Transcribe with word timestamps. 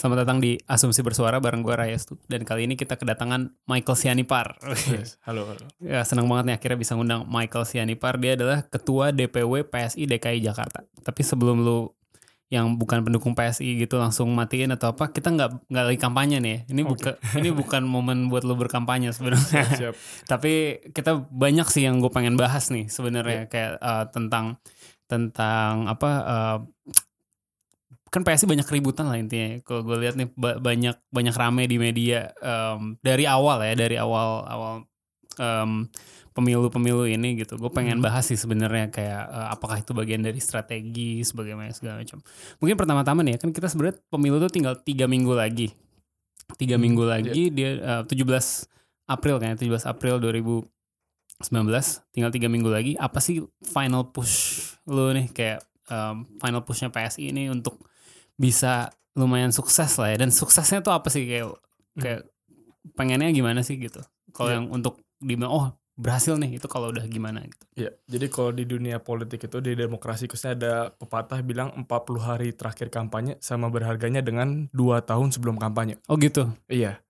Selamat 0.00 0.24
datang 0.24 0.40
di 0.40 0.56
Asumsi 0.64 1.04
Bersuara 1.04 1.44
bareng 1.44 1.60
gue 1.60 1.76
Raya 1.76 2.00
Stu. 2.00 2.16
Dan 2.24 2.48
kali 2.48 2.64
ini 2.64 2.72
kita 2.72 2.96
kedatangan 2.96 3.52
Michael 3.68 4.00
Sianipar. 4.00 4.56
Yes. 4.88 5.20
Halo, 5.28 5.44
halo. 5.44 5.60
ya, 5.76 6.00
senang 6.08 6.24
banget 6.24 6.48
nih 6.48 6.54
akhirnya 6.56 6.78
bisa 6.80 6.96
ngundang 6.96 7.28
Michael 7.28 7.68
Sianipar. 7.68 8.16
Dia 8.16 8.32
adalah 8.32 8.64
Ketua 8.64 9.12
DPW 9.12 9.68
PSI 9.68 10.08
DKI 10.08 10.40
Jakarta. 10.40 10.88
Tapi 11.04 11.20
sebelum 11.20 11.60
lu 11.60 11.92
yang 12.48 12.80
bukan 12.80 13.04
pendukung 13.04 13.36
PSI 13.36 13.76
gitu 13.76 14.00
langsung 14.00 14.32
matiin 14.32 14.72
atau 14.72 14.96
apa, 14.96 15.12
kita 15.12 15.36
nggak 15.36 15.68
nggak 15.68 15.84
lagi 15.92 15.98
kampanye 16.00 16.40
nih. 16.40 16.58
Ini 16.72 16.80
bukan 16.80 17.14
ini 17.36 17.52
bukan 17.52 17.84
momen 17.84 18.32
buat 18.32 18.48
lu 18.48 18.56
berkampanye 18.56 19.12
sebenarnya. 19.12 19.68
Siap. 19.84 19.94
Tapi 20.24 20.80
kita 20.96 21.28
banyak 21.28 21.68
sih 21.68 21.84
yang 21.84 22.00
gue 22.00 22.08
pengen 22.08 22.40
bahas 22.40 22.72
nih 22.72 22.88
sebenarnya 22.88 23.52
kayak 23.52 23.76
eh, 23.76 24.04
tentang 24.16 24.56
tentang 25.12 25.92
apa 25.92 26.10
eh, 26.24 26.58
kan 28.10 28.26
PSI 28.26 28.50
banyak 28.50 28.66
keributan 28.66 29.06
lah 29.06 29.16
intinya. 29.16 29.62
Kalau 29.62 29.86
gue 29.86 29.96
lihat 30.02 30.18
nih 30.18 30.28
ba- 30.34 30.58
banyak 30.58 30.98
banyak 31.14 31.34
rame 31.34 31.70
di 31.70 31.78
media 31.78 32.34
em, 32.42 32.98
dari 32.98 33.22
awal 33.24 33.62
ya 33.62 33.74
dari 33.78 33.94
awal 33.94 34.42
awal 34.50 34.72
em, 35.38 35.86
pemilu-pemilu 36.34 37.06
ini 37.06 37.38
gitu. 37.38 37.54
Gue 37.54 37.70
pengen 37.70 38.02
bahas 38.02 38.26
sih 38.26 38.38
sebenarnya 38.38 38.90
kayak 38.90 39.22
eh, 39.30 39.48
apakah 39.54 39.78
itu 39.78 39.94
bagian 39.94 40.26
dari 40.26 40.42
strategi 40.42 41.22
sebagaimana 41.22 41.70
segala 41.70 42.02
macam. 42.02 42.18
Mungkin 42.58 42.74
pertama-tama 42.74 43.22
nih 43.22 43.38
ya 43.38 43.46
kan 43.46 43.50
kita 43.54 43.70
sebenarnya 43.70 44.02
pemilu 44.10 44.42
tuh 44.42 44.50
tinggal 44.50 44.74
tiga 44.82 45.06
minggu 45.06 45.30
lagi. 45.30 45.70
Tiga 46.58 46.74
minggu 46.82 47.06
lagi 47.06 47.46
dia 47.54 47.78
eh, 47.78 48.02
17 48.10 48.26
April 49.06 49.38
kan 49.38 49.54
17 49.54 49.86
April 49.86 50.18
2019 50.18 50.66
tinggal 52.10 52.30
tiga 52.30 52.46
minggu 52.50 52.70
lagi 52.70 52.92
apa 52.98 53.18
sih 53.22 53.42
final 53.62 54.10
push 54.10 54.66
lu 54.86 55.14
nih 55.14 55.30
kayak 55.30 55.62
em, 55.90 56.26
final 56.38 56.62
pushnya 56.62 56.90
PSI 56.90 57.30
ini 57.30 57.46
untuk 57.50 57.89
bisa 58.40 58.88
lumayan 59.12 59.52
sukses 59.52 60.00
lah 60.00 60.08
ya 60.08 60.16
dan 60.16 60.32
suksesnya 60.32 60.80
tuh 60.80 60.96
apa 60.96 61.12
sih 61.12 61.28
kayak 61.28 61.52
kayak 61.92 62.24
pengennya 62.96 63.28
gimana 63.30 63.60
sih 63.60 63.76
gitu 63.76 64.00
kalau 64.32 64.48
Iya. 64.48 64.56
yang 64.56 64.66
untuk 64.72 65.04
di 65.20 65.36
oh 65.36 65.76
berhasil 66.00 66.40
nih 66.40 66.56
itu 66.56 66.64
kalau 66.64 66.88
udah 66.88 67.04
gimana 67.04 67.44
gitu 67.44 67.64
Ya, 67.76 67.90
jadi 68.08 68.32
kalau 68.32 68.56
di 68.56 68.64
dunia 68.64 68.96
politik 68.96 69.44
itu 69.44 69.60
di 69.60 69.76
demokrasi 69.76 70.24
khususnya 70.24 70.56
ada 70.56 70.72
pepatah 70.96 71.44
bilang 71.44 71.76
40 71.76 71.84
hari 72.16 72.56
terakhir 72.56 72.88
kampanye 72.88 73.36
sama 73.44 73.68
berharganya 73.68 74.24
dengan 74.24 74.72
2 74.72 75.04
tahun 75.04 75.28
sebelum 75.28 75.60
kampanye. 75.60 76.00
oh 76.08 76.16
gitu 76.16 76.48
Iya. 76.72 77.04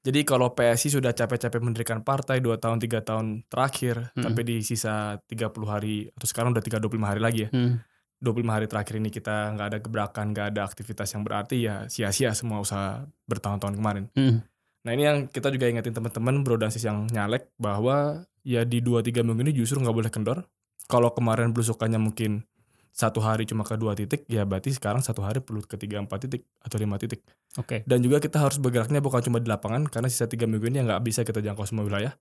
Jadi 0.00 0.24
kalau 0.24 0.48
PSI 0.56 0.96
sudah 0.96 1.12
capek-capek 1.12 1.60
mendirikan 1.60 2.00
partai 2.00 2.40
2 2.40 2.56
tahun 2.56 2.80
3 2.80 3.04
tahun 3.04 3.26
terakhir, 3.52 4.16
Mm-mm. 4.16 4.24
tapi 4.24 4.40
di 4.48 4.56
sisa 4.64 5.20
30 5.28 5.52
hari 5.68 6.08
atau 6.08 6.24
sekarang 6.24 6.56
udah 6.56 6.64
3 6.64 6.80
25 6.80 7.04
hari 7.04 7.20
lagi 7.20 7.40
ya. 7.44 7.48
Hmm. 7.52 7.84
25 8.20 8.52
hari 8.52 8.66
terakhir 8.68 8.94
ini 9.00 9.08
kita 9.08 9.56
nggak 9.56 9.66
ada 9.72 9.78
gebrakan, 9.80 10.36
nggak 10.36 10.46
ada 10.52 10.60
aktivitas 10.68 11.08
yang 11.16 11.24
berarti 11.24 11.56
ya 11.64 11.88
sia-sia 11.88 12.36
semua 12.36 12.60
usaha 12.60 13.08
bertahun-tahun 13.24 13.74
kemarin. 13.80 14.04
Hmm. 14.12 14.44
Nah 14.84 14.92
ini 14.92 15.08
yang 15.08 15.18
kita 15.28 15.48
juga 15.48 15.68
ingetin 15.68 15.96
teman-teman 15.96 16.44
bro 16.44 16.60
dan 16.60 16.68
sis 16.68 16.84
yang 16.84 17.08
nyalek 17.08 17.48
bahwa 17.56 18.28
ya 18.44 18.64
di 18.64 18.80
2-3 18.84 19.24
minggu 19.24 19.40
ini 19.48 19.52
justru 19.56 19.80
nggak 19.80 19.96
boleh 19.96 20.12
kendor. 20.12 20.44
Kalau 20.88 21.12
kemarin 21.16 21.54
belusukannya 21.54 22.00
mungkin 22.00 22.44
satu 22.90 23.22
hari 23.22 23.46
cuma 23.46 23.62
ke 23.62 23.78
dua 23.78 23.94
titik, 23.94 24.26
ya 24.26 24.42
berarti 24.42 24.74
sekarang 24.74 25.00
satu 25.00 25.22
hari 25.22 25.38
perlu 25.38 25.62
ke 25.62 25.78
tiga 25.78 26.02
empat 26.02 26.26
titik 26.26 26.42
atau 26.60 26.76
lima 26.76 26.98
titik. 26.98 27.22
oke 27.56 27.86
Dan 27.86 28.02
juga 28.02 28.18
kita 28.18 28.42
harus 28.42 28.58
bergeraknya 28.58 28.98
bukan 28.98 29.22
cuma 29.22 29.38
di 29.38 29.46
lapangan 29.46 29.86
karena 29.86 30.10
sisa 30.10 30.26
tiga 30.26 30.50
minggu 30.50 30.66
ini 30.68 30.82
nggak 30.82 31.00
bisa 31.06 31.22
kita 31.22 31.38
jangkau 31.38 31.64
semua 31.64 31.86
wilayah. 31.86 32.12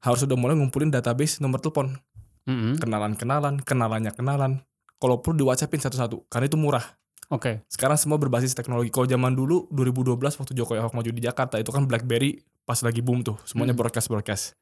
Harus 0.00 0.22
udah 0.24 0.38
mulai 0.38 0.54
ngumpulin 0.54 0.94
database 0.94 1.42
nomor 1.42 1.58
telepon, 1.58 1.98
Mm-mm. 2.46 2.78
kenalan-kenalan, 2.78 3.58
kenalannya 3.64 4.12
kenalan. 4.14 4.62
Kalau 5.04 5.20
perlu 5.20 5.36
di 5.36 5.44
WhatsAppin 5.44 5.84
satu-satu, 5.84 6.32
karena 6.32 6.48
itu 6.48 6.56
murah. 6.56 6.96
oke 7.28 7.60
Sekarang 7.68 8.00
semua 8.00 8.16
berbasis 8.16 8.56
teknologi. 8.56 8.88
Kalau 8.88 9.04
zaman 9.04 9.36
dulu 9.36 9.68
2012 9.68 10.16
waktu 10.40 10.56
Jokowi 10.56 10.80
Ahok 10.80 10.96
maju 10.96 11.10
di 11.12 11.20
Jakarta 11.20 11.60
itu 11.60 11.68
kan 11.68 11.84
BlackBerry 11.84 12.40
pas 12.64 12.80
lagi 12.80 13.04
boom 13.04 13.20
tuh, 13.20 13.36
semuanya 13.44 13.76
Hmm. 13.76 13.84
broadcast 13.84 14.08
broadcast. 14.08 14.56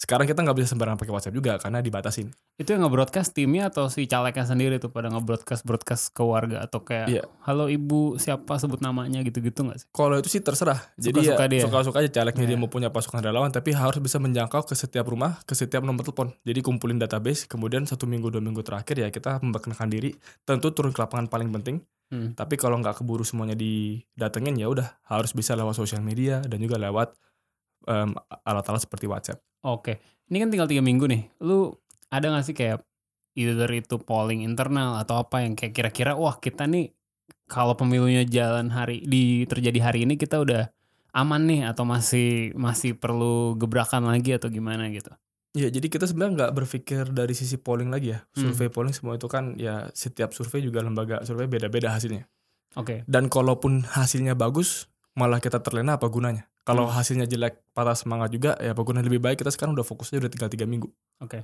Sekarang 0.00 0.24
kita 0.24 0.40
nggak 0.40 0.56
bisa 0.56 0.72
sembarangan 0.72 0.96
pakai 0.96 1.12
WhatsApp 1.12 1.36
juga 1.36 1.60
karena 1.60 1.78
dibatasin. 1.78 2.32
itu 2.56 2.72
yang 2.72 2.84
nge-broadcast 2.84 3.32
timnya 3.32 3.68
atau 3.68 3.88
si 3.88 4.04
calegnya 4.04 4.44
sendiri 4.44 4.76
tuh 4.76 4.88
pada 4.88 5.08
nge-broadcast 5.08 5.64
broadcast 5.64 6.12
ke 6.12 6.20
warga 6.20 6.60
atau 6.60 6.80
kayak 6.80 7.08
Iya. 7.08 7.24
halo 7.44 7.68
ibu 7.68 8.16
siapa 8.16 8.56
sebut 8.56 8.80
namanya 8.80 9.20
gitu-gitu 9.20 9.60
nggak 9.60 9.76
sih 9.76 9.86
Kalau 9.90 10.16
itu 10.16 10.28
sih 10.28 10.40
terserah. 10.40 10.76
Jadi 10.94 11.24
Suka-suka 11.24 11.40
ya 11.42 11.48
dia. 11.48 11.62
suka-suka 11.64 11.96
aja 12.00 12.10
calegnya 12.10 12.44
dia 12.44 12.52
Iya. 12.52 12.60
mau 12.60 12.68
punya 12.68 12.88
pasukan 12.88 13.20
relawan, 13.20 13.48
tapi 13.48 13.72
harus 13.72 13.96
bisa 13.98 14.16
menjangkau 14.16 14.60
ke 14.62 14.72
setiap 14.72 15.04
rumah, 15.04 15.40
ke 15.42 15.52
setiap 15.52 15.80
nomor 15.80 16.00
telepon. 16.02 16.32
Jadi 16.42 16.60
kumpulin 16.60 16.96
database, 16.96 17.44
kemudian 17.44 17.84
satu 17.84 18.04
minggu 18.04 18.28
dua 18.28 18.40
minggu 18.40 18.60
terakhir 18.60 18.96
ya 18.98 19.08
kita 19.08 19.40
memperkenalkan 19.40 19.88
diri. 19.88 20.12
Tentu 20.42 20.68
turun 20.70 20.92
ke 20.92 21.00
lapangan 21.00 21.28
paling 21.28 21.48
penting. 21.50 21.80
Hmm. 22.08 22.32
Tapi 22.34 22.56
kalau 22.56 22.76
nggak 22.76 23.00
keburu 23.00 23.22
semuanya 23.22 23.56
didatengin 23.56 24.56
ya 24.56 24.66
udah 24.66 25.00
harus 25.06 25.32
bisa 25.32 25.52
lewat 25.52 25.76
sosial 25.76 26.00
media 26.00 26.40
dan 26.40 26.56
juga 26.56 26.76
lewat 26.76 27.16
em, 27.82 28.12
alat-alat 28.44 28.80
seperti 28.80 29.04
WhatsApp. 29.06 29.40
Oke, 29.60 30.00
ini 30.32 30.40
kan 30.40 30.48
tinggal 30.48 30.68
tiga 30.68 30.80
minggu 30.80 31.04
nih. 31.04 31.28
Lu 31.44 31.76
ada 32.08 32.32
gak 32.32 32.44
sih 32.48 32.56
kayak 32.56 32.80
either 33.36 33.70
itu 33.70 34.00
polling 34.00 34.42
internal 34.42 34.98
atau 34.98 35.22
apa 35.22 35.44
yang 35.44 35.54
kayak 35.54 35.72
kira-kira 35.76 36.12
wah 36.18 36.40
kita 36.40 36.66
nih 36.66 36.90
kalau 37.46 37.78
pemilunya 37.78 38.26
jalan 38.26 38.72
hari 38.72 39.04
di 39.06 39.46
terjadi 39.46 39.90
hari 39.90 40.08
ini 40.08 40.18
kita 40.18 40.42
udah 40.42 40.70
aman 41.14 41.42
nih 41.46 41.66
atau 41.66 41.82
masih 41.86 42.54
masih 42.54 42.94
perlu 42.94 43.58
gebrakan 43.58 44.06
lagi 44.06 44.34
atau 44.34 44.50
gimana 44.50 44.86
gitu? 44.90 45.10
Ya, 45.50 45.66
jadi 45.66 45.90
kita 45.90 46.06
sebenarnya 46.06 46.46
nggak 46.46 46.52
berpikir 46.62 47.10
dari 47.10 47.34
sisi 47.34 47.58
polling 47.58 47.90
lagi 47.90 48.14
ya. 48.14 48.22
Hmm. 48.38 48.54
Survei 48.54 48.70
polling 48.70 48.94
semua 48.94 49.18
itu 49.18 49.26
kan 49.26 49.58
ya 49.58 49.90
setiap 49.90 50.30
survei 50.30 50.62
juga 50.62 50.78
lembaga 50.78 51.26
survei 51.26 51.50
beda-beda 51.50 51.90
hasilnya. 51.90 52.30
Oke, 52.78 53.02
Dan 53.10 53.26
kalaupun 53.26 53.82
hasilnya 53.82 54.38
bagus, 54.38 54.86
malah 55.18 55.42
kita 55.42 55.58
terlena 55.58 55.98
apa 55.98 56.06
gunanya? 56.06 56.46
Kalau 56.70 56.86
Hmm. 56.86 56.94
hasilnya 56.94 57.26
jelek, 57.26 57.66
patah 57.74 57.98
semangat 57.98 58.30
juga, 58.30 58.54
ya 58.56 58.70
gunanya 58.70 59.10
lebih 59.10 59.18
baik 59.18 59.42
kita 59.42 59.50
sekarang 59.50 59.74
udah 59.74 59.82
fokusnya 59.82 60.22
udah 60.22 60.30
tinggal 60.30 60.46
tiga 60.46 60.64
minggu. 60.64 60.86
oke, 61.18 61.42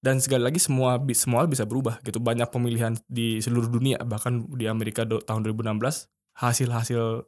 Dan 0.00 0.18
sekali 0.18 0.42
lagi 0.42 0.58
semua 0.58 0.96
semua 1.12 1.44
bisa 1.44 1.62
berubah 1.62 2.00
gitu. 2.02 2.18
Banyak 2.18 2.48
pemilihan 2.48 2.96
di 3.06 3.38
seluruh 3.38 3.68
dunia, 3.68 4.00
bahkan 4.02 4.42
di 4.50 4.66
Amerika 4.66 5.04
do- 5.04 5.20
tahun 5.20 5.44
2016 5.44 6.08
hasil-hasil 6.34 7.22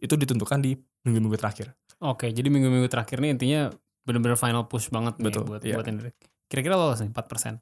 itu 0.00 0.14
ditentukan 0.16 0.58
di 0.58 0.74
minggu-minggu 1.04 1.36
terakhir. 1.36 1.76
oke. 2.00 2.26
Jadi 2.26 2.48
minggu-minggu 2.48 2.88
terakhir 2.88 3.20
nih 3.20 3.30
intinya 3.30 3.60
bener-bener 4.02 4.34
final 4.34 4.64
push 4.64 4.88
banget 4.88 5.20
nih 5.20 5.28
Betul, 5.28 5.44
buat 5.44 5.60
iya. 5.62 5.76
buat 5.76 5.86
ini. 5.86 6.10
Kira-kira 6.48 6.74
lolos 6.74 6.98
nih 6.98 7.12
4%. 7.12 7.60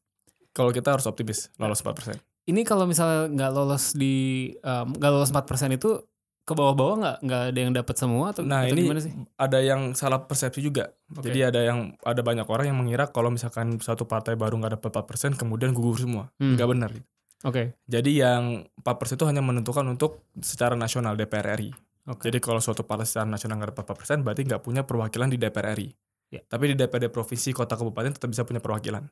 Kalau 0.55 0.71
kita 0.71 0.95
harus 0.95 1.05
optimis, 1.05 1.51
lolos 1.59 1.83
4%. 1.83 2.17
Ini 2.49 2.65
kalau 2.65 2.89
misalnya 2.89 3.29
nggak 3.29 3.51
lolos 3.53 3.93
di 3.93 4.49
nggak 4.65 5.11
lolos 5.13 5.29
4% 5.29 5.77
itu 5.77 6.01
ke 6.49 6.57
bawah-bawah 6.57 6.97
nggak 6.97 7.17
nggak 7.29 7.43
ada 7.53 7.59
yang 7.61 7.73
dapat 7.77 7.95
semua 8.01 8.33
atau, 8.33 8.41
Nah 8.41 8.65
atau 8.65 8.73
ini 8.73 8.89
gimana 8.89 9.05
sih? 9.05 9.13
ada 9.37 9.59
yang 9.61 9.93
salah 9.93 10.25
persepsi 10.25 10.65
juga. 10.65 10.97
Oke. 11.13 11.29
Jadi 11.29 11.45
ada 11.45 11.61
yang 11.61 11.93
ada 12.01 12.25
banyak 12.25 12.49
orang 12.49 12.73
yang 12.73 12.79
mengira 12.81 13.13
kalau 13.13 13.29
misalkan 13.29 13.77
satu 13.85 14.09
partai 14.09 14.33
baru 14.41 14.57
nggak 14.57 14.81
dapat 14.81 15.05
4% 15.05 15.37
kemudian 15.37 15.77
gugur 15.77 16.01
semua. 16.01 16.33
Hmm. 16.41 16.57
Nggak 16.57 16.69
benar. 16.73 16.91
Oke, 17.47 17.79
Jadi 17.87 18.19
yang 18.19 18.67
4% 18.83 19.15
itu 19.15 19.23
hanya 19.31 19.39
menentukan 19.39 19.87
untuk 19.87 20.27
secara 20.43 20.75
nasional 20.75 21.15
DPR 21.15 21.55
RI. 21.55 21.71
oke. 22.11 22.27
Jadi 22.27 22.43
kalau 22.43 22.59
suatu 22.59 22.83
partai 22.83 23.07
secara 23.07 23.31
nasional 23.31 23.63
nggak 23.63 23.79
dapat 23.79 23.95
4% 23.95 24.27
berarti 24.27 24.43
nggak 24.43 24.63
punya 24.65 24.83
perwakilan 24.83 25.31
di 25.31 25.39
DPR 25.39 25.77
RI. 25.79 25.87
Ya. 26.35 26.43
Tapi 26.43 26.73
di 26.73 26.75
DPRD 26.75 27.09
provinsi, 27.09 27.55
kota, 27.55 27.79
kabupaten 27.79 28.11
tetap 28.19 28.29
bisa 28.29 28.43
punya 28.43 28.59
perwakilan. 28.59 29.07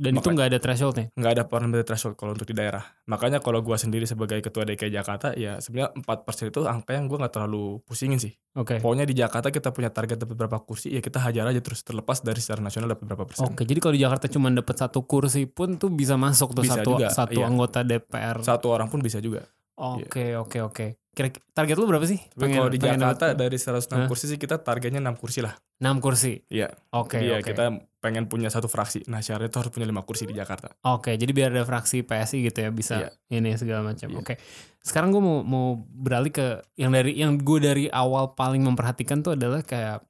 Dan 0.00 0.16
itu 0.16 0.24
Makanya- 0.24 0.32
nggak 0.32 0.48
ada 0.48 0.58
thresholdnya. 0.64 1.06
Nggak 1.12 1.32
ada 1.36 1.44
parliamentary 1.44 1.84
threshold 1.84 2.16
kalau 2.16 2.32
untuk 2.32 2.48
di 2.48 2.56
daerah. 2.56 2.80
Makanya 3.04 3.44
kalau 3.44 3.60
gua 3.60 3.76
sendiri 3.76 4.08
sebagai 4.08 4.40
ketua 4.40 4.64
DKI 4.64 4.88
Jakarta, 4.88 5.36
ya 5.36 5.60
sebenarnya 5.60 5.92
4% 6.00 6.48
itu 6.48 6.64
angka 6.64 6.96
yang 6.96 7.04
gua 7.04 7.28
nggak 7.28 7.34
terlalu 7.36 7.84
pusingin 7.84 8.16
sih. 8.16 8.32
Oke. 8.56 8.80
Pokoknya 8.80 9.04
di 9.04 9.12
Jakarta 9.12 9.52
kita 9.52 9.76
punya 9.76 9.92
target 9.92 10.24
dapat 10.24 10.40
berapa 10.40 10.56
kursi, 10.64 10.88
ya 10.88 11.04
kita 11.04 11.20
hajar 11.20 11.44
aja 11.52 11.60
terus 11.60 11.84
terlepas 11.84 12.24
dari 12.24 12.40
secara 12.40 12.64
nasional 12.64 12.88
dapat 12.96 13.04
berapa 13.12 13.28
persen. 13.28 13.44
Oke, 13.52 13.68
jadi 13.68 13.76
kalau 13.76 13.94
di 13.94 14.00
Jakarta 14.00 14.24
cuma 14.32 14.48
dapat 14.48 14.76
satu 14.80 15.04
kursi 15.04 15.44
pun 15.44 15.76
tuh 15.76 15.92
bisa 15.92 16.16
masuk 16.16 16.56
tuh 16.56 16.64
Bisa 16.64 16.80
satu 16.80 16.96
juga, 16.96 17.12
satu 17.12 17.36
iya. 17.36 17.46
anggota 17.46 17.84
DPR. 17.84 18.40
Satu 18.40 18.72
orang 18.72 18.88
pun 18.88 19.04
bisa 19.04 19.20
juga. 19.20 19.44
Oke 19.80 20.36
oke 20.36 20.58
oke. 20.60 20.86
Kira 21.10 21.26
target 21.50 21.74
lu 21.74 21.84
berapa 21.84 22.04
sih? 22.04 22.20
Tapi 22.30 22.54
kalau 22.54 22.70
di 22.70 22.78
Jakarta 22.78 23.34
dapat 23.34 23.40
dari 23.40 23.58
106 23.58 23.90
Hah? 23.90 24.06
kursi 24.06 24.30
sih 24.30 24.38
kita 24.38 24.62
targetnya 24.62 25.02
6 25.02 25.16
kursi 25.16 25.40
lah. 25.40 25.58
6 25.76 25.98
kursi. 25.98 26.38
Iya. 26.46 26.70
Oke 26.92 27.18
Jadi 27.18 27.26
ya 27.26 27.36
oke. 27.36 27.46
kita 27.46 27.64
pengen 27.98 28.24
punya 28.24 28.46
satu 28.46 28.68
fraksi. 28.68 29.02
Nah 29.06 29.18
syaratnya 29.18 29.50
itu 29.50 29.58
harus 29.58 29.72
punya 29.74 29.84
5 29.84 30.06
kursi 30.06 30.24
di 30.24 30.32
Jakarta. 30.32 30.70
Oke, 30.86 31.16
jadi 31.16 31.28
biar 31.30 31.50
ada 31.50 31.64
fraksi 31.64 32.00
PSI 32.00 32.46
gitu 32.46 32.58
ya 32.60 32.70
bisa 32.70 32.94
Iya. 32.96 33.10
ini 33.32 33.50
segala 33.54 33.82
macam. 33.82 34.06
Iya. 34.06 34.16
Oke. 34.16 34.34
Sekarang 34.78 35.10
gue 35.10 35.18
mau 35.18 35.42
mau 35.42 35.66
beralih 35.82 36.30
ke 36.30 36.46
yang 36.76 36.94
dari 36.94 37.12
yang 37.14 37.34
gue 37.36 37.58
dari 37.58 37.84
awal 37.90 38.32
paling 38.32 38.62
memperhatikan 38.62 39.20
tuh 39.20 39.34
adalah 39.34 39.60
kayak 39.60 40.06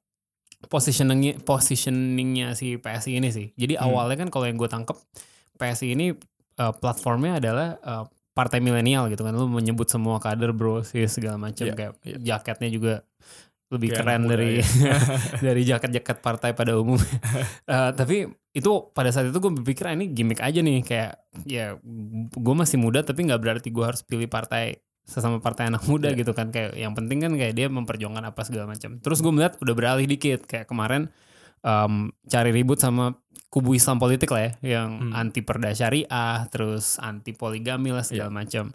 positioningnya 0.61 1.41
positioningnya 1.41 2.53
si 2.53 2.77
PSI 2.77 3.17
ini 3.17 3.33
sih. 3.33 3.49
Jadi 3.53 3.73
Hmm. 3.75 3.89
awalnya 3.89 4.21
kan 4.21 4.29
kalau 4.29 4.45
yang 4.45 4.55
gue 4.55 4.69
tangkep 4.69 4.97
PSI 5.57 5.97
ini 5.97 6.13
eh, 6.53 6.73
platformnya 6.77 7.41
adalah 7.41 7.67
eh, 7.81 8.05
partai 8.31 8.59
milenial 8.59 9.11
gitu 9.11 9.21
kan. 9.21 9.33
Lu 9.33 9.47
menyebut 9.47 9.87
semua 9.87 10.17
kader 10.17 10.51
bro 10.51 10.81
sih 10.81 11.03
segala 11.05 11.35
macam 11.37 11.67
Iya, 11.67 11.75
kayak 11.75 11.91
iya. 12.03 12.17
jaketnya 12.19 12.69
juga 12.71 12.93
lebih 13.71 13.95
Kayak 13.95 13.99
keren 14.03 14.21
dari 14.27 14.49
ya. 14.59 14.67
dari 15.47 15.61
jaket-jaket 15.63 16.17
partai 16.19 16.51
pada 16.51 16.75
umum. 16.75 16.99
Eh, 17.71 17.91
tapi 17.95 18.27
itu 18.51 18.71
pada 18.91 19.07
saat 19.15 19.31
itu 19.31 19.39
gue 19.39 19.51
berpikir 19.63 19.87
ah, 19.87 19.95
ini 19.95 20.11
gimmick 20.11 20.43
aja 20.43 20.59
nih 20.59 20.83
kayak 20.83 21.13
ya 21.47 21.79
gue 22.35 22.55
masih 22.55 22.75
muda 22.75 22.99
tapi 22.99 23.23
nggak 23.23 23.39
berarti 23.39 23.71
gue 23.71 23.79
harus 23.79 24.03
pilih 24.03 24.27
partai 24.27 24.75
sesama 25.07 25.39
partai 25.39 25.71
anak 25.71 25.87
muda 25.87 26.11
Iya. 26.11 26.19
gitu 26.19 26.35
kan 26.35 26.51
kayak 26.51 26.75
yang 26.75 26.91
penting 26.91 27.23
kan 27.23 27.31
kayak 27.39 27.55
dia 27.55 27.71
memperjuangkan 27.71 28.27
apa 28.27 28.41
segala 28.43 28.67
macam. 28.67 28.99
Terus 28.99 29.23
gue 29.23 29.31
melihat 29.31 29.55
udah 29.63 29.71
beralih 29.75 30.03
dikit 30.03 30.43
kayak 30.51 30.67
kemarin 30.67 31.07
em, 31.61 31.93
cari 32.25 32.49
ribut 32.51 32.77
sama 32.77 33.15
kubu 33.47 33.75
Islam 33.75 33.99
politik 33.99 34.31
lah 34.31 34.47
ya 34.47 34.79
yang 34.79 35.11
Hmm. 35.11 35.13
anti 35.13 35.43
perda 35.43 35.71
syariah 35.71 36.47
terus 36.47 36.95
anti 36.97 37.31
poligami 37.31 37.91
lah 37.91 38.01
segala 38.01 38.31
macam. 38.31 38.71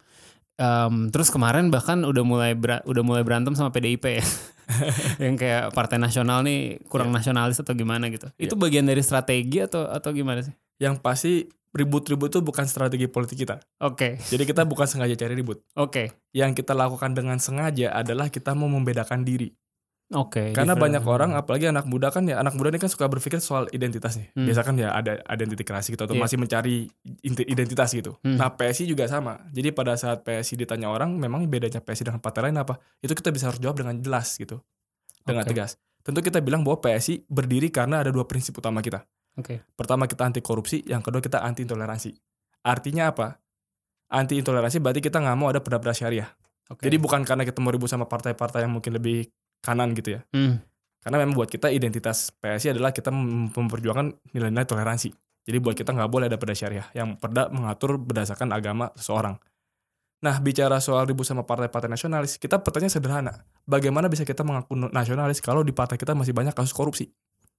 Em, 0.56 0.94
terus 1.12 1.28
kemarin 1.28 1.68
bahkan 1.68 2.00
udah 2.00 2.24
mulai 2.24 2.52
udah 2.84 3.02
mulai 3.04 3.20
berantem 3.20 3.52
sama 3.52 3.68
PDIP 3.68 4.04
ya. 4.08 4.24
yang 5.22 5.38
kayak 5.38 5.70
partai 5.70 5.94
nasional 5.96 6.42
nih 6.42 6.82
kurang 6.90 7.14
nasionalis 7.14 7.60
atau 7.60 7.70
gimana 7.72 8.10
gitu. 8.10 8.26
Itu 8.34 8.58
bagian 8.58 8.82
dari 8.82 8.98
strategi 8.98 9.62
atau 9.62 9.86
atau 9.86 10.10
gimana 10.10 10.42
sih? 10.42 10.50
Yang 10.82 10.98
pasti 11.00 11.32
ribut-ribut 11.76 12.32
itu 12.32 12.40
bukan 12.40 12.64
strategi 12.64 13.04
politik 13.06 13.36
kita. 13.44 13.60
Oke, 13.84 14.16
Jadi 14.16 14.48
kita 14.48 14.64
bukan 14.64 14.88
sengaja 14.88 15.12
cari 15.12 15.36
ribut. 15.36 15.60
oke, 15.76 16.08
Yang 16.32 16.64
kita 16.64 16.72
lakukan 16.72 17.12
dengan 17.12 17.36
sengaja 17.36 17.92
adalah 17.92 18.32
kita 18.32 18.56
mau 18.56 18.64
membedakan 18.66 19.22
diri. 19.22 19.52
Oke. 20.14 20.54
Karena 20.54 20.74
different. 20.74 20.82
banyak 20.82 21.04
orang, 21.06 21.30
apalagi 21.34 21.66
anak 21.66 21.86
muda 21.90 22.14
kan 22.14 22.22
ya, 22.28 22.38
anak 22.38 22.54
muda 22.54 22.70
ini 22.70 22.78
kan 22.78 22.90
suka 22.90 23.10
berpikir 23.10 23.42
soal 23.42 23.66
identitas 23.74 24.14
nih. 24.14 24.30
Hmm. 24.36 24.46
Biasa 24.46 24.60
kan 24.62 24.74
ya 24.78 24.94
ada 24.94 25.18
identitas 25.34 25.66
kreasi 25.66 25.88
gitu, 25.94 26.06
atau 26.06 26.14
Iya. 26.14 26.22
masih 26.22 26.36
mencari 26.38 26.76
identitas 27.24 27.90
gitu. 27.90 28.14
Hmm. 28.22 28.38
Nah 28.38 28.54
PSI 28.54 28.86
juga 28.86 29.10
sama. 29.10 29.42
Jadi 29.50 29.74
pada 29.74 29.98
saat 29.98 30.22
PSI 30.22 30.62
ditanya 30.62 30.92
orang, 30.92 31.16
memang 31.18 31.42
bedanya 31.50 31.82
PSI 31.82 32.06
dengan 32.06 32.22
partai 32.22 32.50
lain 32.50 32.58
apa? 32.62 32.78
Itu 33.02 33.18
kita 33.18 33.34
bisa 33.34 33.50
harus 33.50 33.58
jawab 33.58 33.82
dengan 33.82 33.98
jelas 33.98 34.38
gitu. 34.38 34.62
Dengan 35.26 35.42
Oke. 35.42 35.50
tegas. 35.54 35.74
Tentu 36.06 36.22
kita 36.22 36.38
bilang 36.38 36.62
bahwa 36.62 36.78
PSI 36.78 37.26
berdiri 37.26 37.74
karena 37.74 37.98
ada 38.06 38.14
dua 38.14 38.22
prinsip 38.30 38.54
utama 38.54 38.78
kita. 38.78 39.02
Oke. 39.36 39.66
Pertama 39.74 40.06
kita 40.06 40.22
anti 40.22 40.38
korupsi, 40.38 40.86
yang 40.86 41.02
kedua 41.02 41.18
kita 41.18 41.42
anti 41.42 41.66
intoleransi. 41.66 42.14
Artinya 42.62 43.10
apa? 43.10 43.42
Anti 44.14 44.38
intoleransi 44.38 44.78
berarti 44.78 45.02
kita 45.02 45.18
nggak 45.18 45.34
mau 45.34 45.50
ada 45.50 45.58
perda-perda 45.58 45.90
syariah. 45.92 46.30
Oke. 46.70 46.86
Jadi 46.86 46.96
bukan 47.02 47.26
karena 47.26 47.42
kita 47.42 47.58
mau 47.58 47.74
ribut 47.74 47.90
sama 47.90 48.06
partai-partai 48.06 48.62
yang 48.66 48.74
mungkin 48.78 48.94
lebih 48.94 49.26
kanan 49.66 49.90
gitu 49.98 50.14
ya. 50.14 50.20
Hmm, 50.30 50.62
Karena 51.02 51.22
memang 51.22 51.34
buat 51.34 51.50
kita 51.50 51.74
identitas 51.74 52.30
PSI 52.38 52.78
adalah 52.78 52.94
kita 52.94 53.10
mem- 53.10 53.50
memperjuangkan 53.50 54.30
nilai-nilai 54.30 54.66
toleransi. 54.66 55.10
Jadi 55.46 55.58
buat 55.62 55.74
kita 55.74 55.94
nggak 55.94 56.10
boleh 56.10 56.26
ada 56.30 56.38
perda 56.38 56.54
syariah 56.54 56.86
yang 56.94 57.18
perda 57.18 57.50
mengatur 57.50 57.98
berdasarkan 57.98 58.50
agama 58.54 58.90
seseorang. 58.98 59.38
Nah 60.22 60.38
bicara 60.42 60.82
soal 60.82 61.06
ribut 61.06 61.26
sama 61.26 61.46
partai-partai 61.46 61.86
nasionalis, 61.86 62.38
kita 62.38 62.58
pertanyaan 62.62 62.94
sederhana. 62.94 63.32
Bagaimana 63.66 64.10
bisa 64.10 64.26
kita 64.26 64.42
mengaku 64.42 64.74
nasionalis 64.74 65.38
kalau 65.38 65.62
di 65.62 65.70
partai 65.70 65.98
kita 65.98 66.14
masih 66.14 66.34
banyak 66.34 66.54
kasus 66.54 66.74
korupsi? 66.74 67.10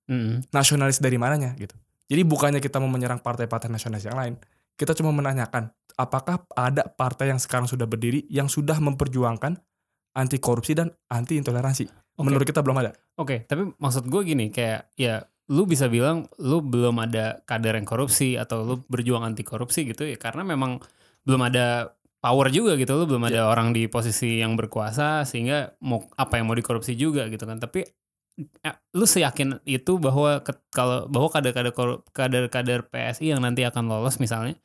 hmm, 0.08 0.52
Nasionalis 0.52 1.00
dari 1.00 1.16
mananya 1.20 1.56
gitu? 1.56 1.76
Jadi 2.08 2.24
bukannya 2.24 2.60
kita 2.64 2.80
mau 2.80 2.88
menyerang 2.92 3.20
partai-partai 3.20 3.68
nasionalis 3.68 4.08
yang 4.08 4.16
lain, 4.16 4.34
kita 4.80 4.96
cuma 4.96 5.12
menanyakan 5.12 5.72
apakah 6.00 6.46
ada 6.56 6.88
partai 6.88 7.34
yang 7.34 7.42
sekarang 7.42 7.68
sudah 7.68 7.90
berdiri 7.90 8.24
yang 8.32 8.48
sudah 8.48 8.78
memperjuangkan 8.78 9.58
anti 10.18 10.42
korupsi 10.42 10.74
dan 10.74 10.90
anti 11.14 11.38
intoleransi? 11.38 11.86
Oke. 12.18 12.26
Menurut 12.26 12.50
kita 12.50 12.66
belum 12.66 12.82
ada. 12.82 12.92
Oke, 13.22 13.46
tapi 13.46 13.70
maksud 13.78 14.10
gue 14.10 14.22
gini 14.26 14.50
kayak 14.50 14.90
ya 14.98 15.22
lu 15.48 15.64
bisa 15.64 15.88
bilang 15.88 16.28
lu 16.44 16.60
belum 16.60 16.98
ada 17.00 17.40
kader 17.48 17.80
yang 17.80 17.88
korupsi 17.88 18.36
atau 18.36 18.68
lu 18.68 18.76
berjuang 18.92 19.24
anti 19.24 19.48
korupsi 19.48 19.88
gitu 19.88 20.04
ya 20.04 20.20
karena 20.20 20.44
memang 20.44 20.84
belum 21.24 21.40
ada 21.48 21.96
power 22.20 22.52
juga 22.52 22.76
gitu 22.76 23.00
lu 23.00 23.08
belum 23.08 23.32
ada 23.32 23.48
orang 23.48 23.72
di 23.72 23.88
posisi 23.88 24.44
yang 24.44 24.60
berkuasa 24.60 25.24
sehingga 25.24 25.72
mau 25.80 26.04
apa 26.20 26.36
yang 26.42 26.52
mau 26.52 26.58
dikorupsi 26.58 27.00
juga 27.00 27.32
gitu 27.32 27.48
kan 27.48 27.64
tapi 27.64 27.88
eh, 28.38 28.76
lu 28.92 29.08
seyakin 29.08 29.64
itu 29.64 29.96
bahwa 29.96 30.44
ke- 30.44 30.68
kalau 30.68 31.08
bahwa 31.08 31.32
kader-kader 31.32 31.72
kader-kader 32.12 32.84
PSI 32.92 33.32
yang 33.32 33.40
nanti 33.40 33.64
akan 33.64 33.88
lolos 33.88 34.20
misalnya 34.20 34.60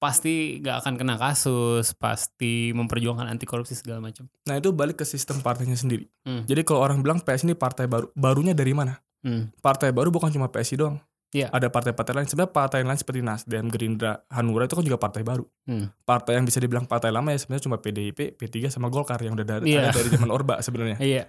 pasti 0.00 0.64
gak 0.64 0.80
akan 0.80 0.96
kena 0.96 1.20
kasus 1.20 1.92
pasti 1.92 2.72
memperjuangkan 2.72 3.28
anti 3.28 3.44
korupsi 3.44 3.76
segala 3.76 4.00
macam 4.00 4.32
Nah 4.48 4.56
itu 4.56 4.72
balik 4.72 4.98
ke 4.98 5.04
sistem 5.04 5.44
partainya 5.44 5.76
sendiri. 5.76 6.08
Hmm. 6.24 6.48
Jadi 6.48 6.64
kalau 6.64 6.80
orang 6.80 7.04
bilang 7.04 7.20
PS 7.20 7.44
ini 7.44 7.52
partai 7.52 7.84
baru, 7.84 8.08
barunya 8.16 8.56
dari 8.56 8.72
mana? 8.72 8.96
Hmm. 9.20 9.52
Partai 9.60 9.92
baru 9.92 10.08
bukan 10.08 10.32
cuma 10.32 10.48
PSI 10.48 10.80
doang. 10.80 10.96
Iya. 11.30 11.46
Ada 11.54 11.70
partai-partai 11.70 12.12
lain. 12.16 12.26
Sebenarnya 12.26 12.50
partai 12.50 12.80
lain 12.82 12.98
seperti 12.98 13.22
Nasdem, 13.22 13.70
Gerindra, 13.70 14.18
Hanura 14.34 14.66
itu 14.66 14.74
kan 14.74 14.82
juga 14.82 14.98
partai 14.98 15.22
baru. 15.22 15.44
Hmm. 15.68 15.92
Partai 16.02 16.40
yang 16.40 16.48
bisa 16.48 16.58
dibilang 16.58 16.88
partai 16.88 17.14
lama 17.14 17.30
ya 17.30 17.38
sebenarnya 17.38 17.70
cuma 17.70 17.76
PDIP, 17.78 18.34
P3 18.34 18.72
sama 18.72 18.90
Golkar 18.90 19.20
yang 19.22 19.38
udah 19.38 19.46
dari, 19.46 19.76
ada 19.76 19.94
dari 19.94 20.08
zaman 20.10 20.32
Orba 20.32 20.58
sebenarnya. 20.64 20.98
iya 21.04 21.28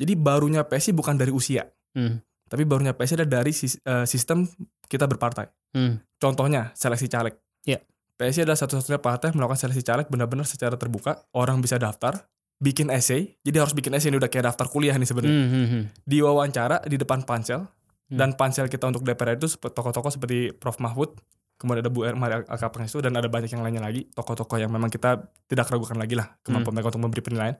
Jadi 0.00 0.16
barunya 0.16 0.64
PSI 0.64 0.96
bukan 0.96 1.14
dari 1.20 1.30
usia, 1.30 1.68
Hmm. 1.92 2.22
tapi 2.48 2.64
barunya 2.64 2.96
PSI 2.96 3.20
adalah 3.20 3.44
dari 3.44 3.52
eh, 3.52 4.06
sistem 4.08 4.48
kita 4.88 5.04
berpartai. 5.04 5.46
Hmm. 5.76 6.00
Contohnya 6.16 6.72
seleksi 6.72 7.06
caleg. 7.06 7.36
Iya. 7.66 7.80
PSI 8.20 8.44
adalah 8.44 8.60
satu-satunya 8.60 9.00
partai 9.00 9.32
yang 9.32 9.40
melakukan 9.40 9.64
seleksi 9.64 9.80
caleg 9.80 10.06
benar-benar 10.12 10.44
secara 10.44 10.76
terbuka. 10.76 11.24
Orang 11.32 11.64
bisa 11.64 11.80
daftar, 11.80 12.28
bikin 12.60 12.92
essay. 12.92 13.40
Jadi 13.40 13.56
harus 13.56 13.72
bikin 13.72 13.96
essay 13.96 14.12
ini 14.12 14.20
udah 14.20 14.28
kayak 14.28 14.52
daftar 14.52 14.68
kuliah 14.68 14.92
nih 14.94 15.08
sebenarnya. 15.08 15.32
Hmm, 15.32 15.48
hmm, 15.48 15.66
hmm. 15.66 15.82
Diwawancara 16.04 16.76
di 16.84 16.96
depan 17.00 17.24
pansel. 17.24 17.64
Hmm. 17.64 18.18
Dan 18.20 18.36
pansel 18.36 18.68
kita 18.68 18.90
untuk 18.90 19.06
DPR 19.06 19.40
itu 19.40 19.48
tokoh-tokoh 19.48 20.10
seperti 20.12 20.52
Prof 20.52 20.82
Mahfud, 20.82 21.16
kemudian 21.60 21.84
ada 21.86 21.92
Bu 21.92 22.02
Erma 22.08 22.42
Akapangestu 22.48 23.04
dan 23.04 23.14
ada 23.14 23.28
banyak 23.28 23.52
yang 23.52 23.62
lainnya 23.62 23.84
lagi, 23.84 24.08
tokoh-tokoh 24.10 24.56
yang 24.56 24.72
memang 24.72 24.88
kita 24.90 25.30
tidak 25.46 25.68
ragukan 25.68 25.94
lagi 25.94 26.18
lah 26.18 26.26
kemampuan 26.40 26.74
mereka 26.74 26.90
untuk 26.90 27.04
memberi 27.04 27.22
penilaian. 27.22 27.56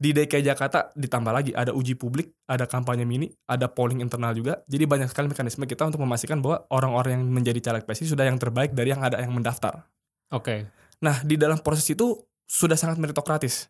Di 0.00 0.16
DKI 0.16 0.40
Jakarta 0.40 0.96
ditambah 0.96 1.28
lagi 1.28 1.52
ada 1.52 1.76
uji 1.76 1.92
publik, 1.92 2.32
ada 2.48 2.64
kampanye 2.64 3.04
mini, 3.04 3.28
ada 3.44 3.68
polling 3.68 4.00
internal 4.00 4.32
juga. 4.32 4.64
Jadi 4.64 4.88
banyak 4.88 5.12
sekali 5.12 5.28
mekanisme 5.28 5.68
kita 5.68 5.84
untuk 5.84 6.00
memastikan 6.00 6.40
bahwa 6.40 6.64
orang-orang 6.72 7.20
yang 7.20 7.24
menjadi 7.28 7.60
caleg 7.60 7.84
PSI 7.84 8.08
sudah 8.08 8.24
yang 8.24 8.40
terbaik 8.40 8.72
dari 8.72 8.96
yang 8.96 9.04
ada 9.04 9.20
yang 9.20 9.28
mendaftar. 9.28 9.84
Oke. 10.32 10.72
Nah, 11.04 11.20
di 11.20 11.36
dalam 11.36 11.60
proses 11.60 11.84
itu 11.92 12.16
sudah 12.48 12.80
sangat 12.80 12.96
meritokratis. 12.96 13.68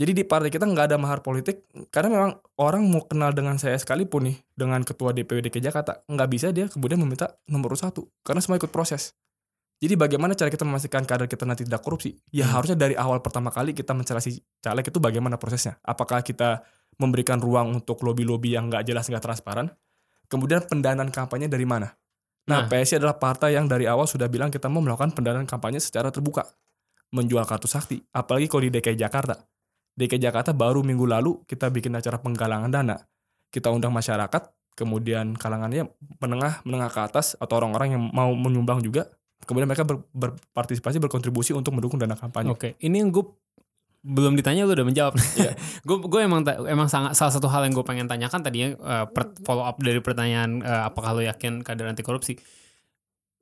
Jadi 0.00 0.16
di 0.16 0.24
partai 0.26 0.50
kita 0.50 0.64
nggak 0.64 0.90
ada 0.90 0.96
mahar 0.96 1.20
politik 1.20 1.68
karena 1.92 2.08
memang 2.08 2.32
orang 2.56 2.82
mau 2.88 3.04
kenal 3.04 3.36
dengan 3.36 3.60
saya 3.60 3.76
sekalipun 3.76 4.32
nih 4.32 4.36
dengan 4.56 4.80
ketua 4.80 5.12
DPW 5.12 5.44
DKI 5.44 5.68
Jakarta 5.68 6.00
nggak 6.08 6.28
bisa 6.32 6.48
dia 6.56 6.72
kemudian 6.72 6.96
meminta 6.96 7.36
nomor 7.44 7.76
satu 7.76 8.08
karena 8.24 8.40
semua 8.40 8.56
ikut 8.56 8.72
proses. 8.72 9.12
Jadi 9.80 9.96
bagaimana 9.96 10.36
cara 10.36 10.52
kita 10.52 10.68
memastikan 10.68 11.08
kader 11.08 11.24
kita 11.24 11.48
nanti 11.48 11.64
tidak 11.64 11.80
korupsi? 11.80 12.12
Ya 12.28 12.44
Hmm. 12.44 12.60
harusnya 12.60 12.76
dari 12.76 12.92
awal 13.00 13.24
pertama 13.24 13.48
kali 13.48 13.72
kita 13.72 13.96
mencari 13.96 14.36
caleg 14.60 14.84
itu 14.84 14.98
bagaimana 15.00 15.40
prosesnya? 15.40 15.80
Apakah 15.80 16.20
kita 16.20 16.60
memberikan 17.00 17.40
ruang 17.40 17.80
untuk 17.80 18.04
lobby-lobby 18.04 18.52
yang 18.52 18.68
nggak 18.68 18.84
jelas 18.84 19.08
nggak 19.08 19.24
transparan? 19.24 19.72
Kemudian 20.28 20.68
pendanaan 20.68 21.08
kampanye 21.08 21.48
dari 21.48 21.64
mana? 21.64 21.96
Nah, 22.44 22.64
Nah. 22.64 22.68
PSI 22.68 23.00
adalah 23.00 23.16
partai 23.16 23.56
yang 23.56 23.64
dari 23.72 23.88
awal 23.88 24.04
sudah 24.04 24.28
bilang 24.28 24.52
kita 24.52 24.68
mau 24.68 24.84
melakukan 24.84 25.16
pendanaan 25.16 25.48
kampanye 25.48 25.80
secara 25.80 26.12
terbuka. 26.12 26.44
Menjual 27.10 27.48
kartu 27.48 27.66
sakti. 27.66 28.04
Apalagi 28.12 28.46
kalau 28.52 28.68
di 28.68 28.70
DKI 28.70 29.00
Jakarta. 29.00 29.40
DKI 29.96 30.20
Jakarta 30.28 30.52
baru 30.52 30.84
minggu 30.84 31.08
lalu 31.08 31.40
kita 31.48 31.72
bikin 31.72 31.96
acara 31.96 32.20
penggalangan 32.20 32.70
dana. 32.70 32.96
Kita 33.50 33.72
undang 33.74 33.90
masyarakat, 33.90 34.76
kemudian 34.78 35.34
kalangannya 35.34 35.90
menengah, 36.22 36.62
menengah 36.62 36.90
ke 36.92 37.00
atas, 37.02 37.34
atau 37.40 37.58
orang-orang 37.58 37.98
yang 37.98 38.02
mau 38.14 38.30
menyumbang 38.30 38.78
juga. 38.84 39.10
Kemudian 39.40 39.66
mereka 39.66 39.82
ber- 39.82 40.04
berpartisipasi, 40.12 41.00
berkontribusi 41.00 41.52
untuk 41.52 41.72
mendukung 41.72 41.96
dana 41.96 42.14
kampanye. 42.14 42.52
Oke, 42.52 42.76
ini 42.80 43.00
yang 43.00 43.08
gue 43.08 43.24
belum 44.00 44.32
ditanya 44.32 44.64
lu 44.64 44.72
udah 44.72 44.86
menjawab. 44.86 45.12
Iya. 45.36 45.52
gue 45.84 45.96
gue 46.00 46.20
emang 46.20 46.40
emang 46.64 46.88
sangat 46.88 47.12
salah 47.12 47.32
satu 47.32 47.48
hal 47.48 47.64
yang 47.64 47.72
gue 47.72 47.84
pengen 47.84 48.08
tanyakan 48.08 48.40
tadinya 48.40 48.68
eh, 48.72 49.06
per- 49.08 49.36
follow 49.44 49.60
up 49.62 49.76
dari 49.76 50.00
pertanyaan 50.00 50.60
eh, 50.60 50.82
apakah 50.84 51.12
lu 51.12 51.22
yakin 51.22 51.60
kader 51.60 51.88
anti 51.88 52.00
korupsi. 52.00 52.40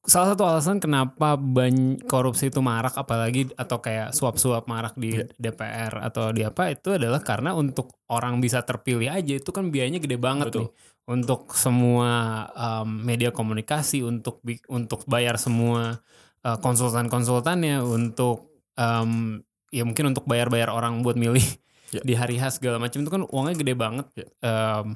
Salah 0.03 0.33
satu 0.33 0.43
alasan 0.43 0.81
kenapa 0.81 1.37
banyak 1.37 2.07
korupsi 2.09 2.49
itu 2.49 2.59
marak 2.59 2.97
apalagi 2.97 3.53
atau 3.55 3.79
kayak 3.79 4.17
suap-suap 4.17 4.65
marak 4.65 4.97
di 4.97 5.13
Iya. 5.13 5.29
DPR 5.37 6.01
atau 6.01 6.33
di 6.33 6.43
apa 6.43 6.73
itu 6.73 6.97
adalah 6.97 7.21
karena 7.21 7.53
untuk 7.53 7.93
orang 8.09 8.41
bisa 8.41 8.65
terpilih 8.65 9.11
aja 9.13 9.37
itu 9.37 9.51
kan 9.53 9.69
biayanya 9.69 10.01
gede 10.01 10.17
banget 10.17 10.49
Betul. 10.49 10.63
nih 10.65 10.71
untuk 11.09 11.57
semua 11.57 12.45
um, 12.53 12.89
media 13.03 13.33
komunikasi 13.33 14.05
untuk 14.05 14.45
bi- 14.45 14.61
untuk 14.69 15.09
bayar 15.09 15.41
semua 15.41 16.05
uh, 16.45 16.59
konsultan-konsultannya 16.61 17.81
untuk 17.81 18.53
um, 18.77 19.41
ya 19.73 19.89
mungkin 19.89 20.13
untuk 20.13 20.29
bayar-bayar 20.29 20.69
orang 20.69 21.01
buat 21.01 21.17
milih 21.17 21.45
Ya. 21.89 22.05
di 22.05 22.13
hari 22.13 22.37
H 22.37 22.61
segala 22.61 22.77
macam 22.77 23.01
itu 23.01 23.09
kan 23.09 23.25
uangnya 23.25 23.57
gede 23.65 23.73
banget. 23.73 24.07
Ya. 24.13 24.27
Em, 24.45 24.93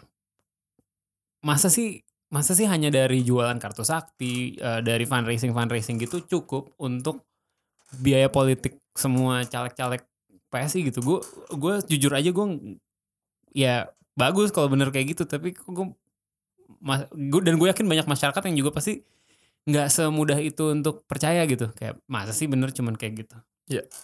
masa 1.40 1.72
sih 1.72 2.04
masa 2.32 2.52
sih 2.56 2.64
hanya 2.68 2.88
dari 2.88 3.24
jualan 3.24 3.56
kartu 3.60 3.84
sakti, 3.84 4.56
eh, 4.56 4.80
dari 4.84 5.04
fundraising 5.04 5.52
fundraising 5.52 5.96
gitu 6.00 6.20
cukup 6.24 6.72
untuk 6.80 7.24
biaya 8.00 8.28
politik 8.32 8.80
semua 8.96 9.44
caleg-caleg 9.48 10.04
PSI 10.52 10.92
gitu. 10.92 11.00
Gue 11.04 11.18
gue 11.52 11.74
jujur 11.96 12.12
aja 12.12 12.28
gue 12.28 12.46
ya 13.52 13.88
bagus 14.16 14.52
kalau 14.52 14.68
bener 14.68 14.92
kayak 14.92 15.16
gitu 15.16 15.24
tapi 15.24 15.56
gue 15.56 15.86
dan 17.42 17.54
gue 17.58 17.68
yakin 17.68 17.86
banyak 17.86 18.06
masyarakat 18.06 18.42
yang 18.48 18.56
juga 18.64 18.70
pasti 18.72 19.02
nggak 19.62 19.86
semudah 19.88 20.38
itu 20.42 20.74
untuk 20.74 21.06
percaya 21.06 21.46
gitu 21.46 21.70
kayak 21.74 22.02
masa 22.10 22.34
sih 22.34 22.50
bener 22.50 22.74
cuman 22.74 22.98
kayak 22.98 23.26
gitu 23.26 23.36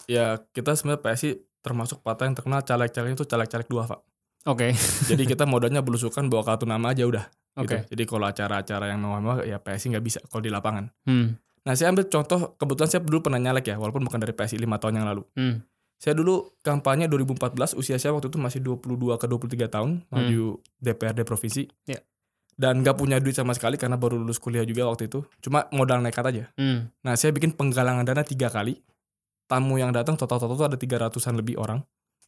Ya 0.07 0.39
kita 0.55 0.71
sebenarnya 0.73 1.03
PSI 1.03 1.29
termasuk 1.59 1.99
partai 1.99 2.31
yang 2.31 2.35
terkenal 2.39 2.63
caleg-caleg 2.63 3.13
itu 3.19 3.27
caleg-caleg 3.27 3.67
dua 3.67 3.83
pak. 3.85 3.99
oke 4.47 4.71
Jadi 5.11 5.23
kita 5.27 5.43
modalnya 5.43 5.83
belusukan 5.83 6.31
bawa 6.31 6.47
kartu 6.47 6.63
nama 6.63 6.95
aja 6.95 7.03
udah. 7.03 7.27
oke 7.59 7.67
Gitu. 7.67 7.75
Jadi 7.91 8.03
kalau 8.07 8.25
acara-acara 8.31 8.87
yang 8.87 9.03
mewah-mewah 9.03 9.43
ya 9.43 9.59
PSI 9.59 9.91
nggak 9.93 10.05
bisa 10.05 10.19
kalau 10.31 10.41
di 10.41 10.51
lapangan. 10.51 10.87
hmm 11.05 11.27
Nah 11.67 11.75
saya 11.75 11.91
ambil 11.91 12.07
contoh 12.07 12.55
kebetulan 12.55 12.87
saya 12.87 13.03
dulu 13.03 13.19
pernah 13.19 13.37
nyalek 13.37 13.67
ya 13.67 13.75
walaupun 13.75 14.01
bukan 14.07 14.23
dari 14.23 14.31
PSI 14.31 14.63
5 14.63 14.79
tahun 14.79 14.93
yang 15.03 15.07
lalu. 15.11 15.27
hmm 15.35 15.55
Saya 15.99 16.15
dulu 16.15 16.55
kampanye 16.63 17.11
2014 17.11 17.75
usia 17.75 17.99
saya 17.99 18.15
waktu 18.15 18.31
itu 18.31 18.39
masih 18.39 18.63
22 18.63 19.19
ke 19.19 19.27
23 19.27 19.67
tahun 19.67 20.07
maju 20.07 20.63
DPRD 20.79 21.27
provinsi. 21.27 21.67
Ya. 21.83 21.99
Dan 22.59 22.83
gak 22.83 22.99
punya 22.99 23.23
duit 23.23 23.31
sama 23.31 23.55
sekali 23.55 23.79
karena 23.79 23.95
baru 23.95 24.19
lulus 24.19 24.35
kuliah 24.35 24.67
juga 24.67 24.83
waktu 24.83 25.07
itu. 25.07 25.23
Cuma 25.39 25.71
modal 25.71 26.03
nekat 26.03 26.27
aja. 26.27 26.43
hmm 26.59 26.91
Nah 27.07 27.15
saya 27.15 27.31
bikin 27.31 27.55
penggalangan 27.55 28.03
dana 28.03 28.19
tiga 28.19 28.51
kali. 28.51 28.83
Tamu 29.47 29.79
yang 29.79 29.95
datang 29.95 30.13
total-total 30.13 30.53
itu 30.53 30.65
ada 30.67 30.77
300-an 30.77 31.39
lebih 31.39 31.55
orang. 31.55 31.79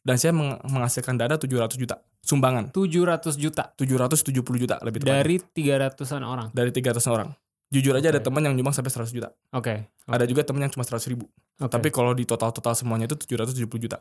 Dan 0.02 0.18
saya 0.18 0.32
meng- 0.34 0.58
menghasilkan 0.66 1.14
dana 1.14 1.36
700 1.36 1.76
juta. 1.76 2.00
Sumbangan. 2.24 2.72
700 2.72 3.36
juta 3.36 3.70
770 3.76 4.42
juta 4.58 4.80
lebih 4.80 5.04
tepatnya. 5.04 5.20
dari 5.20 5.36
300-an 5.38 6.22
orang 6.24 6.48
Dari 6.50 6.70
300 6.72 7.06
orang. 7.06 7.28
Jujur 7.68 7.92
aja 7.94 8.08
ada 8.08 8.20
Oke. 8.20 8.26
teman 8.28 8.42
yang 8.44 8.52
nyumbang 8.52 8.74
sampai 8.74 8.92
100 8.92 9.12
juta. 9.12 9.32
oke 9.48 9.88
Ada 10.04 10.24
juga 10.26 10.44
teman 10.44 10.60
yang 10.60 10.72
cuma 10.72 10.84
100 10.84 11.08
ribu. 11.08 11.24
oke 11.56 11.68
Tapi 11.68 11.88
kalau 11.88 12.12
di 12.12 12.24
total-total 12.24 12.72
semuanya 12.74 13.04
itu 13.06 13.16
770 13.16 13.78
juta. 13.78 14.00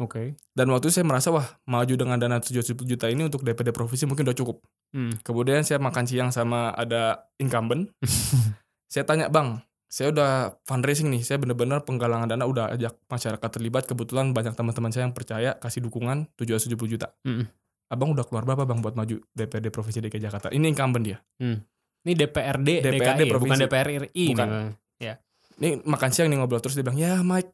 Oke 0.00 0.36
Dan 0.56 0.72
waktu 0.72 0.88
itu 0.88 1.00
saya 1.00 1.06
merasa 1.08 1.28
wah 1.28 1.44
maju 1.68 1.94
dengan 1.96 2.16
dana 2.16 2.40
770 2.40 2.86
juta 2.86 3.06
ini 3.12 3.28
untuk 3.28 3.44
DPD 3.44 3.74
provinsi 3.74 4.08
mungkin 4.08 4.24
udah 4.28 4.36
cukup. 4.36 4.56
hmm 4.96 5.20
Kemudian 5.26 5.64
saya 5.66 5.82
makan 5.82 6.04
siang 6.08 6.30
sama 6.32 6.72
ada 6.72 7.28
incumbent. 7.36 7.92
saya 8.92 9.04
tanya 9.04 9.28
bang, 9.28 9.60
saya 9.92 10.08
udah 10.08 10.56
fundraising 10.64 11.12
nih, 11.12 11.20
saya 11.20 11.36
bener-bener 11.36 11.84
penggalangan 11.84 12.28
dana 12.28 12.44
udah 12.48 12.72
ajak 12.72 12.96
masyarakat 13.08 13.48
terlibat. 13.52 13.84
Kebetulan 13.84 14.32
banyak 14.32 14.56
teman-teman 14.56 14.88
saya 14.92 15.08
yang 15.08 15.16
percaya 15.16 15.56
kasih 15.60 15.84
dukungan 15.84 16.32
770 16.40 16.76
juta. 16.96 17.12
Mm-mm. 17.28 17.44
Abang 17.92 18.16
udah 18.16 18.24
keluar 18.24 18.48
berapa 18.48 18.64
bang 18.64 18.80
buat 18.80 18.96
maju 18.96 19.20
DPD 19.36 19.68
provinsi 19.68 20.00
DKI 20.00 20.20
Jakarta? 20.24 20.48
Ini 20.48 20.64
incumbent 20.64 21.04
dia. 21.04 21.20
ini 22.02 22.18
DPRD, 22.18 22.68
DPRD 22.82 22.98
DKI 22.98 23.28
bukan 23.28 23.30
provinsi. 23.30 23.62
DPR 23.68 23.88
RI 24.08 24.24
Bukan. 24.32 24.48
nih 24.48 25.14
Ini 25.60 25.68
makan 25.84 26.10
siang 26.10 26.26
nih 26.32 26.40
ngobrol 26.40 26.58
terus 26.64 26.74
dia 26.74 26.82
bilang 26.82 26.98
ya 26.98 27.20
Mike, 27.20 27.52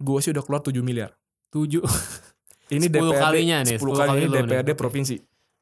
gue 0.00 0.18
sih 0.22 0.30
udah 0.30 0.46
keluar 0.46 0.62
7 0.62 0.80
miliar. 0.80 1.12
7 1.48 1.82
Ini 2.74 2.86
10 2.86 2.90
DPRD 2.90 3.14
kalinya 3.16 3.56
nih, 3.62 3.76
10 3.78 3.78
10 3.78 3.94
kali 3.94 4.08
kali 4.08 4.18
ini 4.18 4.26
nih. 4.26 4.42
DPRD 4.42 4.68
Oke. 4.68 4.74
provinsi. 4.76 5.16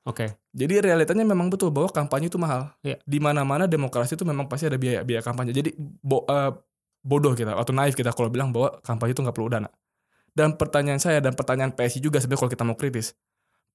oke 0.05 0.27
Jadi 0.51 0.75
realitanya 0.81 1.25
memang 1.25 1.49
betul 1.49 1.69
bahwa 1.69 1.89
kampanye 1.89 2.29
itu 2.29 2.37
mahal. 2.37 2.73
Iya. 2.81 2.97
Di 3.03 3.19
mana-mana 3.19 3.65
demokrasi 3.65 4.15
itu 4.15 4.25
memang 4.25 4.47
pasti 4.47 4.65
ada 4.65 4.77
biaya 4.77 5.01
biaya 5.01 5.21
kampanye. 5.21 5.53
Jadi 5.53 5.73
bo- 6.01 6.25
eh, 6.25 6.53
bodoh 7.01 7.33
kita 7.33 7.53
atau 7.53 7.73
naif 7.73 7.93
kita 7.93 8.11
kalau 8.11 8.29
bilang 8.29 8.49
bahwa 8.49 8.81
kampanye 8.81 9.13
itu 9.13 9.21
nggak 9.21 9.33
perlu 9.33 9.49
dana. 9.49 9.69
Dan 10.31 10.57
pertanyaan 10.57 10.97
saya 10.97 11.21
dan 11.21 11.33
pertanyaan 11.33 11.71
PSI 11.71 12.01
juga 12.01 12.19
sebenarnya 12.19 12.41
kalau 12.41 12.53
kita 12.53 12.65
mau 12.65 12.75
kritis, 12.75 13.13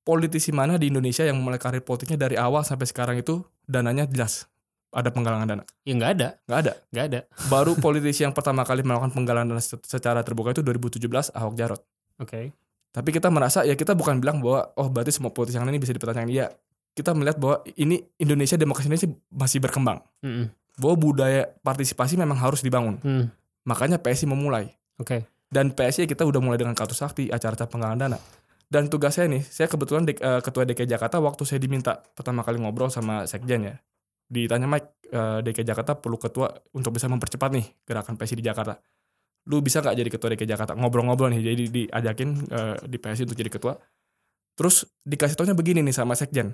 politisi 0.01 0.49
mana 0.49 0.75
di 0.75 0.89
Indonesia 0.89 1.21
yang 1.21 1.37
memulai 1.37 1.55
karir 1.55 1.79
politiknya 1.79 2.17
dari 2.19 2.35
awal 2.35 2.61
sampai 2.61 2.83
sekarang 2.83 3.15
itu 3.15 3.39
dananya 3.63 4.03
jelas 4.05 4.49
ada 4.89 5.13
penggalangan 5.13 5.45
dana? 5.47 5.63
ya 5.85 5.93
nggak 5.93 6.11
ada 6.13 6.27
Nggak 6.43 6.59
ada. 6.59 6.73
nggak 6.89 7.05
ada 7.05 7.19
Baru 7.45 7.77
politisi 7.85 8.25
yang 8.25 8.33
pertama 8.33 8.65
kali 8.65 8.81
melakukan 8.81 9.13
penggalangan 9.13 9.53
dana 9.53 9.61
se- 9.61 9.77
secara 9.85 10.19
terbuka 10.19 10.49
itu 10.49 10.65
2017 10.65 11.05
Ahok 11.31 11.53
Jarot. 11.53 11.81
Oke 12.19 12.53
Tapi 12.89 13.09
kita 13.13 13.29
merasa 13.29 13.61
ya 13.61 13.77
kita 13.77 13.93
bukan 13.93 14.17
bilang 14.17 14.41
bahwa 14.41 14.73
oh 14.73 14.89
berarti 14.89 15.13
semua 15.13 15.29
politisi 15.29 15.61
yang 15.61 15.69
lain 15.69 15.77
ini 15.77 15.83
bisa 15.85 15.93
dipertanyakan. 15.93 16.25
Iya, 16.33 16.49
kita 16.97 17.13
melihat 17.13 17.37
bahwa 17.37 17.61
ini 17.77 18.01
Indonesia 18.17 18.57
demokrasi 18.57 18.89
Indonesia 18.89 19.13
masih 19.29 19.61
berkembang. 19.61 20.01
Mm-mm. 20.25 20.49
Bahwa 20.81 20.95
budaya 20.97 21.53
partisipasi 21.61 22.17
memang 22.17 22.41
harus 22.41 22.65
dibangun. 22.65 22.97
Hmm. 23.05 23.29
Makanya 23.69 24.01
PSI 24.01 24.25
memulai. 24.25 24.73
oke 24.97 25.21
Dan 25.53 25.69
PSI 25.77 26.09
kita 26.09 26.25
udah 26.25 26.41
mulai 26.41 26.57
dengan 26.57 26.73
kartu 26.73 26.97
sakti, 26.97 27.29
acara-acara 27.29 27.69
penggalangan 27.69 27.99
dana. 27.99 28.17
Dan 28.69 28.85
tugas 28.89 29.17
saya 29.17 29.25
nih, 29.25 29.41
saya 29.41 29.65
kebetulan 29.65 30.05
dek- 30.05 30.21
eh, 30.21 30.41
ketua 30.45 30.61
DKI 30.65 30.89
Jakarta 30.89 31.17
waktu 31.17 31.41
saya 31.41 31.57
diminta 31.57 31.97
pertama 32.13 32.45
kali 32.45 32.61
ngobrol 32.61 32.93
sama 32.93 33.25
sekjen 33.25 33.65
ya. 33.65 33.75
Ditanya 34.29 34.69
Mike, 34.69 35.09
eh, 35.09 35.39
DKI 35.45 35.65
Jakarta 35.65 35.97
perlu 35.97 36.21
ketua 36.21 36.53
untuk 36.73 36.93
bisa 36.93 37.09
mempercepat 37.09 37.49
nih 37.49 37.65
gerakan 37.85 38.13
PSI 38.17 38.37
di 38.37 38.45
Jakarta. 38.45 38.77
Lu 39.49 39.65
bisa 39.65 39.81
nggak 39.81 39.97
jadi 39.97 40.09
ketua 40.13 40.29
DKI 40.37 40.49
Jakarta? 40.53 40.77
Ngobrol-ngobrol 40.77 41.33
nih, 41.33 41.41
jadi 41.41 41.63
diajakin 41.67 42.29
eh, 42.47 42.75
di 42.85 42.97
PSI 43.01 43.25
untuk 43.25 43.37
jadi 43.37 43.49
ketua. 43.49 43.73
Terus 44.53 44.85
dikasih 45.03 45.33
taunya 45.33 45.57
begini 45.57 45.81
nih 45.81 45.95
sama 45.95 46.13
sekjen. 46.13 46.53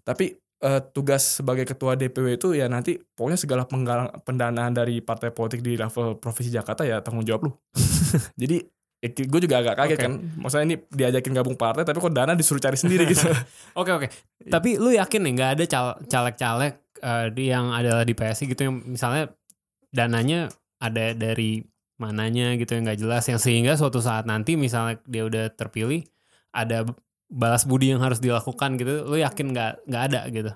Tapi 0.00 0.32
eh, 0.64 0.80
tugas 0.96 1.42
sebagai 1.42 1.68
ketua 1.68 1.98
DPW 1.98 2.40
itu 2.40 2.48
ya 2.56 2.70
nanti 2.70 2.96
pokoknya 2.96 3.36
segala 3.36 3.62
penggalang 3.68 4.08
pendanaan 4.24 4.72
dari 4.72 5.04
partai 5.04 5.34
politik 5.34 5.60
di 5.60 5.76
level 5.76 6.16
provinsi 6.16 6.50
Jakarta 6.54 6.88
ya 6.88 7.04
tanggung 7.04 7.26
jawab 7.26 7.50
lu. 7.50 7.52
Jadi 8.40 8.64
gue 9.06 9.40
juga 9.44 9.60
agak 9.60 9.76
kaget 9.76 9.98
Oke. 10.00 10.04
kan. 10.08 10.12
Maksudnya 10.40 10.64
ini 10.72 10.76
diajakin 10.88 11.32
gabung 11.36 11.56
partai 11.58 11.84
tapi 11.84 11.98
kok 12.00 12.14
dana 12.14 12.32
disuruh 12.32 12.62
cari 12.62 12.78
sendiri 12.80 13.04
gitu. 13.12 13.28
Oke 13.76 13.90
oke. 13.92 14.06
Tapi 14.48 14.80
lu 14.80 14.94
yakin 14.94 15.20
nih 15.26 15.32
nggak 15.36 15.50
ada 15.58 15.64
cal- 15.68 15.98
caleg-caleg 16.08 16.74
eh, 17.02 17.26
di 17.34 17.44
yang 17.52 17.74
adalah 17.76 18.02
di 18.06 18.14
PSI 18.16 18.44
gitu 18.50 18.70
yang 18.70 18.80
misalnya 18.86 19.30
dananya 19.92 20.48
ada 20.80 21.12
dari 21.12 21.64
mananya 21.96 22.52
gitu 22.60 22.76
yang 22.76 22.84
nggak 22.88 23.00
jelas 23.00 23.24
yang 23.28 23.40
sehingga 23.40 23.72
suatu 23.76 24.04
saat 24.04 24.28
nanti 24.28 24.54
misalnya 24.54 25.00
dia 25.08 25.24
udah 25.24 25.48
terpilih 25.52 26.04
ada 26.52 26.84
balas 27.26 27.64
budi 27.66 27.92
yang 27.92 28.04
harus 28.04 28.20
dilakukan 28.20 28.76
gitu. 28.80 29.04
Lu 29.08 29.16
yakin 29.16 29.52
nggak 29.52 29.72
nggak 29.88 30.02
ada 30.12 30.20
gitu? 30.30 30.52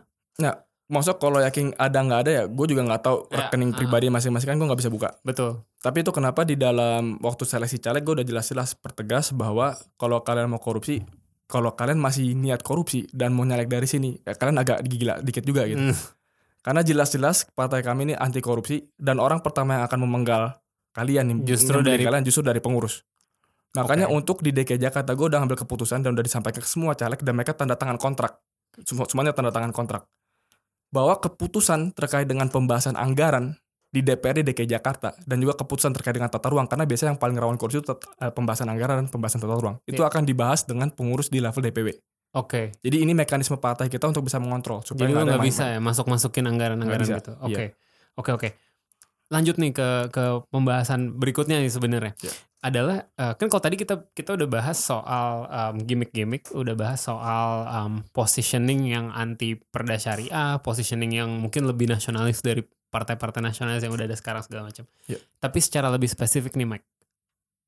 Maksudnya 0.90 1.18
kalau 1.22 1.38
yakin 1.38 1.70
ada 1.78 1.98
nggak 2.02 2.20
ada 2.26 2.30
ya 2.34 2.44
gue 2.50 2.66
juga 2.66 2.82
nggak 2.82 3.02
tahu 3.06 3.16
Ya, 3.30 3.46
rekening 3.46 3.70
ah. 3.70 3.76
pribadi 3.78 4.06
masing-masing 4.10 4.48
kan 4.50 4.56
gue 4.58 4.66
nggak 4.66 4.80
bisa 4.82 4.90
buka. 4.90 5.14
Betul. 5.22 5.62
Tapi 5.78 6.02
itu 6.02 6.10
kenapa 6.10 6.42
di 6.42 6.58
dalam 6.58 7.14
waktu 7.22 7.46
seleksi 7.46 7.78
caleg 7.78 8.02
gue 8.02 8.18
udah 8.18 8.26
jelas-jelas 8.26 8.74
pertegas 8.74 9.30
bahwa 9.30 9.78
kalau 9.94 10.18
kalian 10.26 10.50
mau 10.50 10.58
korupsi, 10.58 11.06
kalau 11.46 11.78
kalian 11.78 12.02
masih 12.02 12.34
niat 12.34 12.66
korupsi 12.66 13.06
dan 13.14 13.30
mau 13.30 13.46
nyalek 13.46 13.70
dari 13.70 13.86
sini, 13.86 14.18
ya 14.26 14.34
kalian 14.34 14.58
agak 14.58 14.82
gila 14.82 15.22
dikit 15.22 15.46
juga 15.46 15.70
gitu. 15.70 15.78
Hmm. 15.78 15.96
Karena 16.60 16.82
jelas-jelas 16.82 17.48
partai 17.54 17.86
kami 17.86 18.10
ini 18.10 18.14
anti 18.18 18.42
korupsi 18.42 18.82
dan 18.98 19.22
orang 19.22 19.46
pertama 19.46 19.78
yang 19.78 19.84
akan 19.86 19.98
memenggal 20.10 20.58
kalian 20.90 21.24
nih, 21.26 21.36
Justru 21.46 21.80
dari- 21.80 22.02
kalian 22.02 22.24
justru 22.24 22.42
dari 22.42 22.58
pengurus. 22.58 23.02
Makanya 23.70 24.10
Oke. 24.10 24.18
untuk 24.18 24.36
di 24.42 24.50
DKI 24.50 24.82
Jakarta 24.82 25.14
gue 25.14 25.30
udah 25.30 25.38
ngambil 25.38 25.62
keputusan 25.62 26.02
dan 26.02 26.10
udah 26.10 26.24
disampaikan 26.26 26.58
ke 26.58 26.66
semua 26.66 26.98
caleg 26.98 27.22
dan 27.22 27.38
mereka 27.38 27.54
tanda 27.54 27.78
tangan 27.78 27.96
kontrak. 27.96 28.42
Semua 28.82 29.06
semuanya 29.06 29.30
tanda 29.30 29.54
tangan 29.54 29.70
kontrak. 29.70 30.10
Bahwa 30.90 31.14
keputusan 31.16 31.94
terkait 31.94 32.26
dengan 32.26 32.50
pembahasan 32.50 32.98
anggaran 32.98 33.54
di 33.90 34.02
DPRD 34.02 34.42
DKI 34.42 34.66
Jakarta 34.70 35.14
dan 35.22 35.38
juga 35.38 35.54
keputusan 35.54 35.94
terkait 35.94 36.14
dengan 36.14 36.30
tata 36.30 36.50
ruang 36.50 36.66
karena 36.66 36.82
biasanya 36.82 37.14
yang 37.14 37.20
paling 37.22 37.38
rawan 37.38 37.54
korupsi 37.54 37.78
itu 37.78 37.90
eh, 38.18 38.30
pembahasan 38.30 38.66
anggaran 38.66 39.02
dan 39.02 39.06
pembahasan 39.06 39.38
tata 39.38 39.54
ruang. 39.54 39.78
Itu 39.82 40.02
Iya. 40.02 40.10
akan 40.10 40.22
dibahas 40.26 40.66
dengan 40.66 40.90
pengurus 40.90 41.30
di 41.30 41.38
level 41.38 41.62
DPW. 41.62 41.94
Oke. 42.34 42.70
Jadi 42.78 43.02
ini 43.02 43.10
mekanisme 43.10 43.58
partai 43.58 43.86
kita 43.86 44.06
untuk 44.06 44.22
bisa 44.22 44.38
mengontrol 44.38 44.82
supaya 44.82 45.10
Jadi 45.10 45.14
nggak 45.14 45.42
bisa 45.42 45.74
ya 45.74 45.78
masuk 45.78 46.06
masukin 46.06 46.46
anggaran-anggaran 46.46 47.02
Nggak 47.02 47.06
bisa, 47.06 47.18
gitu. 47.18 47.32
iya. 47.50 47.56
Oke, 47.58 47.64
oke, 48.14 48.30
oke. 48.34 48.48
Lanjut 49.30 49.56
nih 49.62 49.70
ke 49.70 50.10
ke 50.10 50.42
pembahasan 50.50 51.14
berikutnya 51.14 51.62
nih 51.62 51.70
sebenarnya. 51.70 52.12
Iya. 52.18 52.32
Adalah 52.60 53.08
eh, 53.16 53.32
kan 53.38 53.46
kalau 53.46 53.62
tadi 53.62 53.78
kita 53.78 54.10
kita 54.12 54.36
udah 54.36 54.48
bahas 54.50 54.76
soal 54.76 55.46
em, 55.48 55.86
gimmick-gimmick, 55.86 56.50
udah 56.52 56.74
bahas 56.74 57.00
soal 57.00 57.64
em, 57.70 57.92
positioning 58.10 58.90
yang 58.90 59.08
anti 59.14 59.56
perda 59.56 59.96
syariah, 59.96 60.58
positioning 60.60 61.14
yang 61.14 61.30
mungkin 61.40 61.64
lebih 61.64 61.88
nasionalis 61.88 62.42
dari 62.42 62.60
partai-partai 62.90 63.40
nasionalis 63.40 63.86
yang 63.86 63.94
udah 63.94 64.04
ada 64.10 64.18
sekarang 64.18 64.42
segala 64.42 64.68
macam. 64.68 64.84
Iya. 65.06 65.22
Tapi 65.38 65.58
secara 65.62 65.88
lebih 65.88 66.10
spesifik 66.10 66.58
nih, 66.58 66.66
Mike. 66.66 66.86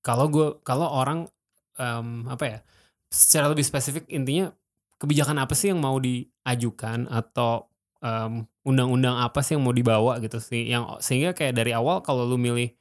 Kalau 0.02 0.26
gue 0.28 0.58
kalau 0.66 0.90
orang 0.90 1.30
em, 1.78 2.26
apa 2.26 2.44
ya? 2.44 2.58
Secara 3.08 3.48
lebih 3.48 3.62
spesifik 3.62 4.10
intinya 4.10 4.50
kebijakan 4.98 5.38
apa 5.40 5.54
sih 5.54 5.70
yang 5.70 5.80
mau 5.82 5.98
diajukan 5.98 7.06
atau 7.10 7.71
em, 8.02 8.44
undang-undang 8.66 9.16
apa 9.18 9.40
sih 9.40 9.54
yang 9.56 9.64
mau 9.64 9.74
dibawa 9.74 10.18
gitu 10.18 10.38
sih. 10.42 10.66
Yang 10.68 11.00
sehingga 11.02 11.30
kayak 11.32 11.54
dari 11.56 11.72
awal 11.72 12.02
kalau 12.02 12.26
lu 12.26 12.36
milih 12.36 12.74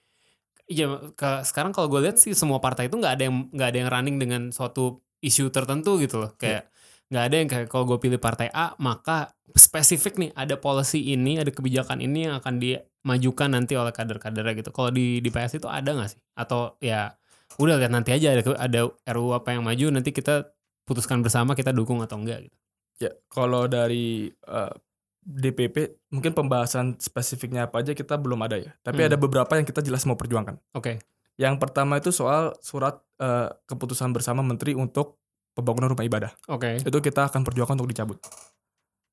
ya 0.71 0.87
ke, 1.13 1.29
sekarang 1.43 1.75
kalau 1.75 1.87
gue 1.91 2.01
lihat 2.09 2.17
sih 2.17 2.31
semua 2.33 2.63
partai 2.63 2.87
itu 2.87 2.95
nggak 2.97 3.13
ada 3.19 3.23
yang 3.27 3.35
nggak 3.51 3.69
ada 3.69 3.77
yang 3.77 3.89
running 3.91 4.17
dengan 4.17 4.41
suatu 4.55 5.03
isu 5.21 5.53
tertentu 5.53 6.01
gitu 6.01 6.21
loh. 6.25 6.31
Kayak 6.39 6.71
nggak 7.11 7.23
ada 7.27 7.35
yang 7.35 7.49
kayak 7.51 7.67
kalau 7.67 7.83
gue 7.85 7.99
pilih 7.99 8.19
partai 8.23 8.47
A 8.55 8.71
maka 8.79 9.35
spesifik 9.51 10.15
nih 10.15 10.31
ada 10.31 10.55
policy 10.55 11.11
ini 11.11 11.43
ada 11.43 11.51
kebijakan 11.51 11.99
ini 11.99 12.31
yang 12.31 12.39
akan 12.39 12.55
dimajukan 12.63 13.51
nanti 13.51 13.75
oleh 13.75 13.91
kader-kadernya 13.91 14.53
gitu. 14.63 14.71
Kalau 14.71 14.89
di 14.95 15.19
di 15.19 15.29
PS 15.29 15.59
itu 15.59 15.67
ada 15.67 15.91
nggak 15.91 16.09
sih? 16.15 16.21
Atau 16.39 16.79
ya 16.79 17.11
udah 17.59 17.75
lihat 17.75 17.91
nanti 17.91 18.15
aja 18.15 18.31
ada 18.31 18.43
ada 18.55 18.79
RUU 19.11 19.35
apa 19.35 19.51
yang 19.51 19.67
maju 19.67 19.91
nanti 19.91 20.15
kita 20.15 20.55
putuskan 20.87 21.19
bersama 21.19 21.51
kita 21.51 21.75
dukung 21.75 21.99
atau 21.99 22.15
enggak 22.15 22.47
gitu. 22.47 22.57
Ya, 23.01 23.11
kalau 23.27 23.65
dari 23.67 24.31
eh, 24.31 24.73
DPP 25.21 25.75
mungkin 26.09 26.33
pembahasan 26.33 26.97
spesifiknya 26.97 27.69
apa 27.69 27.79
aja 27.79 27.93
kita 27.93 28.17
belum 28.17 28.41
ada 28.41 28.57
ya. 28.57 28.73
Tapi 28.81 29.05
Hmm. 29.05 29.09
ada 29.13 29.17
beberapa 29.17 29.53
yang 29.53 29.63
kita 29.63 29.79
jelas 29.79 30.01
mau 30.03 30.17
perjuangkan. 30.17 30.57
Oke. 30.73 30.97
Yang 31.37 31.55
pertama 31.57 31.97
itu 31.97 32.09
soal 32.09 32.57
surat 32.59 32.99
eh, 33.17 33.49
keputusan 33.65 34.09
bersama 34.11 34.41
menteri 34.41 34.73
untuk 34.73 35.21
pembangunan 35.53 35.93
rumah 35.93 36.01
ibadah. 36.01 36.31
Oke. 36.49 36.81
Itu 36.81 36.99
kita 36.99 37.29
akan 37.29 37.45
perjuangkan 37.45 37.77
untuk 37.77 37.89
dicabut. 37.89 38.17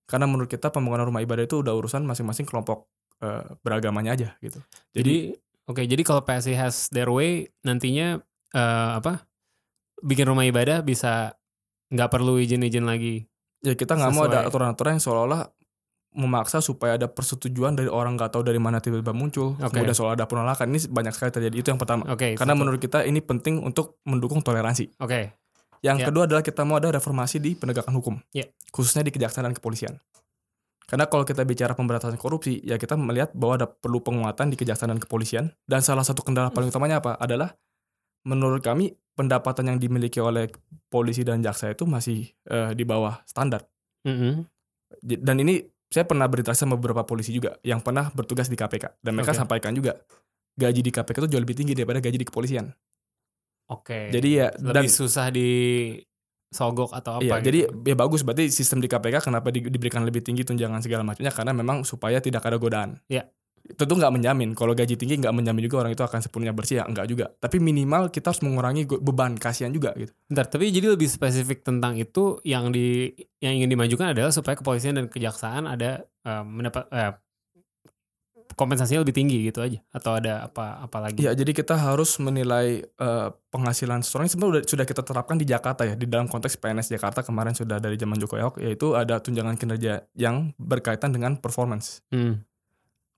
Karena 0.08 0.24
menurut 0.24 0.48
kita 0.48 0.72
pembangunan 0.72 1.04
rumah 1.04 1.20
ibadah 1.20 1.44
itu 1.44 1.60
udah 1.60 1.76
urusan 1.76 2.08
masing-masing 2.08 2.48
kelompok 2.48 2.88
eh, 3.20 3.44
beragamanya 3.60 4.16
aja 4.16 4.28
gitu. 4.40 4.64
Jadi 4.96 5.36
oke, 5.66 5.84
jadi 5.84 6.00
kalau 6.00 6.24
PSI 6.24 6.56
has 6.56 6.88
their 6.88 7.12
way 7.12 7.52
nantinya 7.60 8.16
eh, 8.56 8.90
apa? 8.96 9.28
Bikin 10.00 10.24
rumah 10.24 10.46
ibadah 10.46 10.80
bisa 10.80 11.36
nggak 11.90 12.08
perlu 12.08 12.40
izin-izin 12.40 12.88
lagi. 12.88 13.28
ya 13.58 13.74
kita 13.74 13.98
nggak 13.98 14.12
mau 14.14 14.30
ada 14.30 14.46
aturan-aturan 14.46 14.96
yang 14.96 15.02
seolah-olah 15.02 15.42
memaksa 16.16 16.58
supaya 16.58 16.96
ada 16.96 17.06
persetujuan 17.06 17.76
dari 17.76 17.86
orang 17.86 18.16
nggak 18.16 18.32
tahu 18.32 18.42
dari 18.42 18.56
mana 18.56 18.80
tiba-tiba 18.80 19.12
muncul. 19.12 19.54
Oke. 19.56 19.76
Kemudian 19.76 19.92
soal 19.94 20.16
ada 20.16 20.24
penolakan 20.24 20.72
ini 20.72 20.80
banyak 20.84 21.12
sekali 21.12 21.30
terjadi. 21.30 21.54
Itu 21.60 21.68
yang 21.68 21.80
pertama. 21.80 22.08
Oke. 22.08 22.34
Karena 22.34 22.54
satu. 22.54 22.60
menurut 22.60 22.80
kita 22.80 23.04
ini 23.04 23.20
penting 23.20 23.60
untuk 23.60 24.00
mendukung 24.04 24.40
toleransi. 24.40 24.96
Oke. 24.98 25.36
Yang 25.78 25.96
Ya. 26.02 26.06
kedua 26.10 26.22
adalah 26.26 26.42
kita 26.42 26.66
mau 26.66 26.80
ada 26.80 26.90
reformasi 26.90 27.38
di 27.38 27.54
penegakan 27.54 27.94
hukum. 27.94 28.14
Ya. 28.32 28.48
Khususnya 28.72 29.06
di 29.06 29.12
kejaksaan 29.12 29.46
dan 29.46 29.54
kepolisian. 29.54 29.94
Karena 30.88 31.04
kalau 31.04 31.22
kita 31.22 31.44
bicara 31.44 31.76
pemberantasan 31.76 32.16
korupsi, 32.16 32.64
ya 32.64 32.80
kita 32.80 32.96
melihat 32.96 33.30
bahwa 33.36 33.60
ada 33.60 33.66
perlu 33.68 34.00
penguatan 34.00 34.48
di 34.48 34.56
kejaksaan 34.56 34.88
dan 34.88 34.98
kepolisian. 34.98 35.52
Dan 35.62 35.84
salah 35.84 36.02
satu 36.02 36.24
kendala 36.24 36.48
paling 36.48 36.72
utamanya 36.72 36.98
apa? 36.98 37.14
Adalah 37.14 37.52
menurut 38.24 38.64
kami 38.64 38.90
pendapatan 39.12 39.68
yang 39.68 39.78
dimiliki 39.78 40.18
oleh 40.18 40.48
polisi 40.88 41.22
dan 41.22 41.44
jaksa 41.44 41.70
itu 41.70 41.84
masih 41.84 42.26
eh, 42.48 42.72
di 42.72 42.82
bawah 42.82 43.20
standar. 43.22 43.68
Mm-mm. 44.02 44.48
J- 45.04 45.20
Dan 45.20 45.44
ini 45.44 45.60
saya 45.88 46.04
pernah 46.04 46.28
berinteraksi 46.28 46.68
sama 46.68 46.76
beberapa 46.76 47.02
polisi 47.08 47.32
juga 47.32 47.56
yang 47.64 47.80
pernah 47.80 48.12
bertugas 48.12 48.52
di 48.52 48.56
KPK. 48.56 49.00
Dan 49.00 49.16
mereka 49.16 49.32
Oke. 49.32 49.40
sampaikan 49.40 49.72
juga 49.72 49.96
gaji 50.54 50.80
di 50.84 50.92
KPK 50.92 51.16
itu 51.24 51.28
jauh 51.32 51.42
lebih 51.42 51.56
tinggi 51.56 51.72
daripada 51.72 51.98
gaji 52.04 52.18
di 52.20 52.26
kepolisian. 52.28 52.68
Oke. 53.68 54.08
Jadi 54.12 54.28
ya 54.36 54.48
dan 54.56 54.84
lebih 54.84 54.92
susah 54.92 55.28
di 55.32 55.48
sogok 56.48 56.96
atau 56.96 57.20
apa 57.20 57.24
Iya, 57.24 57.34
gitu. 57.40 57.46
jadi 57.52 57.58
ya 57.92 57.96
bagus 57.96 58.24
berarti 58.24 58.48
sistem 58.48 58.80
di 58.80 58.88
KPK 58.88 59.20
kenapa 59.20 59.52
di- 59.52 59.68
diberikan 59.68 60.00
lebih 60.08 60.24
tinggi 60.24 60.48
tunjangan 60.48 60.80
segala 60.80 61.04
macamnya 61.04 61.28
karena 61.28 61.52
memang 61.52 61.84
supaya 61.84 62.20
tidak 62.24 62.40
ada 62.48 62.56
godaan. 62.56 62.96
Iya. 63.08 63.28
Tentu 63.76 64.00
nggak 64.00 64.12
menjamin 64.14 64.56
kalau 64.56 64.72
gaji 64.72 64.96
tinggi 64.96 65.20
nggak 65.20 65.34
menjamin 65.34 65.62
juga 65.68 65.84
orang 65.84 65.92
itu 65.92 66.00
akan 66.00 66.20
sepenuhnya 66.24 66.54
bersih 66.56 66.80
ya 66.80 66.84
enggak 66.88 67.06
juga. 67.10 67.26
Tapi 67.36 67.60
minimal 67.60 68.08
kita 68.08 68.32
harus 68.32 68.40
mengurangi 68.40 68.88
beban 68.88 69.36
kasihan 69.36 69.68
juga 69.68 69.92
gitu. 69.98 70.12
Bentar, 70.30 70.48
tapi 70.48 70.72
jadi 70.72 70.96
lebih 70.96 71.08
spesifik 71.10 71.60
tentang 71.66 72.00
itu 72.00 72.40
yang 72.46 72.72
di 72.72 73.12
yang 73.44 73.60
ingin 73.60 73.68
dimajukan 73.76 74.16
adalah 74.16 74.32
supaya 74.32 74.56
kepolisian 74.56 74.96
dan 74.96 75.12
kejaksaan 75.12 75.68
ada 75.68 76.06
eh, 76.24 76.44
mendapat 76.46 76.88
eh, 76.88 77.12
kompensasinya 78.58 79.06
lebih 79.06 79.14
tinggi 79.14 79.46
gitu 79.46 79.62
aja 79.62 79.78
atau 79.94 80.18
ada 80.18 80.50
apa 80.50 80.82
apa 80.82 80.98
lagi? 80.98 81.22
Iya, 81.22 81.38
jadi 81.38 81.54
kita 81.54 81.78
harus 81.78 82.18
menilai 82.18 82.82
eh, 82.82 83.28
penghasilan 83.54 84.02
seseorang 84.02 84.26
sebenarnya 84.26 84.52
udah, 84.58 84.62
sudah 84.66 84.84
kita 84.84 85.02
terapkan 85.06 85.38
di 85.38 85.46
Jakarta 85.46 85.86
ya 85.86 85.94
di 85.94 86.10
dalam 86.10 86.26
konteks 86.26 86.58
PNS 86.58 86.90
Jakarta 86.90 87.22
kemarin 87.22 87.54
sudah 87.54 87.78
dari 87.78 87.94
zaman 87.94 88.18
Jokowi 88.18 88.40
Ahok 88.42 88.56
yaitu 88.58 88.98
ada 88.98 89.22
tunjangan 89.22 89.54
kinerja 89.54 90.10
yang 90.18 90.50
berkaitan 90.58 91.14
dengan 91.14 91.38
performance. 91.38 92.02
Hmm. 92.10 92.42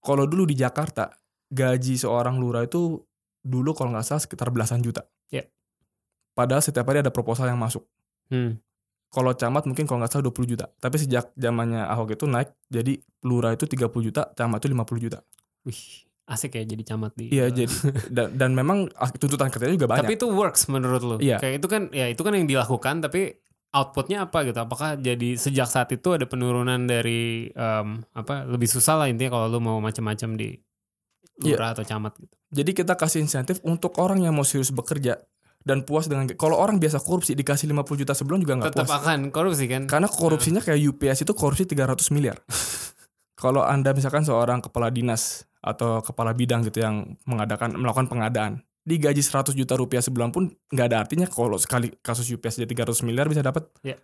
Kalau 0.00 0.24
dulu 0.24 0.48
di 0.48 0.56
Jakarta 0.56 1.12
gaji 1.50 1.94
seorang 2.00 2.40
lurah 2.40 2.64
itu 2.64 3.00
dulu 3.40 3.72
kalau 3.72 3.92
nggak 3.92 4.06
salah 4.06 4.22
sekitar 4.22 4.48
belasan 4.52 4.80
juta. 4.80 5.04
Iya. 5.28 5.48
Padahal 6.32 6.64
setiap 6.64 6.86
hari 6.88 7.04
ada 7.04 7.12
proposal 7.12 7.48
yang 7.48 7.60
masuk. 7.60 7.84
Hmm. 8.32 8.60
Kalau 9.10 9.34
camat 9.34 9.66
mungkin 9.66 9.90
kalau 9.90 9.98
nggak 10.00 10.12
salah 10.14 10.30
20 10.30 10.52
juta. 10.54 10.70
Tapi 10.78 10.96
sejak 11.02 11.34
zamannya 11.34 11.82
Ahok 11.82 12.14
itu 12.14 12.30
naik, 12.30 12.54
jadi 12.70 12.94
lurah 13.26 13.58
itu 13.58 13.66
30 13.66 13.90
juta, 14.06 14.22
camat 14.38 14.58
itu 14.62 14.70
50 14.70 15.04
juta. 15.10 15.18
Wih, 15.66 16.06
asik 16.30 16.54
ya 16.54 16.62
jadi 16.62 16.82
camat 16.94 17.18
di. 17.18 17.26
Iya, 17.34 17.50
jadi 17.50 17.74
dan, 18.16 18.38
dan 18.38 18.50
memang 18.54 18.86
tuntutan 19.18 19.50
kerjanya 19.50 19.74
juga 19.74 19.90
banyak. 19.90 20.06
Tapi 20.06 20.14
itu 20.14 20.26
works 20.30 20.70
menurut 20.70 21.02
lu? 21.02 21.16
Iya. 21.18 21.42
Kayak 21.42 21.54
itu 21.58 21.66
kan 21.66 21.82
ya 21.90 22.06
itu 22.06 22.22
kan 22.22 22.32
yang 22.38 22.46
dilakukan 22.46 23.02
tapi 23.02 23.34
outputnya 23.70 24.26
apa 24.26 24.42
gitu? 24.42 24.58
Apakah 24.58 24.94
jadi 24.94 25.34
sejak 25.34 25.66
saat 25.66 25.88
itu 25.90 26.10
ada 26.10 26.24
penurunan 26.24 26.84
dari 26.84 27.48
em, 27.48 28.02
apa 28.12 28.42
lebih 28.44 28.66
susah 28.66 28.94
lah 28.96 29.06
intinya 29.06 29.36
kalau 29.36 29.46
lu 29.48 29.58
mau 29.58 29.78
macam-macam 29.78 30.34
di 30.34 30.58
Iya. 31.40 31.56
lurah 31.56 31.72
atau 31.72 31.84
camat 31.84 32.12
gitu. 32.20 32.34
Jadi 32.52 32.70
kita 32.74 33.00
kasih 33.00 33.24
insentif 33.24 33.64
untuk 33.64 33.96
orang 33.96 34.20
yang 34.20 34.36
mau 34.36 34.44
serius 34.44 34.68
bekerja 34.68 35.16
dan 35.60 35.88
puas 35.88 36.04
dengan 36.04 36.28
kalau 36.36 36.56
orang 36.56 36.76
biasa 36.76 37.00
korupsi 37.00 37.32
dikasih 37.32 37.64
50 37.64 37.96
juta 37.96 38.12
sebelum 38.12 38.44
juga 38.44 38.60
nggak 38.60 38.76
Tetap 38.76 38.84
puas. 38.84 39.00
akan 39.00 39.18
korupsi 39.32 39.64
kan? 39.64 39.88
Karena 39.88 40.08
korupsinya 40.08 40.60
kayak 40.60 40.76
UPS 40.92 41.24
itu 41.24 41.32
korupsi 41.32 41.64
300 41.64 42.12
miliar. 42.12 42.36
kalau 43.40 43.64
Anda 43.64 43.96
misalkan 43.96 44.20
seorang 44.20 44.60
kepala 44.60 44.92
dinas 44.92 45.48
atau 45.60 46.04
kepala 46.04 46.36
bidang 46.36 46.60
gitu 46.64 46.84
yang 46.84 47.16
mengadakan 47.24 47.72
melakukan 47.72 48.08
pengadaan, 48.08 48.52
digaji 48.84 49.20
100 49.20 49.52
juta 49.52 49.76
rupiah 49.76 50.00
sebulan 50.00 50.32
pun 50.32 50.48
nggak 50.72 50.86
ada 50.90 50.98
artinya 51.04 51.26
kalau 51.28 51.60
sekali 51.60 51.92
kasus 52.00 52.26
UPS 52.32 52.64
jadi 52.64 52.86
300 52.88 53.06
miliar 53.06 53.28
bisa 53.28 53.44
dapat. 53.44 53.68
Iya. 53.84 54.00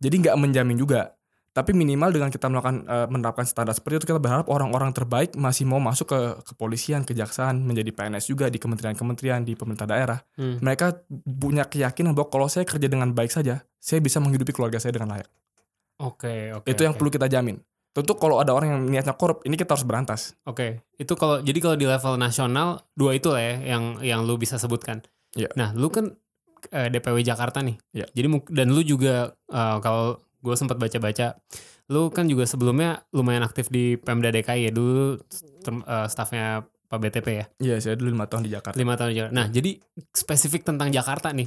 Jadi 0.00 0.14
nggak 0.26 0.36
menjamin 0.36 0.76
juga. 0.80 1.14
Tapi 1.54 1.70
minimal 1.70 2.10
dengan 2.10 2.34
kita 2.34 2.50
melakukan 2.50 2.82
eh, 2.82 3.06
menerapkan 3.06 3.46
standar 3.46 3.78
seperti 3.78 4.02
itu 4.02 4.10
kita 4.10 4.18
berharap 4.18 4.50
orang-orang 4.50 4.90
terbaik 4.90 5.38
masih 5.38 5.62
mau 5.70 5.78
masuk 5.78 6.10
ke 6.10 6.20
kepolisian, 6.50 7.06
kejaksaan, 7.06 7.62
menjadi 7.62 7.94
PNS 7.94 8.26
juga 8.26 8.50
di 8.50 8.58
kementerian-kementerian 8.58 9.46
di 9.46 9.54
pemerintah 9.54 9.86
daerah. 9.86 10.18
Hmm. 10.34 10.58
Mereka 10.58 11.06
punya 11.22 11.62
keyakinan 11.62 12.10
bahwa 12.10 12.26
kalau 12.26 12.50
saya 12.50 12.66
kerja 12.66 12.90
dengan 12.90 13.14
baik 13.14 13.30
saja, 13.30 13.62
saya 13.78 14.02
bisa 14.02 14.18
menghidupi 14.18 14.50
keluarga 14.50 14.82
saya 14.82 14.98
dengan 14.98 15.14
layak. 15.14 15.30
Oke, 16.02 16.50
oke. 16.58 16.66
itu 16.66 16.82
yang 16.82 16.98
oke. 16.98 16.98
perlu 16.98 17.10
kita 17.14 17.30
jamin. 17.30 17.62
Tentu 17.94 18.18
kalau 18.18 18.42
ada 18.42 18.50
orang 18.50 18.74
yang 18.74 18.82
niatnya 18.90 19.14
korup, 19.14 19.46
ini 19.46 19.54
kita 19.54 19.78
harus 19.78 19.86
berantas. 19.86 20.34
Oke, 20.42 20.82
itu 20.98 21.14
kalau 21.14 21.38
jadi 21.38 21.58
kalau 21.62 21.78
di 21.78 21.86
level 21.86 22.18
nasional 22.18 22.82
dua 22.92 23.14
itu 23.14 23.30
lah 23.30 23.38
ya 23.38 23.78
yang 23.78 24.02
yang 24.02 24.20
lu 24.26 24.34
bisa 24.34 24.58
sebutkan. 24.58 24.98
Iya. 25.38 25.46
Nah, 25.54 25.70
lu 25.78 25.94
kan 25.94 26.10
eh, 26.74 26.90
DPW 26.90 27.22
Jakarta 27.22 27.62
nih. 27.62 27.78
Iya. 27.94 28.10
Jadi 28.10 28.26
dan 28.50 28.74
lu 28.74 28.82
juga 28.82 29.30
eh, 29.46 29.78
kalau 29.78 30.18
gue 30.42 30.54
sempat 30.58 30.74
baca-baca, 30.74 31.38
lu 31.86 32.10
kan 32.10 32.26
juga 32.26 32.50
sebelumnya 32.50 33.06
lumayan 33.14 33.46
aktif 33.46 33.70
di 33.70 33.94
Pemda 33.94 34.34
DKI 34.34 34.68
ya 34.68 34.72
dulu 34.74 35.14
eh, 35.62 36.06
stafnya 36.10 36.66
Pak 36.84 36.98
BTP 36.98 37.26
ya 37.30 37.46
Iya, 37.62 37.76
saya 37.78 37.94
dulu 37.94 38.10
lima 38.10 38.26
tahun 38.26 38.42
di 38.44 38.50
Jakarta. 38.52 38.74
lima 38.74 38.98
tahun 38.98 39.10
di 39.14 39.16
Jakarta. 39.22 39.34
Nah, 39.38 39.46
jadi 39.48 39.70
spesifik 40.10 40.66
tentang 40.66 40.90
Jakarta 40.90 41.30
nih, 41.30 41.46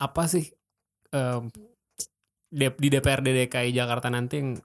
apa 0.00 0.24
sih 0.24 0.48
D- 2.52 2.76
di 2.80 2.88
DPRD 2.88 3.28
DKI 3.44 3.72
Jakarta 3.72 4.08
nanti 4.08 4.40
yang 4.40 4.56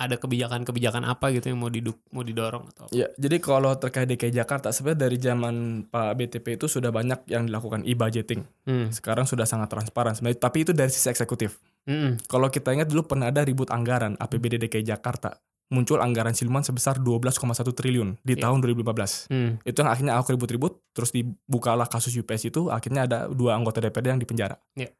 ada 0.00 0.16
kebijakan-kebijakan 0.16 1.04
apa 1.04 1.28
gitu 1.28 1.52
yang 1.52 1.60
mau 1.60 1.68
diduk 1.68 2.00
mau 2.08 2.24
didorong 2.24 2.72
atau 2.72 2.88
apa? 2.88 2.92
Ya, 2.96 3.12
jadi 3.20 3.36
kalau 3.36 3.76
terkait 3.76 4.08
DKI 4.08 4.32
Jakarta, 4.32 4.72
sebenarnya 4.72 5.00
dari 5.04 5.16
zaman 5.20 5.54
Pak 5.92 6.16
BTP 6.16 6.56
itu 6.56 6.66
sudah 6.72 6.88
banyak 6.88 7.28
yang 7.28 7.44
dilakukan 7.44 7.84
e-budgeting. 7.84 8.48
Hmm. 8.64 8.88
Sekarang 8.88 9.28
sudah 9.28 9.44
sangat 9.44 9.68
transparan 9.68 10.16
sebenarnya, 10.16 10.40
tapi 10.40 10.64
itu 10.64 10.72
dari 10.72 10.88
sisi 10.88 11.12
eksekutif. 11.12 11.60
Mm-mm. 11.84 12.24
Kalau 12.28 12.48
kita 12.48 12.72
ingat 12.72 12.88
dulu 12.88 13.04
pernah 13.04 13.28
ada 13.28 13.44
ribut 13.44 13.68
anggaran 13.68 14.16
APBD 14.16 14.56
DKI 14.56 14.88
Jakarta. 14.88 15.36
Muncul 15.70 16.02
anggaran 16.02 16.34
siluman 16.34 16.66
sebesar 16.66 16.98
12,1 16.98 17.70
triliun 17.70 18.18
di 18.26 18.34
Iya. 18.34 18.42
tahun 18.42 18.58
2015. 18.58 19.30
Hmm. 19.30 19.54
Itu 19.62 19.86
yang 19.86 19.90
akhirnya 19.94 20.18
aku 20.18 20.34
ribut-ribut, 20.34 20.82
terus 20.90 21.14
dibukalah 21.14 21.86
kasus 21.86 22.10
UPS 22.18 22.50
itu, 22.50 22.66
akhirnya 22.74 23.06
ada 23.06 23.18
dua 23.30 23.54
anggota 23.54 23.78
DPD 23.78 24.10
yang 24.10 24.18
dipenjara. 24.18 24.58
Iya. 24.74 24.90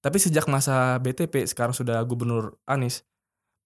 Tapi 0.00 0.16
sejak 0.16 0.46
masa 0.46 0.96
BTP, 1.02 1.42
sekarang 1.50 1.74
sudah 1.74 2.00
Gubernur 2.06 2.56
Anies, 2.70 3.02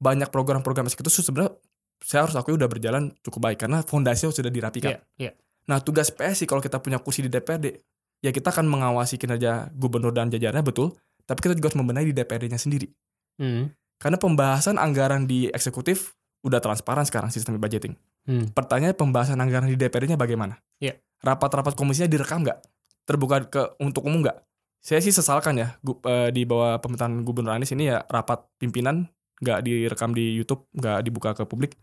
banyak 0.04 0.28
program-program 0.28 0.84
itu 0.92 1.08
sebenarnya 1.08 1.56
saya 2.04 2.28
harus 2.28 2.36
akui 2.36 2.52
udah 2.52 2.68
berjalan 2.68 3.16
cukup 3.24 3.48
baik 3.48 3.64
karena 3.64 3.80
fondasinya 3.80 4.28
sudah 4.28 4.52
dirapikan. 4.52 4.92
Iya, 4.92 5.00
iya. 5.16 5.32
Nah 5.64 5.80
tugas 5.80 6.12
PSI 6.12 6.44
kalau 6.44 6.60
kita 6.60 6.76
punya 6.84 7.00
kursi 7.00 7.24
di 7.24 7.32
DPRD, 7.32 7.80
ya 8.20 8.28
kita 8.28 8.52
akan 8.52 8.68
mengawasi 8.68 9.16
kinerja 9.16 9.72
gubernur 9.72 10.12
dan 10.12 10.28
jajarannya 10.28 10.60
betul, 10.60 10.92
tapi 11.24 11.40
kita 11.40 11.56
juga 11.56 11.72
harus 11.72 11.80
membenahi 11.80 12.12
di 12.12 12.14
DPRD-nya 12.14 12.60
sendiri. 12.60 12.92
Hmm. 13.40 13.72
Karena 13.96 14.20
pembahasan 14.20 14.76
anggaran 14.76 15.24
di 15.24 15.48
eksekutif 15.48 16.12
udah 16.44 16.60
transparan 16.60 17.08
sekarang 17.08 17.32
sistem 17.32 17.56
budgeting. 17.56 17.96
Hmm. 18.28 18.52
Pertanyaannya 18.52 18.96
pembahasan 18.96 19.40
anggaran 19.40 19.72
di 19.72 19.80
DPRD-nya 19.80 20.20
bagaimana? 20.20 20.60
Iya. 20.76 21.00
Rapat-rapat 21.24 21.72
komisinya 21.72 22.04
direkam 22.04 22.44
nggak? 22.44 22.60
Terbuka 23.08 23.36
ke 23.48 23.62
untuk 23.80 24.04
umum 24.04 24.20
nggak? 24.20 24.44
Saya 24.84 25.00
sih 25.00 25.16
sesalkan 25.16 25.56
ya 25.56 25.80
eh, 25.80 26.28
di 26.28 26.44
bawah 26.44 26.76
pemerintahan 26.76 27.24
Gubernur 27.24 27.56
Anies 27.56 27.72
ini 27.72 27.88
ya 27.88 28.04
rapat 28.04 28.44
pimpinan 28.60 29.08
nggak 29.40 29.58
direkam 29.62 30.14
di 30.14 30.38
YouTube, 30.38 30.68
nggak 30.74 30.98
dibuka 31.02 31.30
ke 31.34 31.42
publik. 31.48 31.74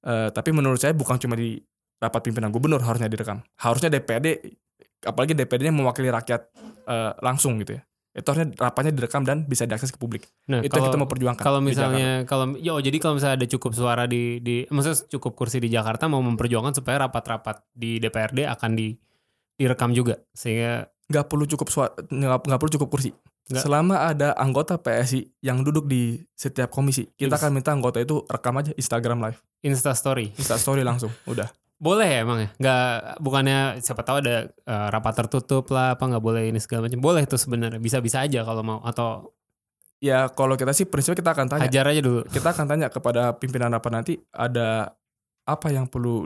Eh, 0.00 0.28
tapi 0.32 0.50
menurut 0.50 0.80
saya 0.80 0.96
bukan 0.96 1.20
cuma 1.20 1.36
di 1.36 1.60
rapat 2.00 2.20
pimpinan 2.24 2.48
gubernur 2.48 2.80
harusnya 2.80 3.06
direkam. 3.06 3.44
Harusnya 3.60 3.92
DPRD, 3.92 4.40
apalagi 5.04 5.36
DPRD-nya 5.36 5.74
mewakili 5.74 6.08
rakyat 6.08 6.48
eh, 6.88 7.12
langsung 7.20 7.60
gitu 7.60 7.76
ya. 7.76 7.82
Itu 8.10 8.26
harusnya 8.34 8.50
rapatnya 8.58 8.90
direkam 8.90 9.22
dan 9.22 9.46
bisa 9.46 9.68
diakses 9.70 9.94
ke 9.94 9.98
publik. 10.00 10.26
Nah, 10.50 10.64
Itu 10.64 10.72
yang 10.74 10.82
kalau 10.82 10.86
kita 10.90 10.98
mau 10.98 11.06
perjuangkan. 11.06 11.44
kalau 11.44 11.60
misalnya 11.62 12.26
kalau 12.26 12.58
ya 12.58 12.74
oh, 12.74 12.82
jadi 12.82 12.96
kalau 12.98 13.14
misalnya 13.20 13.36
ada 13.38 13.46
cukup 13.46 13.70
suara 13.76 14.04
di 14.10 14.42
di 14.42 14.66
maksudnya 14.66 15.06
cukup 15.14 15.38
kursi 15.38 15.62
di 15.62 15.70
Jakarta 15.70 16.10
mau 16.10 16.18
memperjuangkan 16.18 16.74
supaya 16.74 17.06
rapat-rapat 17.06 17.62
di 17.70 18.02
DPRD 18.02 18.50
akan 18.50 18.70
di 18.74 18.96
direkam 19.54 19.94
juga 19.94 20.18
sehingga 20.34 20.88
nggak 21.06 21.26
perlu 21.28 21.44
cukup 21.46 21.68
sua- 21.70 21.94
nggak 21.94 22.48
nggak 22.50 22.58
perlu 22.58 22.72
cukup 22.80 22.88
kursi. 22.90 23.14
Nggak. 23.50 23.62
Selama 23.66 24.06
ada 24.06 24.30
anggota 24.38 24.78
PSI 24.78 25.26
yang 25.42 25.60
duduk 25.60 25.84
di 25.84 26.22
setiap 26.32 26.70
komisi, 26.70 27.10
kita 27.12 27.34
Yes. 27.34 27.42
akan 27.42 27.50
minta 27.52 27.74
anggota 27.74 27.98
itu 27.98 28.22
rekam 28.24 28.54
aja 28.56 28.70
Instagram 28.72 29.18
live, 29.20 29.38
Insta 29.60 29.90
story. 29.92 30.30
Insta 30.38 30.54
story 30.54 30.86
langsung, 30.86 31.10
udah. 31.26 31.50
Boleh 31.76 32.06
ya 32.06 32.18
emang 32.22 32.38
ya? 32.38 32.48
Nggak, 32.56 32.88
bukannya 33.18 33.58
siapa 33.80 34.04
tahu 34.04 34.20
ada 34.20 34.46
eh, 34.46 34.86
rapat 34.88 35.24
tertutup 35.24 35.66
lah, 35.68 35.96
apa 35.96 36.04
nggak 36.06 36.22
boleh 36.22 36.46
ini 36.46 36.60
segala 36.60 36.86
macam. 36.86 37.00
Boleh 37.00 37.24
tuh 37.24 37.40
sebenarnya, 37.40 37.80
bisa-bisa 37.80 38.22
aja 38.22 38.40
kalau 38.44 38.62
mau. 38.62 38.78
Atau 38.80 39.34
Ya 40.00 40.32
kalau 40.32 40.56
kita 40.56 40.72
sih 40.72 40.88
prinsipnya 40.88 41.20
kita 41.20 41.30
akan 41.36 41.46
tanya, 41.52 41.68
hajar 41.68 41.84
aja 41.92 42.00
dulu. 42.00 42.24
kita 42.24 42.56
akan 42.56 42.64
tanya 42.64 42.88
kepada 42.88 43.36
pimpinan 43.36 43.68
rapat 43.68 43.92
nanti 43.92 44.16
ada 44.32 44.96
apa 45.44 45.68
yang 45.68 45.84
perlu 45.84 46.24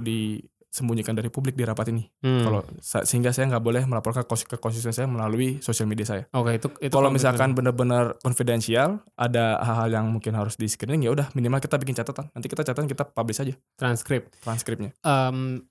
disembunyikan 0.74 1.14
dari 1.14 1.30
publik 1.30 1.54
di 1.54 1.62
rapat 1.62 1.94
ini. 1.94 2.02
Hmm. 2.18 2.42
Kalau 2.42 2.60
sehingga 2.82 3.30
saya 3.30 3.46
nggak 3.46 3.62
boleh 3.62 3.86
melaporkan 3.86 4.26
ke 4.26 4.58
konstitusi 4.58 4.90
saya 4.90 5.06
melalui 5.06 5.62
sosial 5.62 5.86
media 5.86 6.02
saya. 6.02 6.26
Oke 6.34 6.58
itu, 6.58 6.66
itu 6.82 6.90
Kalau 6.90 7.14
misalkan 7.14 7.54
benar-benar 7.54 8.18
konfidensial, 8.18 8.98
ada 9.14 9.62
hal-hal 9.62 10.02
yang 10.02 10.10
mungkin 10.10 10.34
harus 10.34 10.58
di 10.58 10.66
screening 10.66 11.06
ya 11.06 11.14
udah 11.14 11.30
minimal 11.38 11.62
kita 11.62 11.78
bikin 11.78 11.94
catatan. 11.94 12.26
Nanti 12.34 12.50
kita 12.50 12.66
catatan 12.66 12.90
kita 12.90 13.06
publish 13.06 13.38
aja 13.46 13.54
transkrip 13.78 14.34
transkripnya. 14.42 14.90
Em, 15.06 15.62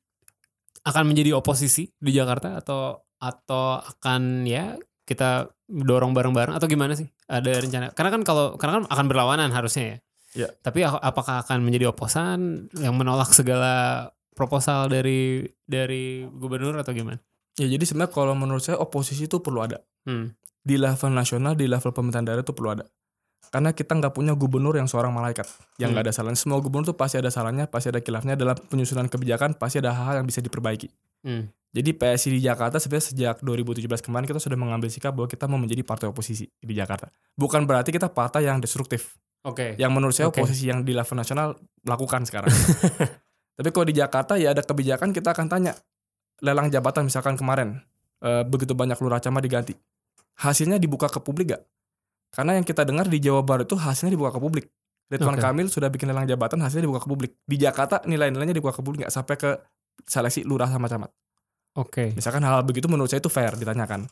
akan 0.88 1.04
menjadi 1.04 1.36
oposisi 1.36 1.92
di 2.00 2.16
Jakarta 2.16 2.63
atau 2.63 3.04
atau 3.20 3.84
akan 3.84 4.48
ya 4.48 4.80
kita 5.04 5.52
dorong 5.68 6.16
bareng-bareng 6.16 6.56
atau 6.56 6.68
gimana 6.72 6.96
sih? 6.96 7.12
Ada 7.28 7.60
rencana? 7.60 7.92
Karena 7.92 8.10
kan 8.16 8.22
kalau 8.24 8.56
karena 8.56 8.80
kan 8.80 8.86
akan 8.88 9.06
berlawanan 9.12 9.52
harusnya 9.52 9.84
ya. 9.84 9.98
Iya. 10.34 10.50
Tapi 10.63 10.80
apakah 10.88 11.44
akan 11.44 11.60
menjadi 11.60 11.92
oposan 11.92 12.72
yang 12.80 12.96
menolak 12.96 13.30
segala 13.36 14.08
proposal 14.34 14.89
dari 14.89 15.46
dari 15.63 16.26
gubernur 16.28 16.76
atau 16.82 16.91
gimana? 16.91 17.22
Ya 17.58 17.69
jadi 17.69 17.86
sebenarnya 17.86 18.12
kalau 18.12 18.34
menurut 18.34 18.65
saya 18.65 18.82
oposisi 18.82 19.30
itu 19.30 19.39
perlu 19.39 19.62
ada. 19.62 19.80
Hmm. 20.10 20.34
Di 20.63 20.76
level 20.80 21.13
nasional, 21.13 21.54
di 21.54 21.69
level 21.69 21.93
pemerintahan 21.93 22.26
daerah 22.26 22.41
itu 22.41 22.56
perlu 22.56 22.74
ada. 22.74 22.86
Karena 23.54 23.69
kita 23.69 23.93
nggak 23.93 24.17
punya 24.17 24.34
gubernur 24.34 24.74
yang 24.74 24.89
seorang 24.89 25.13
malaikat, 25.13 25.46
yang 25.78 25.93
nggak 25.93 26.10
ada 26.10 26.13
salahnya. 26.15 26.39
Semua 26.39 26.58
gubernur 26.58 26.89
tuh 26.89 26.98
pasti 26.98 27.22
ada 27.22 27.30
salahnya, 27.30 27.69
pasti 27.69 27.93
ada 27.93 28.02
kilafnya. 28.02 28.34
Dalam 28.34 28.58
penyusunan 28.58 29.06
kebijakan 29.06 29.54
pasti 29.54 29.78
ada 29.78 29.93
hal-hal 29.93 30.24
yang 30.24 30.28
bisa 30.28 30.41
diperbaiki. 30.41 30.89
Hmm. 31.22 31.54
Jadi 31.74 31.89
PSI 31.93 32.30
di 32.38 32.41
Jakarta 32.41 32.78
sebenarnya 32.78 33.06
sejak 33.10 33.36
2017 33.41 34.06
kemarin 34.06 34.26
kita 34.30 34.38
sudah 34.38 34.58
mengambil 34.58 34.93
sikap 34.93 35.13
bahwa 35.13 35.26
kita 35.26 35.50
mau 35.50 35.58
menjadi 35.58 35.82
partai 35.82 36.10
oposisi 36.10 36.46
di 36.46 36.74
Jakarta. 36.74 37.10
Bukan 37.34 37.65
berarti 37.65 37.89
kita 37.89 38.13
partai 38.13 38.46
yang 38.46 38.62
destruktif. 38.62 39.17
Oke. 39.41 39.74
Yang 39.82 39.91
menurut 39.91 40.13
saya 40.13 40.30
Oke. 40.30 40.41
oposisi 40.41 40.69
yang 40.69 40.86
di 40.86 40.93
level 40.93 41.17
nasional 41.17 41.58
lakukan 41.82 42.30
sekarang. 42.30 42.54
Tapi 43.54 43.70
kalau 43.70 43.86
di 43.86 43.96
Jakarta 43.96 44.34
ya 44.36 44.52
ada 44.52 44.66
kebijakan 44.66 45.13
kita 45.13 45.34
akan 45.34 45.46
tanya 45.50 45.74
lelang 46.42 46.74
jabatan 46.74 47.06
misalkan 47.06 47.38
kemarin 47.38 47.80
eh, 48.26 48.44
begitu 48.44 48.74
banyak 48.74 48.98
lurah 48.98 49.22
camat 49.22 49.46
diganti. 49.46 49.74
Hasilnya 50.34 50.82
dibuka 50.82 51.06
ke 51.06 51.22
publik 51.22 51.54
gak? 51.54 51.63
Karena 52.34 52.58
yang 52.58 52.66
kita 52.66 52.82
dengar 52.82 53.06
di 53.06 53.22
Jawa 53.22 53.46
Barat 53.46 53.70
itu 53.70 53.78
hasilnya 53.78 54.18
dibuka 54.18 54.34
ke 54.34 54.42
publik. 54.42 54.66
Ridwan 55.13 55.38
Oke. 55.38 55.44
Kamil 55.46 55.68
sudah 55.70 55.94
bikin 55.94 56.10
lelang 56.10 56.26
jabatan 56.26 56.58
hasilnya 56.66 56.89
dibuka 56.89 57.06
ke 57.06 57.10
publik. 57.13 57.32
Di 57.46 57.62
Jakarta 57.62 58.02
nilai-nilainya 58.02 58.58
dibuka 58.58 58.74
ke 58.74 58.82
publik 58.82 59.06
nggak 59.06 59.13
sampai 59.13 59.36
ke 59.38 59.50
seleksi 60.10 60.42
lurah 60.42 60.66
sama 60.66 60.89
camat. 60.89 61.13
Oke. 61.78 62.18
Misalkan 62.18 62.42
hal 62.42 62.66
begitu 62.66 62.89
menurut 62.89 63.13
saya 63.13 63.22
itu 63.22 63.30
fair 63.30 63.54
ditanyakan. 63.54 64.10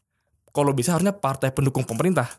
Kalau 0.53 0.71
bisa 0.77 0.93
harusnya 0.93 1.17
partai 1.17 1.49
pendukung 1.49 1.81
pemerintah 1.89 2.29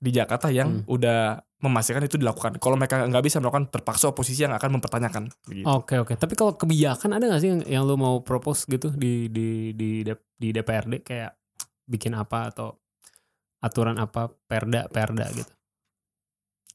di 0.00 0.08
Jakarta 0.16 0.48
yang 0.48 0.80
Hmm. 0.80 0.88
udah 0.88 1.44
memastikan 1.60 2.00
itu 2.00 2.16
dilakukan. 2.16 2.56
Kalau 2.56 2.76
mereka 2.76 3.04
nggak 3.04 3.24
bisa 3.24 3.36
melakukan 3.38 3.68
terpaksa 3.68 4.08
oposisi 4.08 4.44
yang 4.44 4.56
akan 4.56 4.80
mempertanyakan. 4.80 5.28
Begitu. 5.44 5.66
Oke 5.68 6.00
oke. 6.00 6.16
Tapi 6.16 6.32
kalau 6.32 6.56
kebijakan 6.56 7.16
ada 7.16 7.24
nggak 7.28 7.40
sih 7.40 7.50
yang, 7.52 7.60
yang 7.68 7.82
lu 7.84 8.00
mau 8.00 8.24
propose 8.24 8.64
gitu 8.64 8.88
di 8.92 9.28
di 9.28 9.76
di 9.76 10.04
di 10.10 10.48
DPRD 10.50 11.04
kayak 11.04 11.36
bikin 11.84 12.16
apa 12.16 12.48
atau 12.48 12.80
aturan 13.60 14.00
apa 14.00 14.32
perda 14.32 14.88
perda 14.88 15.28
gitu. 15.30 15.52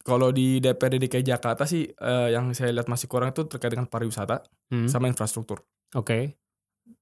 Kalau 0.06 0.30
di 0.30 0.62
DPRD 0.62 1.02
DKI 1.02 1.26
Jakarta 1.26 1.66
sih 1.66 1.90
eh, 1.90 2.28
yang 2.30 2.54
saya 2.54 2.70
lihat 2.70 2.86
masih 2.86 3.10
kurang 3.10 3.34
itu 3.34 3.42
terkait 3.50 3.74
dengan 3.74 3.90
pariwisata 3.90 4.46
Hmm. 4.70 4.90
sama 4.90 5.06
infrastruktur. 5.10 5.62
Oke. 5.94 6.38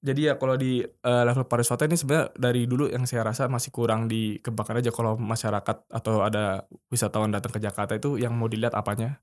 Jadi 0.03 0.31
ya 0.31 0.35
kalau 0.35 0.55
di 0.55 0.79
eh, 0.83 1.23
level 1.27 1.43
pariwisata 1.43 1.87
ini 1.87 1.95
sebenarnya 1.95 2.31
dari 2.35 2.67
dulu 2.67 2.87
yang 2.87 3.03
saya 3.03 3.23
rasa 3.23 3.47
masih 3.47 3.71
kurang 3.71 4.07
dikembangkan 4.07 4.79
aja 4.79 4.91
kalau 4.91 5.15
masyarakat 5.15 5.87
atau 5.87 6.23
ada 6.23 6.63
wisatawan 6.87 7.31
datang 7.31 7.51
ke 7.51 7.59
Jakarta 7.59 7.95
itu 7.95 8.15
yang 8.15 8.31
mau 8.35 8.47
dilihat 8.47 8.75
apanya. 8.75 9.19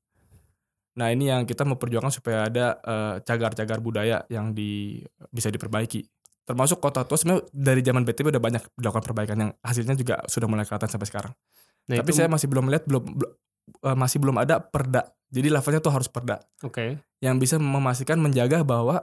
Nah 1.01 1.09
ini 1.09 1.33
yang 1.33 1.49
kita 1.49 1.65
memperjuangkan 1.65 2.13
supaya 2.13 2.49
ada 2.49 2.77
eh, 2.81 3.15
cagar-cagar 3.25 3.81
budaya 3.81 4.25
yang 4.29 4.53
di 4.53 5.01
bisa 5.33 5.49
diperbaiki. 5.49 6.05
Termasuk 6.45 6.81
kota 6.81 7.05
tua 7.05 7.17
sebenarnya 7.17 7.45
dari 7.53 7.81
zaman 7.81 8.03
BTP 8.05 8.33
udah 8.33 8.43
banyak 8.43 8.63
dilakukan 8.77 9.05
perbaikan 9.05 9.37
yang 9.39 9.51
hasilnya 9.61 9.95
juga 9.97 10.21
sudah 10.29 10.49
mulai 10.49 10.65
kelihatan 10.65 10.91
sampai 10.91 11.09
sekarang. 11.09 11.33
Nah, 11.89 12.01
Tapi 12.01 12.11
itu- 12.11 12.19
saya 12.21 12.29
masih 12.29 12.49
belum 12.53 12.69
melihat 12.69 12.85
belum 12.85 13.03
belum- 13.17 13.35
eh, 13.85 13.97
masih 13.97 14.19
belum 14.21 14.37
ada 14.37 14.61
perda. 14.61 15.09
Jadi 15.31 15.47
levelnya 15.47 15.79
tuh 15.79 15.95
harus 15.95 16.11
perda 16.11 16.43
oke. 16.61 16.99
yang 17.23 17.39
bisa 17.39 17.55
memastikan 17.57 18.19
menjaga 18.19 18.67
bahwa 18.67 18.99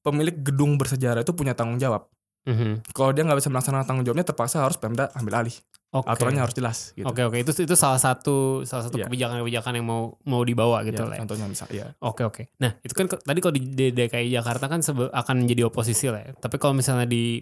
pemilik 0.00 0.36
gedung 0.38 0.76
bersejarah 0.76 1.20
itu 1.20 1.32
punya 1.32 1.52
tanggung 1.52 1.76
jawab. 1.76 2.06
Mhm. 2.44 2.80
Kalau 2.90 3.12
dia 3.12 3.22
nggak 3.22 3.38
bisa 3.38 3.48
melaksanakan 3.48 3.84
tanggung 3.84 4.04
jawabnya, 4.04 4.24
terpaksa 4.24 4.62
harus 4.62 4.76
Pemda 4.76 5.12
ambil 5.12 5.44
alih. 5.44 5.56
Oke. 5.88 6.04
Aturannya 6.06 6.40
harus 6.40 6.52
jelas. 6.52 6.92
Gitu. 6.92 7.04
Oke 7.04 7.24
oke 7.24 7.36
itu 7.38 7.52
itu 7.54 7.72
salah 7.72 7.96
satu 7.96 8.60
salah 8.62 8.84
satu 8.84 9.00
Iya. 9.00 9.08
kebijakan-kebijakan 9.08 9.72
yang 9.74 9.86
mau 9.88 10.20
mau 10.22 10.44
dibawa 10.44 10.84
gitu 10.84 11.00
Ya, 11.00 11.08
lah. 11.08 11.16
ya. 11.16 11.20
contohnya 11.24 11.46
misal, 11.46 11.68
ya. 11.70 11.96
Oke 11.98 12.24
oke. 12.24 12.42
Nah 12.58 12.76
itu 12.80 12.92
kan 12.92 13.08
tadi 13.08 13.38
kalau 13.40 13.52
di, 13.52 13.62
di 13.64 13.86
DKI 13.90 14.28
Jakarta 14.30 14.68
kan 14.68 14.80
sebe- 14.80 15.08
akan 15.08 15.34
menjadi 15.42 15.64
oposisi 15.64 16.08
lah. 16.08 16.20
Ya. 16.20 16.32
Tapi 16.34 16.56
kalau 16.56 16.72
misalnya 16.72 17.04
di 17.04 17.40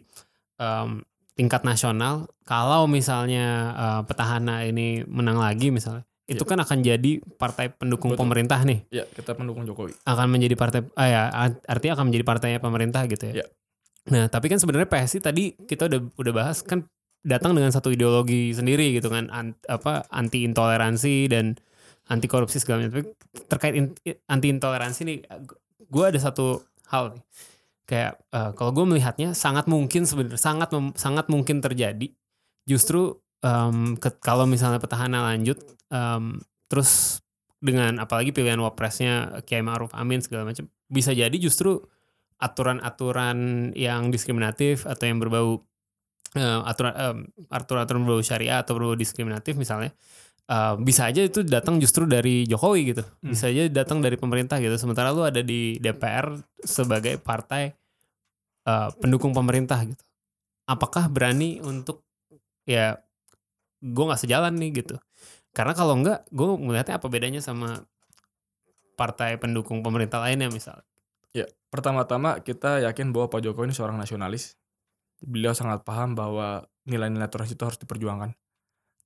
em, 0.56 1.02
tingkat 1.34 1.62
nasional, 1.62 2.30
kalau 2.42 2.86
misalnya 2.86 3.46
eh, 3.74 4.00
petahana 4.06 4.62
ini 4.62 5.02
menang 5.04 5.36
lagi 5.36 5.68
misalnya, 5.68 6.06
itu 6.26 6.42
Iya. 6.42 6.50
kan 6.50 6.58
akan 6.58 6.78
jadi 6.82 7.12
partai 7.38 7.70
pendukung 7.70 8.12
Betul. 8.12 8.26
pemerintah 8.26 8.58
nih. 8.62 8.82
Ya, 8.90 9.06
kita 9.06 9.38
pendukung 9.38 9.62
Jokowi. 9.62 9.94
Akan 10.02 10.26
menjadi 10.26 10.58
partai, 10.58 10.82
ah 10.98 11.06
ya 11.06 11.22
art- 11.30 11.62
artinya 11.64 11.94
akan 11.94 12.10
menjadi 12.10 12.24
partainya 12.26 12.58
pemerintah 12.58 13.06
gitu 13.06 13.30
ya. 13.30 13.34
Iya. 13.42 13.46
Nah 14.06 14.24
tapi 14.26 14.46
kan 14.46 14.58
sebenarnya 14.58 14.86
PSI 14.86 15.18
tadi 15.18 15.54
kita 15.54 15.86
udah 15.86 16.00
udah 16.14 16.32
bahas 16.34 16.62
kan 16.62 16.82
datang 17.22 17.54
dengan 17.54 17.70
satu 17.70 17.90
ideologi 17.90 18.50
sendiri 18.50 18.94
gitu 18.94 19.06
kan, 19.06 19.30
an- 19.30 19.58
apa 19.66 20.06
anti 20.10 20.42
intoleransi 20.42 21.26
dan 21.26 21.54
anti 22.06 22.26
korupsi 22.26 22.58
segala 22.58 22.82
macam. 22.82 22.92
Tapi 22.94 23.04
terkait 23.46 23.74
in- 23.74 23.94
anti 24.26 24.46
intoleransi 24.50 25.00
nih, 25.02 25.18
gue 25.86 26.04
ada 26.06 26.18
satu 26.18 26.62
hal 26.86 27.14
nih. 27.14 27.22
Kayak 27.86 28.18
eh, 28.30 28.50
kalau 28.54 28.70
gue 28.74 28.84
melihatnya 28.84 29.30
sangat 29.30 29.66
mungkin 29.66 30.06
sebenarnya 30.06 30.38
sangat 30.38 30.70
mem- 30.70 30.94
sangat 30.94 31.26
mungkin 31.26 31.62
terjadi. 31.62 32.10
Justru 32.62 33.22
ke- 34.00 34.18
kalau 34.22 34.48
misalnya 34.48 34.80
petahana 34.80 35.22
lanjut, 35.32 35.60
em, 35.92 36.40
terus 36.66 37.20
dengan 37.62 37.98
apalagi 38.02 38.30
pilihan 38.30 38.60
wapresnya 38.60 39.42
Kiai 39.44 39.64
Ma'ruf 39.64 39.92
Amin 39.96 40.20
segala 40.20 40.46
macam, 40.48 40.68
bisa 40.86 41.10
jadi 41.16 41.34
justru 41.40 41.80
aturan-aturan 42.36 43.72
yang 43.72 44.12
diskriminatif 44.12 44.84
atau 44.84 45.04
yang 45.08 45.18
berbau 45.18 45.64
eh, 46.36 46.60
aturan 46.68 46.92
aturan-aturan 47.48 48.04
berbau 48.04 48.20
syariah 48.20 48.60
atau 48.60 48.76
berbau 48.76 48.92
diskriminatif 48.92 49.56
misalnya 49.56 49.96
eh, 50.44 50.74
bisa 50.76 51.08
aja 51.08 51.24
itu 51.24 51.40
datang 51.40 51.80
justru 51.80 52.04
dari 52.04 52.44
Jokowi 52.44 52.92
gitu. 52.92 53.02
Hmm. 53.24 53.32
bisa 53.32 53.48
aja 53.48 53.72
datang 53.72 54.04
dari 54.04 54.20
pemerintah 54.20 54.60
gitu. 54.60 54.76
Sementara 54.76 55.16
lu 55.16 55.24
ada 55.24 55.40
di 55.40 55.80
DPR 55.80 56.36
sebagai 56.60 57.16
partai 57.16 57.72
eh, 58.68 58.88
pendukung 59.00 59.32
pemerintah 59.32 59.80
gitu. 59.88 60.04
Apakah 60.68 61.08
berani 61.08 61.62
untuk 61.64 62.04
ya 62.68 62.98
gue 63.86 64.04
nggak 64.10 64.22
sejalan 64.26 64.58
nih 64.58 64.82
gitu 64.82 64.98
karena 65.54 65.72
kalau 65.72 65.94
enggak 65.94 66.26
gue 66.34 66.46
melihatnya 66.58 66.98
apa 66.98 67.06
bedanya 67.06 67.38
sama 67.38 67.86
partai 68.98 69.38
pendukung 69.38 69.86
pemerintah 69.86 70.18
lainnya 70.18 70.50
misalnya 70.50 70.82
Pertama-tama 71.76 72.40
kita 72.40 72.80
yakin 72.88 73.12
bahwa 73.12 73.28
Pak 73.28 73.44
Jokowi 73.44 73.68
ini 73.68 73.74
seorang 73.76 74.00
nasionalis. 74.00 74.56
Beliau 75.20 75.52
sangat 75.52 75.84
paham 75.84 76.16
bahwa 76.16 76.64
nilai-nilai 76.88 77.28
toleransi 77.28 77.52
itu 77.52 77.64
harus 77.68 77.76
diperjuangkan. 77.76 78.32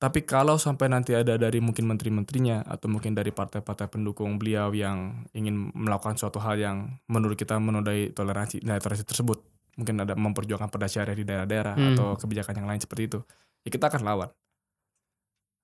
Tapi 0.01 0.25
kalau 0.25 0.55
sampai 0.55 0.87
nanti 0.89 1.13
ada 1.13 1.35
dari 1.35 1.59
mungkin 1.59 1.85
menteri-menterinya 1.91 2.65
atau 2.65 2.89
mungkin 2.89 3.13
dari 3.13 3.35
partai-partai 3.35 3.91
pendukung 3.91 4.39
beliau 4.39 4.71
yang 4.71 5.27
ingin 5.37 5.75
melakukan 5.77 6.17
suatu 6.17 6.39
hal 6.41 6.57
yang 6.57 6.95
menurut 7.11 7.37
kita 7.37 7.59
menodai 7.61 8.15
toleransi 8.15 8.65
nilai 8.65 8.81
toleransi 8.81 9.05
tersebut, 9.05 9.45
mungkin 9.77 10.01
ada 10.01 10.17
memperjuangkan 10.17 10.73
perda 10.73 10.89
syariah 10.89 11.19
di 11.19 11.27
daerah-daerah 11.27 11.75
Hmm. 11.77 11.89
atau 11.93 12.09
kebijakan 12.17 12.65
yang 12.65 12.69
lain 12.71 12.81
seperti 12.81 13.13
itu, 13.13 13.19
ya 13.67 13.69
kita 13.69 13.93
akan 13.93 14.01
lawan. 14.07 14.31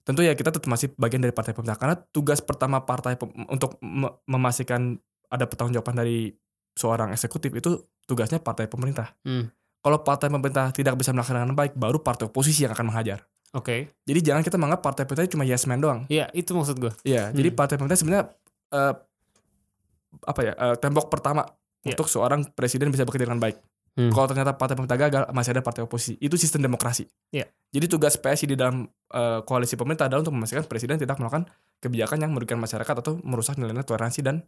Tentu 0.07 0.23
ya 0.23 0.39
kita 0.39 0.55
tetap 0.55 0.71
masih 0.71 0.95
bagian 0.95 1.19
dari 1.19 1.35
partai 1.35 1.51
pemerintah 1.51 1.75
karena 1.77 1.99
tugas 1.99 2.39
pertama 2.39 2.79
partai 2.81 3.19
untuk 3.51 3.75
me- 3.83 4.23
memastikan 4.25 4.95
ada 5.27 5.45
pertanggungjawaban 5.45 5.99
dari 5.99 6.31
seorang 6.79 7.11
eksekutif 7.11 7.51
itu 7.51 7.75
tugasnya 8.07 8.39
partai 8.39 8.71
pemerintah. 8.71 9.19
Hmm. 9.27 9.51
Kalau 9.83 10.07
partai 10.07 10.31
pemerintah 10.31 10.71
tidak 10.71 10.95
bisa 10.95 11.11
melaksanakan 11.11 11.51
dengan 11.51 11.59
baik, 11.59 11.75
baru 11.75 11.99
partai 11.99 12.31
oposisi 12.31 12.63
yang 12.63 12.71
akan 12.71 12.87
menghajar. 12.87 13.27
oke 13.51 13.91
Jadi 14.03 14.21
jangan 14.23 14.43
kita 14.43 14.55
menganggap 14.55 14.83
partai 14.85 15.03
pemerintah 15.05 15.35
cuma 15.35 15.43
yes 15.43 15.67
man 15.67 15.83
doang. 15.83 16.01
Iya 16.07 16.31
itu 16.31 16.55
maksud 16.55 16.79
gue 16.79 16.93
Iya, 17.03 17.31
Hmm. 17.31 17.35
jadi 17.35 17.49
partai 17.51 17.75
pemerintah 17.75 17.99
sebenarnya 17.99 18.25
eh, 18.69 18.95
apa 20.23 20.41
ya? 20.41 20.53
eh, 20.55 20.77
tembok 20.79 21.11
pertama 21.11 21.43
Iya. 21.83 21.95
untuk 21.95 22.07
seorang 22.07 22.47
presiden 22.51 22.91
bisa 22.91 23.03
bekerja 23.03 23.27
dengan 23.27 23.39
baik. 23.39 23.59
Hmm. 23.97 24.13
Kalau 24.13 24.29
ternyata 24.29 24.53
partai 24.53 24.77
pemerintah 24.77 25.01
gagal, 25.01 25.23
masih 25.33 25.57
ada 25.57 25.65
partai 25.65 25.81
oposisi. 25.81 26.21
Itu 26.21 26.37
sistem 26.37 26.61
demokrasi. 26.63 27.09
Iya. 27.33 27.49
Jadi 27.73 27.87
tugas 27.89 28.15
PSI 28.15 28.45
di 28.45 28.57
dalam 28.57 28.85
eh, 29.09 29.41
koalisi 29.41 29.73
pemerintah 29.73 30.05
adalah 30.05 30.21
untuk 30.21 30.37
memastikan 30.37 30.69
presiden 30.69 31.01
tidak 31.01 31.17
melakukan 31.17 31.49
kebijakan 31.81 32.21
yang 32.21 32.31
merugikan 32.37 32.61
masyarakat 32.61 32.93
atau 32.93 33.17
merusak 33.25 33.57
nilai-nilai 33.57 33.89
toleransi 33.89 34.21
dan 34.21 34.45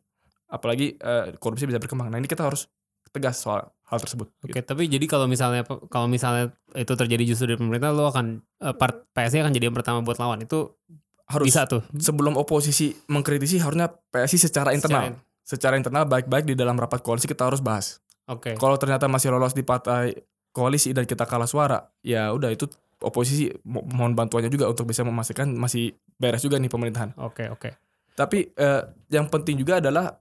apalagi 0.46 0.96
eh, 0.96 1.32
korupsi 1.40 1.64
bisa 1.64 1.80
berkembang. 1.80 2.08
Nah 2.08 2.20
ini 2.20 2.28
kita 2.28 2.44
harus 2.44 2.68
tegas 3.08 3.40
soal 3.40 3.72
hal 3.88 3.98
tersebut. 3.98 4.28
Oke, 4.44 4.60
tapi 4.60 4.84
jadi 4.84 5.08
kalau 5.08 5.24
misalnya 5.24 5.64
kalau 5.88 6.04
misalnya 6.04 6.52
itu 6.76 6.92
terjadi 6.92 7.24
justru 7.24 7.48
di 7.48 7.56
pemerintah, 7.56 7.88
lo 7.88 8.12
akan 8.12 8.44
eh, 8.60 8.74
part 8.76 9.08
PSI 9.10 9.40
akan 9.40 9.52
jadi 9.52 9.72
yang 9.72 9.76
pertama 9.76 10.04
buat 10.04 10.20
lawan. 10.20 10.44
Itu 10.44 10.76
Harus 11.24 11.48
bisa 11.48 11.64
tuh. 11.64 11.84
sebelum 11.96 12.36
oposisi 12.36 12.92
mengkritisi 13.08 13.60
harusnya 13.60 13.88
PSI 13.88 14.36
secara 14.40 14.72
internal, 14.72 15.12
Secara- 15.12 15.24
secara 15.40 15.74
internal 15.76 16.04
baik-baik 16.04 16.44
di 16.44 16.52
dalam 16.52 16.76
rapat 16.76 17.00
koalisi 17.00 17.24
kita 17.24 17.48
harus 17.48 17.60
bahas. 17.60 18.00
Oke. 18.28 18.54
Kalau 18.60 18.76
ternyata 18.76 19.08
masih 19.08 19.32
lolos 19.32 19.56
di 19.56 19.64
partai 19.64 20.12
koalisi 20.52 20.92
dan 20.92 21.08
kita 21.08 21.24
kalah 21.24 21.48
suara, 21.48 21.80
ya 22.04 22.28
udah 22.32 22.52
itu 22.52 22.68
oposisi 23.00 23.48
mo- 23.64 23.86
mohon 23.88 24.12
bantuannya 24.12 24.50
juga 24.50 24.66
untuk 24.68 24.90
bisa 24.90 25.06
memastikan 25.06 25.48
masih 25.54 25.94
beres 26.18 26.44
juga 26.44 26.58
nih 26.58 26.68
pemerintahan. 26.68 27.14
Oke, 27.18 27.48
oke. 27.48 27.70
Tapi 28.18 28.50
eh, 28.52 28.82
yang 29.14 29.30
penting 29.30 29.56
juga 29.62 29.78
adalah 29.78 30.18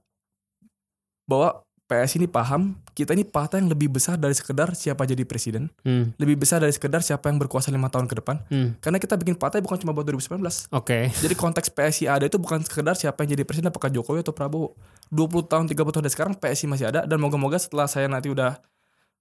bahwa 1.28 1.67
PS 1.88 2.20
ini 2.20 2.28
paham 2.28 2.76
kita 2.92 3.16
ini 3.16 3.24
partai 3.24 3.64
yang 3.64 3.72
lebih 3.72 3.88
besar 3.88 4.20
dari 4.20 4.36
sekedar 4.36 4.76
siapa 4.76 5.08
jadi 5.08 5.24
presiden, 5.24 5.72
Hmm. 5.80 6.12
lebih 6.20 6.36
besar 6.36 6.60
dari 6.60 6.68
sekedar 6.68 7.00
siapa 7.00 7.32
yang 7.32 7.40
berkuasa 7.40 7.72
lima 7.72 7.88
tahun 7.88 8.04
ke 8.04 8.20
depan. 8.20 8.44
Hmm. 8.52 8.76
Karena 8.84 9.00
kita 9.00 9.16
bikin 9.16 9.40
partai 9.40 9.64
bukan 9.64 9.80
cuma 9.80 9.96
buat 9.96 10.04
2019. 10.04 10.68
Oke. 10.68 11.08
Jadi 11.08 11.32
konteks 11.32 11.72
PSI 11.72 12.04
ada 12.04 12.28
itu 12.28 12.36
bukan 12.36 12.60
sekedar 12.60 12.92
siapa 12.92 13.24
yang 13.24 13.40
jadi 13.40 13.42
presiden 13.48 13.72
apakah 13.72 13.88
Jokowi 13.88 14.20
atau 14.20 14.36
Prabowo. 14.36 14.76
20 15.08 15.48
tahun, 15.48 15.64
30 15.64 15.96
tahun 15.96 16.04
dari 16.04 16.12
sekarang 16.12 16.34
PSI 16.36 16.66
masih 16.68 16.86
ada 16.92 17.08
dan 17.08 17.16
moga-moga 17.16 17.56
setelah 17.56 17.88
saya 17.88 18.04
nanti 18.04 18.28
udah 18.28 18.60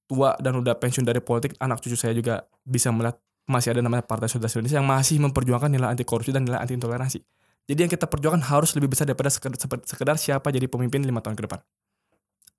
tua 0.04 0.36
dan 0.44 0.60
udah 0.60 0.76
pensiun 0.76 1.08
dari 1.08 1.24
politik, 1.24 1.56
anak 1.64 1.80
cucu 1.80 1.96
saya 1.96 2.12
juga 2.12 2.44
bisa 2.68 2.92
melihat 2.92 3.16
masih 3.48 3.72
ada 3.72 3.80
namanya 3.80 4.04
Partai 4.04 4.28
Solidaritas 4.28 4.60
Indonesia 4.60 4.78
yang 4.84 4.90
masih 4.92 5.16
memperjuangkan 5.24 5.72
nilai 5.72 5.88
anti 5.88 6.04
korupsi 6.04 6.36
dan 6.36 6.44
nilai 6.44 6.60
anti 6.60 6.76
intoleransi. 6.76 7.20
Jadi 7.68 7.80
yang 7.80 7.92
kita 7.92 8.08
perjuangkan 8.08 8.44
harus 8.48 8.76
lebih 8.76 8.92
besar 8.92 9.08
daripada 9.08 9.32
sekedar, 9.32 9.56
sekedar 9.88 10.16
siapa 10.20 10.52
jadi 10.52 10.68
pemimpin 10.68 11.04
lima 11.04 11.24
tahun 11.24 11.36
ke 11.40 11.48
depan. 11.48 11.60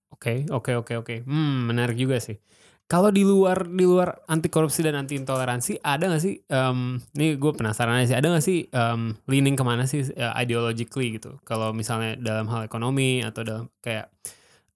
Oke, 0.08 0.48
oke, 0.48 0.72
oke, 0.80 0.92
oke. 1.04 1.14
Hmm, 1.28 1.68
menarik 1.68 1.96
juga 2.00 2.16
sih. 2.18 2.40
Kalau 2.88 3.12
di 3.12 3.20
luar 3.20 3.68
di 3.68 3.84
luar 3.84 4.24
anti 4.32 4.48
korupsi 4.48 4.80
dan 4.80 4.96
anti 4.96 5.12
intoleransi 5.20 5.84
ada 5.84 6.08
nggak 6.08 6.22
sih? 6.24 6.40
em, 6.48 6.96
ini 7.20 7.36
gue 7.36 7.52
penasaran 7.52 8.00
aja 8.00 8.06
sih. 8.08 8.16
Ada 8.16 8.26
nggak 8.32 8.44
sih 8.48 8.58
em, 8.72 9.12
leaning 9.28 9.56
ke 9.60 9.64
mana 9.68 9.84
sih 9.84 10.08
uh, 10.16 10.32
ideologically 10.40 11.20
gitu? 11.20 11.36
Kalau 11.44 11.76
misalnya 11.76 12.16
dalam 12.16 12.48
hal 12.48 12.64
ekonomi 12.64 13.20
atau 13.20 13.44
dalam 13.44 13.64
kayak 13.84 14.08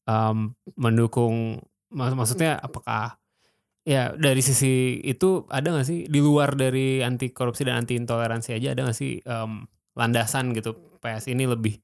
em, 0.05 0.53
mendukung, 0.77 1.57
mak- 1.89 2.13
maksudnya 2.17 2.61
apakah 2.61 3.17
ya 3.83 4.15
dari 4.15 4.41
sisi 4.45 5.01
itu 5.03 5.49
ada 5.51 5.73
nggak 5.75 5.87
sih 5.89 6.01
di 6.07 6.21
luar 6.23 6.55
dari 6.55 7.01
anti 7.03 7.33
korupsi 7.35 7.67
dan 7.67 7.83
anti 7.83 7.99
intoleransi 7.99 8.55
aja 8.61 8.77
ada 8.77 8.85
nggak 8.89 8.99
sih 8.99 9.25
em, 9.25 9.65
landasan 9.97 10.53
gitu? 10.53 10.77
PS 11.01 11.33
ini 11.33 11.49
lebih 11.49 11.81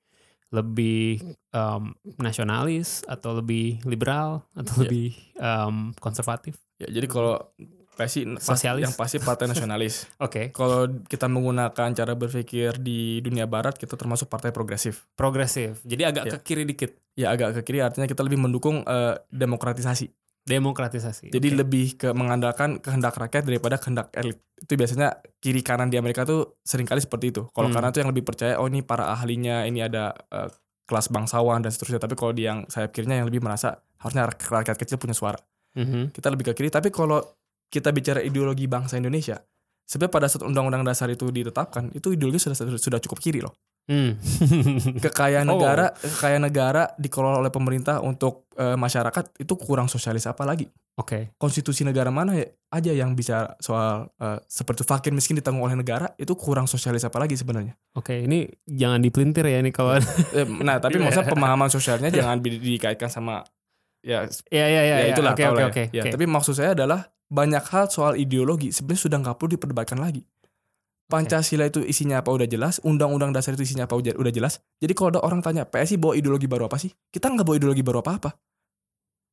lebih 0.51 1.21
em, 1.49 1.83
nasionalis 2.19 3.05
atau 3.05 3.35
lebih 3.35 3.81
liberal 3.85 4.45
atau 4.53 4.75
Iya. 4.75 4.81
lebih 4.83 5.07
em, 5.35 5.77
konservatif. 5.97 6.57
Ya, 6.77 6.89
jadi 6.89 7.05
kalau 7.05 7.37
PSI 7.95 8.31
pas- 8.31 8.55
Sosialis. 8.55 8.83
yang 8.85 8.95
pasti 8.95 9.19
partai 9.19 9.45
nasionalis. 9.51 10.07
Oke, 10.17 10.49
kalau 10.51 10.87
kita 11.05 11.27
menggunakan 11.27 11.89
cara 11.93 12.15
berpikir 12.15 12.79
di 12.79 13.19
dunia 13.19 13.45
barat 13.45 13.75
kita 13.75 13.93
termasuk 13.93 14.27
partai 14.27 14.49
progresif. 14.49 15.05
progresif. 15.13 15.83
Jadi 15.83 16.03
agak 16.03 16.25
Iya. 16.25 16.33
ke 16.33 16.39
kiri 16.45 16.63
dikit. 16.65 16.95
Ya 17.13 17.29
agak 17.29 17.59
ke 17.59 17.61
kiri 17.65 17.83
artinya 17.83 18.07
kita 18.07 18.23
lebih 18.23 18.39
mendukung 18.39 18.81
eh, 18.81 19.19
demokratisasi. 19.29 20.15
Demokratisasi. 20.49 21.29
Jadi 21.29 21.49
Oke. 21.53 21.59
lebih 21.61 21.87
ke 21.95 22.09
mengandalkan 22.17 22.81
kehendak 22.81 23.15
rakyat 23.15 23.45
daripada 23.45 23.77
kehendak 23.77 24.09
elit. 24.17 24.41
Itu 24.57 24.75
biasanya 24.75 25.21
kiri 25.39 25.61
kanan 25.61 25.93
di 25.93 26.01
Amerika 26.01 26.25
tuh 26.25 26.57
sering 26.65 26.89
kali 26.89 27.05
seperti 27.05 27.31
itu. 27.31 27.45
Kalau 27.53 27.69
Hmm. 27.69 27.77
kanan 27.77 27.93
tuh 27.93 28.01
yang 28.01 28.11
lebih 28.11 28.25
percaya 28.25 28.57
oh 28.57 28.67
ini 28.67 28.81
para 28.81 29.13
ahlinya, 29.13 29.69
ini 29.69 29.85
ada 29.85 30.17
eh, 30.33 30.49
kelas 30.89 31.13
bangsawan 31.13 31.61
dan 31.61 31.69
seterusnya. 31.69 32.01
Tapi 32.01 32.17
kalau 32.17 32.33
di 32.33 32.49
yang 32.49 32.65
sayap 32.67 32.91
kirinya 32.91 33.21
yang 33.21 33.29
lebih 33.29 33.45
merasa 33.45 33.77
harusnya 34.01 34.25
rak- 34.25 34.49
rakyat 34.49 34.77
kecil 34.81 34.97
punya 34.97 35.13
suara. 35.13 35.37
Mhm. 35.77 36.17
Kita 36.17 36.33
lebih 36.33 36.49
ke 36.49 36.53
kiri. 36.57 36.73
Tapi 36.73 36.89
kalau 36.89 37.21
kita 37.69 37.93
bicara 37.93 38.25
ideologi 38.25 38.65
bangsa 38.65 38.97
Indonesia, 38.97 39.37
sebenarnya 39.85 40.13
pada 40.17 40.27
saat 40.33 40.43
undang-undang 40.49 40.81
dasar 40.81 41.13
itu 41.13 41.29
ditetapkan, 41.29 41.93
itu 41.93 42.17
ideologi 42.17 42.41
sudah 42.41 42.57
sudah 42.81 43.01
cukup 43.05 43.21
kiri 43.21 43.45
loh. 43.45 43.53
Hmm. 43.89 44.21
Kekayaan 45.05 45.49
Oh. 45.49 45.57
negara, 45.57 45.91
kekayaan 45.93 46.45
negara 46.45 46.93
dikelola 46.95 47.41
oleh 47.41 47.49
pemerintah 47.49 47.99
untuk 48.01 48.45
eh, 48.55 48.77
masyarakat 48.77 49.35
itu 49.39 49.55
kurang 49.57 49.87
sosialis 49.87 50.25
apa 50.25 50.45
lagi? 50.45 50.69
Oke. 50.95 51.31
konstitusi 51.35 51.87
negara 51.87 52.11
mana 52.11 52.35
ya 52.35 52.43
aja 52.69 52.91
yang 52.91 53.15
bisa 53.15 53.55
soal 53.57 54.11
eh, 54.13 54.43
seperti 54.45 54.83
fakir 54.83 55.15
miskin 55.15 55.39
ditanggung 55.39 55.63
oleh 55.63 55.73
negara 55.73 56.11
itu 56.17 56.35
kurang 56.35 56.67
sosialis 56.67 57.01
apa 57.03 57.17
lagi 57.17 57.33
sebenarnya. 57.33 57.79
Oke, 57.95 58.19
ini 58.19 58.45
jangan 58.67 58.99
dipelintir 58.99 59.47
ya 59.47 59.59
ini 59.59 59.71
kalau 59.71 59.95
Eh, 59.95 60.03
nah 60.59 60.77
tapi 60.77 60.99
maksudnya 61.01 61.31
pemahaman 61.31 61.67
sosialnya 61.69 62.11
jangan 62.11 62.39
di- 62.39 62.59
dikaitkan 62.59 63.07
sama 63.07 63.47
ya 63.99 64.27
ya 64.49 64.67
ya 64.67 64.67
ya, 64.67 64.83
ya, 64.83 64.97
ya. 65.01 65.07
itulah 65.09 65.33
Oke 65.33 65.45
oke. 65.47 65.83
ya. 65.89 65.91
Ya, 65.93 66.03
oke. 66.03 66.11
tapi 66.13 66.25
maksud 66.27 66.55
saya 66.55 66.75
adalah 66.75 67.07
banyak 67.27 67.63
hal 67.63 67.87
soal 67.87 68.15
ideologi 68.15 68.69
sebenarnya 68.69 69.01
sudah 69.01 69.19
nggak 69.21 69.37
perlu 69.39 69.51
diperdebatkan 69.55 69.99
lagi. 69.99 70.27
Pancasila 71.09 71.65
itu 71.65 71.81
isinya 71.81 72.21
apa 72.21 72.29
udah 72.29 72.45
jelas, 72.45 72.85
undang-undang 72.85 73.33
dasar 73.33 73.57
itu 73.57 73.65
isinya 73.65 73.89
apa 73.89 73.97
udah 73.97 74.29
jelas. 74.29 74.61
Jadi 74.77 74.93
kalau 74.93 75.17
ada 75.17 75.25
orang 75.25 75.41
tanya 75.41 75.65
PSI 75.65 75.97
bawa 75.97 76.13
ideologi 76.13 76.45
baru 76.45 76.69
apa 76.69 76.77
sih? 76.77 76.93
Kita 77.09 77.33
nggak 77.33 77.49
bawa 77.49 77.57
ideologi 77.57 77.81
baru 77.81 78.05
apa-apa. 78.05 78.37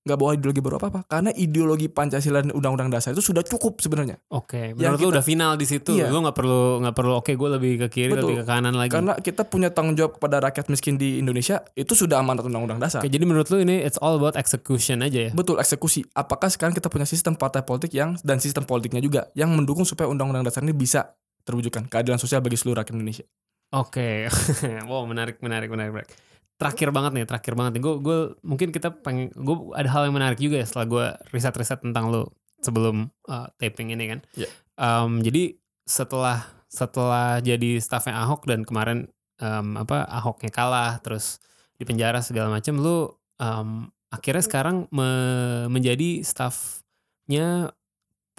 Nggak 0.07 0.19
bawa 0.21 0.31
ideologi 0.37 0.61
baru 0.63 0.75
apa-apa. 0.79 0.99
Karena 1.03 1.35
ideologi 1.35 1.91
Pancasila 1.91 2.39
dan 2.39 2.55
undang-undang 2.55 2.87
dasar 2.95 3.11
itu 3.11 3.19
sudah 3.19 3.43
cukup 3.43 3.83
sebenarnya. 3.83 4.21
Oke, 4.31 4.71
yang 4.79 4.95
menurut 4.95 5.03
lu 5.03 5.09
udah 5.19 5.25
final 5.25 5.59
di 5.59 5.67
situ. 5.67 5.99
Iya. 5.99 6.13
Lu 6.13 6.23
nggak 6.23 6.37
perlu 6.37 6.79
nggak 6.85 6.95
perlu 6.95 7.13
oke 7.19 7.31
gue 7.35 7.49
lebih 7.59 7.71
ke 7.83 7.87
kiri 7.91 8.11
Betul. 8.15 8.23
lebih 8.23 8.35
ke 8.39 8.45
kanan 8.47 8.77
lagi. 8.77 8.95
Karena 8.95 9.19
kita 9.19 9.43
punya 9.43 9.73
tanggung 9.73 9.99
jawab 9.99 10.15
kepada 10.15 10.39
rakyat 10.47 10.71
miskin 10.71 10.95
di 10.95 11.19
Indonesia 11.19 11.59
itu 11.75 11.91
sudah 11.91 12.23
amanat 12.23 12.47
undang-undang 12.47 12.79
dasar. 12.79 13.03
Oke, 13.03 13.11
jadi 13.11 13.25
menurut 13.27 13.51
lu 13.51 13.59
ini 13.59 13.83
it's 13.83 13.99
all 13.99 14.15
about 14.15 14.39
execution 14.39 15.03
aja 15.03 15.27
ya. 15.27 15.31
Betul 15.35 15.59
eksekusi. 15.59 16.07
Apakah 16.15 16.47
sekarang 16.47 16.71
kita 16.71 16.87
punya 16.87 17.03
sistem 17.03 17.35
partai 17.35 17.65
politik 17.65 17.91
yang 17.91 18.15
dan 18.23 18.39
sistem 18.39 18.63
politiknya 18.63 19.03
juga 19.03 19.27
yang 19.35 19.51
mendukung 19.51 19.83
supaya 19.83 20.07
undang-undang 20.07 20.45
dasar 20.47 20.63
ini 20.63 20.71
bisa 20.71 21.17
terwujudkan 21.45 21.85
keadilan 21.87 22.17
sosial 22.17 22.41
bagi 22.41 22.57
seluruh 22.57 22.81
rakyat 22.81 22.97
Indonesia. 22.97 23.25
Oke, 23.73 24.27
wow 24.89 25.05
menarik 25.05 25.39
menarik 25.39 25.69
menarik. 25.69 25.93
menarik. 25.93 26.11
Terakhir 26.55 26.89
banget 26.95 27.11
nih, 27.15 27.25
terakhir 27.27 27.53
banget 27.53 27.71
nih. 27.77 27.83
Gue 27.83 27.93
gue 28.01 28.17
mungkin 28.41 28.69
kita 28.73 28.89
pengen 29.03 29.29
gue 29.35 29.55
ada 29.75 29.89
hal 29.91 30.07
yang 30.09 30.15
menarik 30.15 30.39
juga 30.39 30.59
ya 30.59 30.65
setelah 30.65 30.87
gue 30.87 31.05
riset-riset 31.35 31.83
tentang 31.83 32.09
lo 32.09 32.33
sebelum 32.63 33.11
uh, 33.29 33.47
taping 33.61 33.93
ini 33.93 34.17
kan. 34.17 34.19
Iya. 34.33 34.49
Um, 34.75 35.21
jadi 35.21 35.55
setelah 35.85 36.41
setelah 36.65 37.39
jadi 37.39 37.77
staffnya 37.77 38.17
Ahok 38.25 38.49
dan 38.49 38.65
kemarin 38.65 39.07
um, 39.39 39.77
apa 39.77 40.03
Ahoknya 40.09 40.51
kalah 40.51 40.97
terus 40.99 41.39
di 41.75 41.83
penjara 41.83 42.23
segala 42.23 42.47
macam, 42.47 42.79
lu 42.79 43.11
um, 43.39 43.91
akhirnya 44.07 44.43
sekarang 44.43 44.87
me- 44.95 45.67
menjadi 45.67 46.23
staffnya 46.23 47.75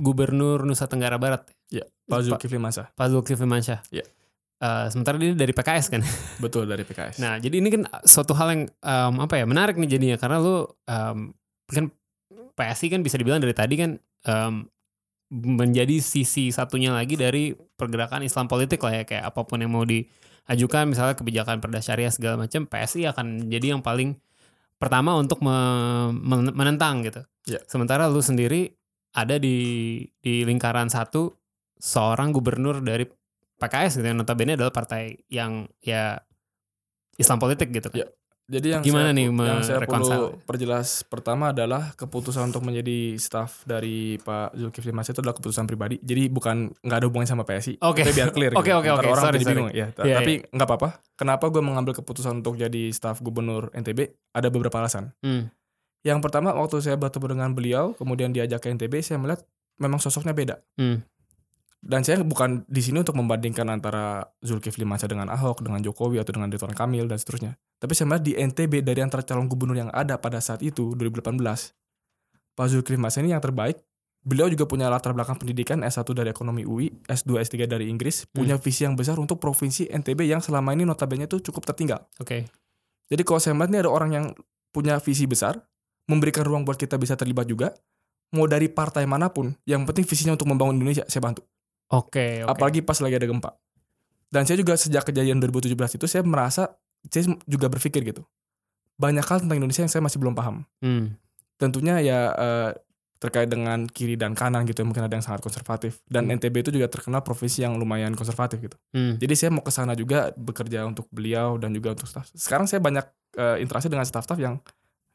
Gubernur 0.01 0.65
Nusa 0.65 0.89
Tenggara 0.89 1.17
Barat, 1.21 1.49
Pak 2.07 2.21
Zulkifli 2.23 2.59
Masa. 2.63 2.91
Pak 2.95 3.07
Zulkifli 3.11 3.47
Mansyah. 3.47 3.83
Iya. 3.91 4.07
Uh, 4.57 4.89
sementara 4.89 5.21
dia 5.21 5.37
dari 5.37 5.53
PKS 5.53 5.93
kan. 5.93 6.01
Betul 6.45 6.65
dari 6.65 6.87
PKS. 6.87 7.21
Nah, 7.21 7.37
jadi 7.37 7.61
ini 7.61 7.69
kan 7.69 7.83
suatu 8.09 8.33
hal 8.33 8.49
yang 8.57 8.63
um, 8.81 9.27
apa 9.27 9.37
ya 9.37 9.45
menarik 9.45 9.77
nih 9.77 9.99
jadinya 9.99 10.17
karena 10.17 10.41
lu 10.41 10.65
um, 10.65 11.35
kan 11.69 11.93
PSI 12.57 12.89
kan 12.89 13.05
bisa 13.05 13.21
dibilang 13.21 13.43
dari 13.43 13.53
tadi 13.53 13.75
kan 13.77 14.01
um, 14.25 14.65
menjadi 15.35 15.99
sisi 16.01 16.55
satunya 16.55 16.95
lagi 16.95 17.19
dari 17.19 17.53
pergerakan 17.53 18.25
Islam 18.25 18.49
politik 18.49 18.81
lah 18.81 19.03
ya 19.03 19.05
kayak 19.05 19.29
apa 19.29 19.43
pun 19.45 19.59
yang 19.59 19.75
mau 19.75 19.83
diajukan 19.85 20.87
misalnya 20.87 21.19
kebijakan 21.19 21.59
perda 21.59 21.83
syariah 21.83 22.15
segala 22.15 22.47
macam 22.47 22.65
PSI 22.65 23.11
akan 23.11 23.51
jadi 23.51 23.77
yang 23.77 23.83
paling 23.83 24.17
pertama 24.81 25.19
untuk 25.19 25.45
me- 25.45 26.17
men- 26.17 26.55
menentang 26.57 27.05
gitu. 27.05 27.21
Iya. 27.45 27.61
Sementara 27.69 28.09
lu 28.09 28.25
sendiri 28.25 28.73
ada 29.13 29.37
di 29.37 30.01
di 30.25 30.49
lingkaran 30.49 30.89
satu 30.89 31.33
seorang 31.77 32.33
gubernur 32.33 32.81
dari 32.81 33.05
PKS 33.57 34.01
gitu 34.01 34.07
yang 34.13 34.21
notabene 34.21 34.57
adalah 34.57 34.73
partai 34.73 35.17
yang 35.33 35.65
ya 35.81 36.21
Islam 37.17 37.41
politik 37.41 37.73
gitu 37.73 37.89
kan. 37.89 38.05
Iya. 38.05 38.09
Jadi 38.47 38.79
yang 38.79 38.83
Gimana 38.87 39.11
saya, 39.11 39.19
nih 39.19 39.27
yang 39.27 39.63
saya 39.67 39.83
perlu 39.83 40.39
perjelas 40.47 41.03
pertama 41.03 41.51
adalah 41.51 41.91
keputusan 41.99 42.47
untuk 42.55 42.63
menjadi 42.63 43.19
staf 43.19 43.67
dari 43.67 44.23
Pak 44.23 44.55
Zulkifli 44.55 44.95
Masa 44.95 45.11
itu 45.11 45.19
adalah 45.19 45.35
keputusan 45.35 45.67
pribadi. 45.67 45.99
Jadi 45.99 46.31
bukan 46.31 46.71
nggak 46.79 46.99
ada 47.03 47.07
hubungannya 47.11 47.27
sama 47.27 47.43
PSI. 47.43 47.83
Oke. 47.83 48.07
Itu 48.07 48.15
biar 48.15 48.31
clear. 48.31 48.55
Oke, 48.61 48.71
gitu. 48.71 48.79
oke, 48.79 48.89
oke. 49.03 49.07
Orang 49.11 49.25
Sorry, 49.27 49.43
jadi 49.43 49.45
sorry. 49.51 49.55
bingung. 49.59 49.71
Ya, 49.75 49.87
Iya, 49.99 50.17
tapi 50.23 50.33
nggak 50.47 50.67
apa-apa. 50.71 50.89
Kenapa 51.19 51.45
gue 51.51 51.59
mengambil 51.59 51.93
keputusan 51.99 52.39
untuk 52.39 52.55
jadi 52.55 52.95
staf 52.95 53.19
gubernur 53.19 53.75
NTB? 53.75 54.15
Ada 54.31 54.47
beberapa 54.47 54.79
alasan. 54.79 55.11
Hmm. 55.27 55.51
Yang 56.07 56.23
pertama 56.23 56.55
waktu 56.55 56.79
saya 56.79 56.95
bertemu 56.95 57.27
dengan 57.35 57.51
beliau, 57.51 57.99
kemudian 57.99 58.31
diajak 58.31 58.63
ke 58.63 58.71
NTB, 58.71 59.03
saya 59.03 59.19
melihat 59.19 59.43
memang 59.83 59.99
sosoknya 59.99 60.31
beda. 60.31 60.63
Hmm. 60.79 61.03
Dan 61.81 62.03
saya 62.03 62.19
bukan 62.25 62.67
di 62.67 62.83
sini 62.83 63.05
untuk 63.05 63.15
membandingkan 63.15 63.69
antara 63.71 64.27
Zulkifli 64.43 64.83
Masa 64.83 65.07
dengan 65.07 65.31
Ahok, 65.31 65.63
dengan 65.63 65.79
Jokowi 65.85 66.19
atau 66.19 66.35
dengan 66.35 66.51
Ridwan 66.51 66.75
Kamil 66.75 67.07
dan 67.07 67.21
seterusnya. 67.21 67.55
Tapi 67.79 67.93
saya 67.93 68.11
melihat 68.11 68.25
di 68.25 68.33
NTB 68.35 68.73
dari 68.83 69.01
antara 69.05 69.23
calon 69.23 69.47
gubernur 69.47 69.77
yang 69.77 69.93
ada 69.93 70.17
pada 70.17 70.41
saat 70.43 70.65
itu 70.65 70.97
2018, 70.97 71.39
Pak 72.57 72.67
Zulkifli 72.73 72.99
Hasan 72.99 73.29
ini 73.29 73.37
yang 73.37 73.45
terbaik. 73.45 73.79
Beliau 74.27 74.51
juga 74.51 74.67
punya 74.67 74.91
latar 74.91 75.15
belakang 75.15 75.39
pendidikan 75.39 75.87
S1 75.87 76.03
dari 76.11 76.35
ekonomi 76.35 76.67
UI, 76.67 76.91
S2, 77.07 77.47
S3 77.47 77.71
dari 77.71 77.87
Inggris, 77.87 78.27
punya 78.27 78.59
visi 78.59 78.83
yang 78.83 78.99
besar 78.99 79.15
untuk 79.23 79.39
provinsi 79.39 79.87
NTB 79.87 80.27
yang 80.27 80.43
selama 80.43 80.75
ini 80.75 80.83
notabene 80.83 81.31
itu 81.31 81.39
cukup 81.39 81.63
tertinggal. 81.63 82.11
Oke. 82.19 82.51
Jadi 83.07 83.23
kalau 83.23 83.39
saya 83.39 83.55
melihat 83.55 83.71
ini 83.71 83.79
ada 83.87 83.93
orang 83.95 84.11
yang 84.11 84.27
punya 84.75 84.99
visi 84.99 85.31
besar, 85.31 85.63
memberikan 86.11 86.43
ruang 86.43 86.67
buat 86.67 86.75
kita 86.75 86.99
bisa 86.99 87.15
terlibat 87.15 87.47
juga, 87.47 87.71
mau 88.35 88.51
dari 88.51 88.67
partai 88.67 89.07
mana 89.07 89.31
pun, 89.31 89.55
yang 89.63 89.87
penting 89.87 90.03
visinya 90.03 90.35
untuk 90.35 90.51
membangun 90.51 90.83
Indonesia, 90.83 91.07
saya 91.07 91.23
bantu. 91.23 91.47
Oke, 91.93 92.43
oke. 92.43 92.51
Apalagi 92.51 92.81
pas 92.83 92.99
lagi 92.99 93.15
ada 93.15 93.27
gempa. 93.27 93.51
Dan 94.27 94.43
saya 94.43 94.59
juga 94.59 94.75
sejak 94.75 95.07
kejadian 95.07 95.39
2017 95.39 95.97
itu 95.97 96.07
saya 96.11 96.23
merasa, 96.27 96.75
saya 97.07 97.31
juga 97.47 97.71
berpikir 97.71 98.03
gitu. 98.03 98.27
Banyak 98.99 99.23
hal 99.23 99.39
tentang 99.47 99.63
Indonesia 99.63 99.87
yang 99.87 99.93
saya 99.93 100.03
masih 100.03 100.19
belum 100.19 100.35
paham. 100.35 100.67
Hmm. 100.83 101.15
Tentunya 101.57 102.03
ya 102.03 102.21
eh, 102.35 102.71
terkait 103.17 103.49
dengan 103.49 103.89
kiri 103.89 104.19
dan 104.19 104.37
kanan 104.37 104.69
gitu, 104.69 104.85
mungkin 104.85 105.07
ada 105.07 105.15
yang 105.15 105.25
sangat 105.25 105.41
konservatif. 105.41 106.03
Dan 106.05 106.29
Hmm. 106.29 106.37
NTB 106.37 106.67
itu 106.67 106.71
juga 106.75 106.91
terkenal 106.91 107.23
provinsi 107.23 107.65
yang 107.65 107.79
lumayan 107.79 108.13
konservatif 108.19 108.61
gitu. 108.61 108.77
Hmm. 108.93 109.17
Jadi 109.17 109.35
saya 109.39 109.51
mau 109.55 109.63
ke 109.63 109.71
sana 109.73 109.95
juga 109.95 110.35
bekerja 110.37 110.85
untuk 110.85 111.07
beliau 111.15 111.57
dan 111.57 111.73
juga 111.73 111.95
untuk 111.95 112.11
staff. 112.11 112.29
Sekarang 112.35 112.67
saya 112.67 112.83
banyak 112.83 113.07
eh, 113.37 113.61
interaksi 113.63 113.87
dengan 113.93 114.05
staff-staff 114.09 114.41
yang 114.41 114.59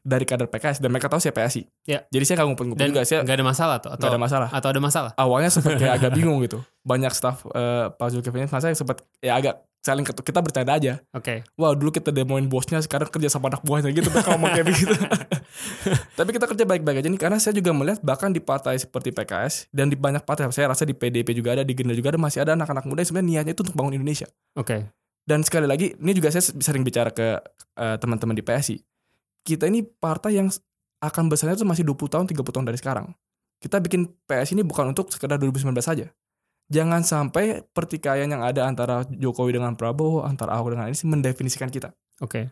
dari 0.02 0.26
kader 0.26 0.50
PKS 0.50 0.82
dan 0.82 0.90
mereka 0.90 1.06
tahu 1.06 1.22
saya 1.22 1.30
PSI. 1.30 1.62
Ya. 1.86 2.02
Jadi 2.10 2.24
saya 2.26 2.34
nggak 2.42 2.48
ngumpul-ngumpul 2.50 2.82
Dan 2.82 2.90
juga. 2.90 3.06
Saya 3.06 3.22
nggak 3.22 3.36
ada 3.38 3.46
masalah 3.46 3.76
tuh 3.78 3.90
atau 3.94 4.02
nggak 4.02 4.12
ada 4.12 4.20
masalah. 4.20 4.48
atau 4.50 4.68
ada 4.68 4.80
masalah? 4.82 5.10
Awalnya 5.14 5.50
sempat 5.54 5.78
kayak 5.78 5.94
agak 6.02 6.10
bingung 6.18 6.42
gitu. 6.42 6.58
Banyak 6.82 7.14
staff 7.14 7.46
eh, 7.54 7.86
Pak 7.94 8.08
Zulkifli 8.10 8.50
saya 8.50 8.74
sempat 8.74 9.06
ya 9.22 9.38
agak 9.38 9.62
saling 9.82 10.06
ketu- 10.06 10.22
kita 10.22 10.38
bercanda 10.42 10.74
aja. 10.74 11.02
Oke. 11.10 11.42
Wah 11.54 11.74
dulu 11.74 11.90
kita 11.90 12.10
demoin 12.10 12.46
bosnya 12.46 12.78
sekarang 12.78 13.10
kerja 13.10 13.30
sama 13.30 13.50
anak 13.50 13.62
buahnya 13.66 13.90
gitu 13.90 14.10
ngomong 14.10 14.50
kayak 14.54 14.66
begitu. 14.70 14.94
Tapi 16.18 16.30
kita 16.30 16.46
kerja 16.46 16.64
baik-baik 16.66 17.02
aja 17.02 17.08
nih 17.10 17.20
karena 17.20 17.38
saya 17.38 17.54
juga 17.54 17.70
melihat 17.74 17.98
bahkan 18.02 18.30
di 18.30 18.38
partai 18.38 18.78
seperti 18.78 19.10
PKS 19.10 19.70
dan 19.70 19.90
di 19.90 19.98
banyak 19.98 20.22
partai 20.22 20.50
saya 20.50 20.70
rasa 20.70 20.86
di 20.86 20.94
PDP 20.94 21.34
juga 21.34 21.58
ada 21.58 21.62
di 21.62 21.74
Gerindra 21.74 21.98
juga 21.98 22.14
ada 22.14 22.20
masih 22.22 22.42
ada 22.42 22.54
anak-anak 22.54 22.86
muda 22.86 23.02
yang 23.02 23.08
sebenarnya 23.10 23.30
niatnya 23.42 23.52
itu 23.54 23.62
untuk 23.66 23.76
bangun 23.78 23.94
Indonesia. 23.98 24.26
Oke. 24.54 24.86
Dan 25.22 25.46
sekali 25.46 25.70
lagi, 25.70 25.94
ini 25.94 26.18
juga 26.18 26.34
saya 26.34 26.42
sering 26.42 26.82
bicara 26.82 27.14
ke 27.14 27.38
eh, 27.78 27.96
teman-teman 28.02 28.34
di 28.34 28.42
PSI. 28.42 28.82
Kita 29.42 29.66
ini 29.66 29.82
partai 29.82 30.38
yang 30.38 30.48
akan 31.02 31.24
besarnya 31.26 31.58
itu 31.58 31.66
masih 31.66 31.82
20 31.82 32.06
tahun, 32.06 32.26
30 32.30 32.54
tahun 32.54 32.66
dari 32.66 32.78
sekarang. 32.78 33.10
Kita 33.62 33.78
bikin 33.78 34.10
PSI 34.26 34.58
ini 34.58 34.66
bukan 34.66 34.90
untuk 34.90 35.10
sekedar 35.10 35.38
2019 35.38 35.82
saja. 35.82 36.06
Jangan 36.70 37.02
sampai 37.02 37.62
pertikaian 37.74 38.26
yang 38.26 38.42
ada 38.42 38.64
antara 38.64 39.04
Jokowi 39.10 39.58
dengan 39.58 39.74
Prabowo, 39.74 40.22
antara 40.22 40.56
Ahok 40.56 40.74
dengan 40.74 40.88
Anies 40.90 41.02
mendefinisikan 41.04 41.68
kita. 41.68 41.94
Oke. 42.22 42.50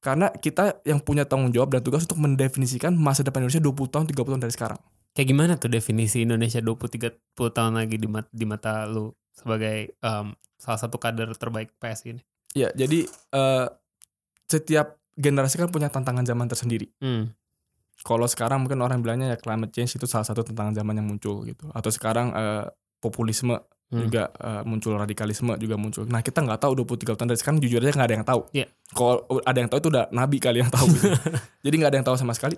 Karena 0.00 0.32
kita 0.32 0.80
yang 0.88 1.00
punya 1.04 1.28
tanggung 1.28 1.52
jawab 1.52 1.76
dan 1.76 1.84
tugas 1.84 2.08
untuk 2.08 2.20
mendefinisikan 2.20 2.96
masa 2.96 3.20
depan 3.20 3.44
Indonesia 3.44 3.60
20 3.60 3.92
tahun, 3.92 4.04
30 4.08 4.32
tahun 4.32 4.42
dari 4.42 4.54
sekarang. 4.56 4.80
Kayak 5.12 5.28
gimana 5.28 5.52
tuh 5.60 5.68
definisi 5.68 6.24
Indonesia 6.24 6.60
20 6.62 7.16
30 7.36 7.56
tahun 7.56 7.72
lagi 7.76 7.96
di 8.00 8.08
mata, 8.08 8.30
di 8.32 8.46
mata 8.48 8.72
lu 8.88 9.12
sebagai 9.36 9.92
em, 10.00 10.26
salah 10.56 10.80
satu 10.80 10.96
kader 10.96 11.32
terbaik 11.36 11.76
PSI 11.76 12.16
ini? 12.16 12.22
Ya, 12.56 12.68
jadi 12.76 13.06
eh, 13.08 13.66
setiap 14.48 14.99
generasi 15.20 15.56
kan 15.56 15.68
punya 15.68 15.86
tantangan 15.86 16.24
zaman 16.24 16.48
tersendiri. 16.48 16.88
Hmm. 16.98 17.30
kalau 18.00 18.24
sekarang 18.24 18.64
mungkin 18.64 18.80
orang 18.80 19.04
bilangnya 19.04 19.28
ya 19.28 19.36
climate 19.36 19.70
change 19.70 19.92
itu 19.94 20.08
salah 20.08 20.24
satu 20.24 20.40
tantangan 20.40 20.72
zaman 20.72 20.96
yang 20.96 21.06
muncul 21.06 21.44
gitu 21.44 21.68
atau 21.70 21.90
sekarang 21.90 22.32
eh, 22.32 22.64
populisme 22.98 23.60
Hmm. 23.90 24.06
juga 24.06 24.30
eh, 24.30 24.62
muncul 24.62 24.94
radikalisme 24.94 25.50
juga 25.58 25.74
muncul 25.74 26.06
nah 26.06 26.22
kita 26.22 26.38
nggak 26.40 26.62
tahu 26.62 26.78
23 26.78 27.10
tahun 27.10 27.26
dari 27.26 27.40
sekarang 27.42 27.58
jujur 27.58 27.82
aja 27.82 27.90
nggak 27.90 28.06
ada 28.06 28.16
yang 28.16 28.22
tahu 28.24 28.40
Iya. 28.54 28.66
kalau 28.88 29.18
ada 29.42 29.58
yang 29.58 29.66
tahu 29.66 29.78
itu 29.78 29.88
udah 29.90 30.04
nabi 30.10 30.38
kali 30.38 30.62
yang 30.62 30.70
tahu 30.70 30.86
gitu. 30.94 31.10
jadi 31.66 31.74
nggak 31.74 31.90
ada 31.90 31.98
yang 31.98 32.06
tahu 32.06 32.14
sama 32.14 32.30
sekali 32.30 32.54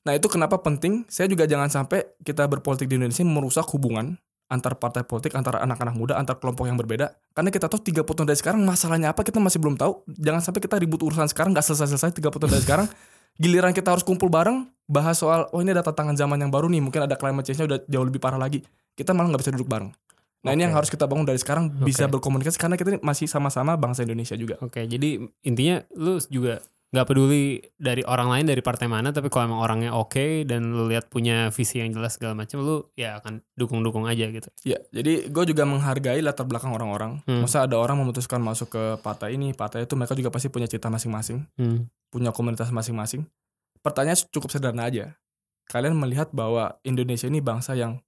nah 0.00 0.14
itu 0.14 0.30
kenapa 0.30 0.62
penting 0.62 1.02
saya 1.10 1.26
juga 1.26 1.42
jangan 1.42 1.66
sampai 1.66 2.06
kita 2.22 2.46
berpolitik 2.46 2.86
di 2.86 3.02
Indonesia 3.02 3.26
merusak 3.26 3.66
hubungan 3.74 4.14
antar 4.46 4.78
partai 4.78 5.02
politik 5.02 5.34
antar 5.34 5.58
anak-anak 5.58 5.94
muda 5.98 6.14
antar 6.14 6.38
kelompok 6.38 6.70
yang 6.70 6.78
berbeda. 6.78 7.18
Karena 7.34 7.50
kita 7.50 7.66
tahu 7.66 7.82
30 7.82 8.06
tahun 8.06 8.26
dari 8.30 8.38
sekarang 8.38 8.60
masalahnya 8.62 9.10
apa 9.10 9.26
kita 9.26 9.42
masih 9.42 9.58
belum 9.58 9.74
tahu. 9.74 10.06
Jangan 10.06 10.40
sampai 10.42 10.60
kita 10.62 10.78
ribut 10.78 11.02
urusan 11.02 11.26
sekarang 11.26 11.50
nggak 11.50 11.66
selesai-selesai 11.66 12.14
30 12.14 12.30
tahun 12.30 12.52
dari 12.54 12.64
sekarang. 12.64 12.86
Giliran 13.42 13.76
kita 13.76 13.92
harus 13.92 14.00
kumpul 14.06 14.32
bareng 14.32 14.64
bahas 14.88 15.20
soal 15.20 15.50
oh 15.52 15.60
ini 15.60 15.74
ada 15.74 15.84
tantangan 15.84 16.16
zaman 16.16 16.40
yang 16.40 16.48
baru 16.48 16.72
nih 16.72 16.80
mungkin 16.80 17.04
ada 17.04 17.18
climate 17.20 17.44
change-nya 17.44 17.66
udah 17.68 17.78
jauh 17.84 18.06
lebih 18.06 18.22
parah 18.22 18.40
lagi. 18.40 18.64
Kita 18.96 19.12
malah 19.12 19.34
nggak 19.34 19.42
bisa 19.44 19.52
duduk 19.52 19.68
bareng. 19.68 19.92
Nah 20.46 20.54
ini 20.54 20.62
Oke. 20.62 20.66
yang 20.70 20.74
harus 20.78 20.88
kita 20.94 21.04
bangun 21.10 21.26
dari 21.26 21.42
sekarang 21.42 21.68
bisa 21.82 22.06
Oke. 22.06 22.16
berkomunikasi 22.16 22.56
karena 22.56 22.78
kita 22.78 22.96
ini 22.96 23.00
masih 23.02 23.26
sama-sama 23.26 23.74
bangsa 23.74 24.06
Indonesia 24.06 24.38
juga. 24.38 24.54
Oke, 24.62 24.86
jadi 24.86 25.18
intinya 25.42 25.82
lu 25.98 26.22
juga 26.30 26.62
nggak 26.96 27.04
peduli 27.06 27.60
dari 27.76 28.00
orang 28.02 28.32
lain 28.32 28.48
dari 28.48 28.64
partai 28.64 28.88
mana, 28.88 29.12
tapi 29.12 29.28
kalau 29.28 29.52
emang 29.52 29.60
orangnya 29.60 29.92
oke 29.92 30.48
dan 30.48 30.72
lu 30.72 30.88
lihat 30.88 31.12
punya 31.12 31.52
visi 31.52 31.84
yang 31.84 31.92
jelas 31.92 32.16
segala 32.16 32.32
macam, 32.32 32.64
lu 32.64 32.88
ya 32.96 33.20
akan 33.20 33.44
dukung-dukung 33.52 34.08
aja 34.08 34.24
gitu. 34.32 34.48
ya 34.64 34.80
jadi 34.88 35.28
gue 35.28 35.44
juga 35.52 35.68
menghargai 35.68 36.24
latar 36.24 36.48
belakang 36.48 36.72
orang-orang 36.72 37.20
Hmm. 37.28 37.44
masa 37.44 37.68
ada 37.68 37.76
orang 37.76 38.00
memutuskan 38.00 38.40
masuk 38.40 38.72
ke 38.72 38.82
partai 39.04 39.36
ini 39.36 39.52
partai 39.52 39.84
itu 39.84 39.92
mereka 39.92 40.16
juga 40.16 40.32
pasti 40.32 40.48
punya 40.48 40.64
cita 40.64 40.88
masing-masing 40.88 41.44
Hmm. 41.60 41.84
punya 42.08 42.32
komunitas 42.32 42.72
masing-masing 42.72 43.28
pertanyaan 43.84 44.16
cukup 44.32 44.48
sederhana 44.48 44.88
aja 44.88 45.12
kalian 45.68 45.98
melihat 45.98 46.30
bahwa 46.32 46.78
Indonesia 46.80 47.26
ini 47.26 47.42
bangsa 47.42 47.74
yang 47.74 47.98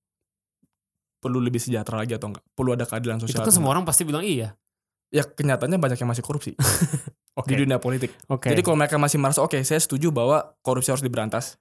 perlu 1.18 1.42
lebih 1.42 1.58
sejahtera 1.58 1.98
lagi 1.98 2.14
atau 2.14 2.30
enggak 2.30 2.46
perlu 2.54 2.78
ada 2.78 2.86
keadilan 2.86 3.18
Itu 3.18 3.26
sosial 3.26 3.42
kan 3.42 3.50
atau 3.50 3.54
semua 3.58 3.70
orang 3.74 3.82
pasti 3.82 4.06
bilang 4.06 4.22
iya. 4.22 4.54
ya 5.10 5.26
kenyataannya 5.26 5.82
banyak 5.82 5.98
yang 5.98 6.10
masih 6.10 6.22
korupsi 6.22 6.54
Oke. 7.38 7.54
di 7.54 7.62
dunia 7.62 7.78
politik. 7.78 8.10
Oke. 8.26 8.50
Jadi 8.50 8.60
kalau 8.60 8.74
mereka 8.74 8.98
masih 8.98 9.22
merasa 9.22 9.40
oke, 9.40 9.62
saya 9.62 9.78
setuju 9.78 10.10
bahwa 10.10 10.58
korupsi 10.60 10.90
harus 10.90 11.00
diberantas. 11.00 11.54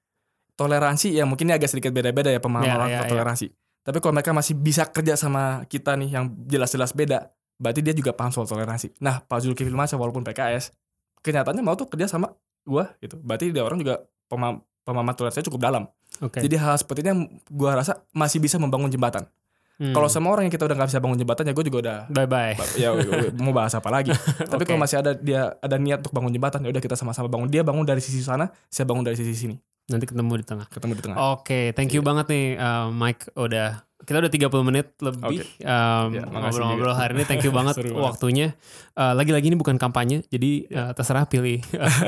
Toleransi 0.58 1.14
ya 1.14 1.24
mungkin 1.30 1.46
ini 1.46 1.54
agak 1.54 1.70
sedikit 1.70 1.94
beda-beda 1.94 2.34
ya 2.34 2.42
pemahaman 2.42 2.66
Ya, 2.66 2.76
orang 2.76 2.90
tentang 2.90 3.06
ya. 3.06 3.14
toleransi. 3.14 3.48
Tapi 3.86 3.98
kalau 4.02 4.14
mereka 4.18 4.32
masih 4.34 4.58
bisa 4.58 4.84
kerja 4.90 5.14
sama 5.14 5.64
kita 5.70 5.94
nih 5.96 6.18
yang 6.18 6.34
jelas-jelas 6.50 6.92
beda, 6.92 7.30
berarti 7.56 7.86
dia 7.86 7.94
juga 7.94 8.12
paham 8.12 8.34
soal 8.34 8.50
toleransi. 8.50 8.98
Nah, 9.00 9.22
Pak 9.22 9.46
Zulkifli 9.46 9.72
Hasan 9.72 10.02
walaupun 10.02 10.26
PKS, 10.26 10.74
kenyataannya 11.22 11.62
mau 11.62 11.78
tuh 11.78 11.88
kerja 11.88 12.10
sama 12.10 12.34
gua 12.66 12.92
gitu. 13.00 13.22
Berarti 13.22 13.54
dia 13.54 13.62
orang 13.64 13.80
juga 13.80 14.02
pemaham, 14.28 14.60
pemahaman 14.82 15.14
toleransi 15.14 15.46
cukup 15.46 15.62
dalam. 15.62 15.84
Oke. 16.20 16.42
Jadi 16.42 16.58
hal 16.58 16.76
seperti 16.76 17.06
ini 17.06 17.10
yang 17.14 17.22
gua 17.54 17.78
rasa 17.78 18.02
masih 18.12 18.42
bisa 18.42 18.58
membangun 18.58 18.90
jembatan. 18.90 19.30
Hmm. 19.78 19.94
Kalau 19.94 20.10
sama 20.10 20.34
orang 20.34 20.50
yang 20.50 20.54
kita 20.54 20.66
udah 20.66 20.74
nggak 20.74 20.90
bisa 20.90 20.98
bangun 20.98 21.18
jembatan 21.22 21.46
ya 21.46 21.54
gue 21.54 21.66
juga 21.70 21.78
udah 21.86 22.00
bye 22.10 22.26
bye. 22.26 22.58
ya 22.74 22.98
mau 23.38 23.54
bahas 23.54 23.78
apa 23.78 23.94
lagi. 23.94 24.10
Tapi 24.52 24.66
kalau 24.66 24.82
masih 24.82 25.06
ada 25.06 25.14
dia 25.14 25.54
ada 25.62 25.78
niat 25.78 26.02
untuk 26.02 26.18
bangun 26.18 26.34
jembatan 26.34 26.66
ya 26.66 26.70
udah 26.74 26.82
kita 26.82 26.98
sama-sama 26.98 27.30
bangun. 27.30 27.46
Dia 27.46 27.62
bangun 27.62 27.86
dari 27.86 28.02
sisi 28.02 28.26
sana, 28.26 28.50
saya 28.74 28.90
bangun 28.90 29.06
dari 29.06 29.14
sisi 29.14 29.38
sini. 29.38 29.56
Nanti 29.88 30.10
ketemu 30.10 30.42
di 30.42 30.46
tengah. 30.50 30.66
Ketemu 30.68 30.94
di 30.98 31.02
tengah. 31.06 31.18
Oke, 31.38 31.72
thank 31.78 31.94
you 31.94 32.02
banget 32.02 32.26
nih 32.28 32.58
uh, 32.58 32.90
Mike 32.90 33.30
udah 33.38 33.88
kita 34.08 34.24
udah 34.24 34.32
30 34.32 34.70
menit 34.70 34.88
lebih 35.04 35.44
um, 35.68 36.16
Ya, 36.16 36.24
makasih 36.24 36.64
ngobrol-ngobrol 36.64 36.94
juga. 36.96 37.02
hari 37.02 37.14
ini. 37.18 37.24
Thank 37.28 37.44
you 37.44 37.54
banget 37.60 37.76
waktunya. 37.92 38.48
Uh, 38.96 39.12
lagi-lagi 39.18 39.52
ini 39.52 39.58
bukan 39.60 39.76
kampanye, 39.76 40.24
jadi 40.32 40.52
uh, 40.72 40.92
terserah 40.96 41.28
pilih 41.28 41.60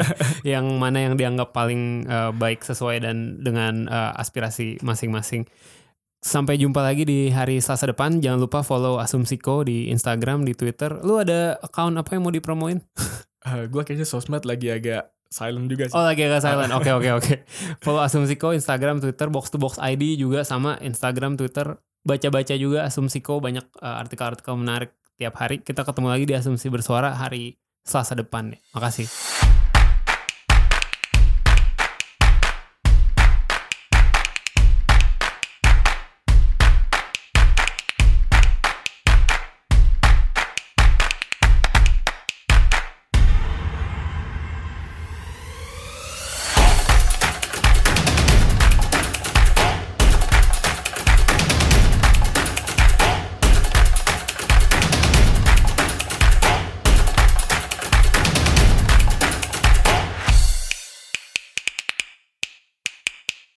yang 0.47 0.65
mana 0.79 1.03
yang 1.05 1.19
dianggap 1.19 1.51
paling 1.51 2.07
uh, 2.07 2.31
baik 2.31 2.63
sesuai 2.63 3.03
dan 3.03 3.43
dengan 3.43 3.89
uh, 3.91 4.15
aspirasi 4.15 4.79
masing-masing. 4.79 5.43
Sampai 6.19 6.59
jumpa 6.59 6.83
lagi 6.83 7.07
di 7.07 7.31
hari 7.31 7.63
Selasa 7.63 7.87
depan. 7.95 8.19
Jangan 8.19 8.43
lupa 8.43 8.59
follow 8.59 8.99
Asumsiko 8.99 9.63
di 9.63 9.87
Instagram, 9.87 10.43
di 10.43 10.51
Twitter. 10.51 10.99
Lu 10.99 11.15
ada 11.15 11.55
account 11.63 11.95
apa 11.95 12.19
yang 12.19 12.27
mau 12.27 12.33
dipromoin? 12.35 12.83
gue 13.71 13.81
kayaknya 13.87 14.03
sosmed 14.03 14.43
lagi 14.43 14.67
agak 14.67 15.15
silent 15.31 15.71
juga 15.71 15.87
sih. 15.87 15.95
Oh 15.95 16.03
lagi 16.03 16.27
agak 16.27 16.43
silent. 16.43 16.75
Oke 16.79 16.91
oke 16.91 17.09
oke. 17.15 17.33
Follow 17.79 18.03
Asumsiko 18.03 18.51
Instagram, 18.51 18.99
Twitter, 18.99 19.31
box 19.31 19.47
to 19.47 19.57
box 19.61 19.79
ID 19.79 20.19
juga 20.19 20.43
sama 20.43 20.75
Instagram, 20.83 21.39
Twitter. 21.39 21.79
Baca-baca 22.03 22.55
juga 22.59 22.83
Asumsiko 22.83 23.39
banyak 23.39 23.63
uh, 23.79 24.03
artikel-artikel 24.03 24.59
menarik 24.59 24.91
tiap 25.15 25.39
hari. 25.39 25.63
Kita 25.63 25.87
ketemu 25.87 26.07
lagi 26.11 26.25
di 26.27 26.35
Asumsi 26.35 26.67
Bersuara 26.67 27.15
hari 27.15 27.55
Selasa 27.87 28.19
depan. 28.19 28.51
Makasih. 28.75 29.38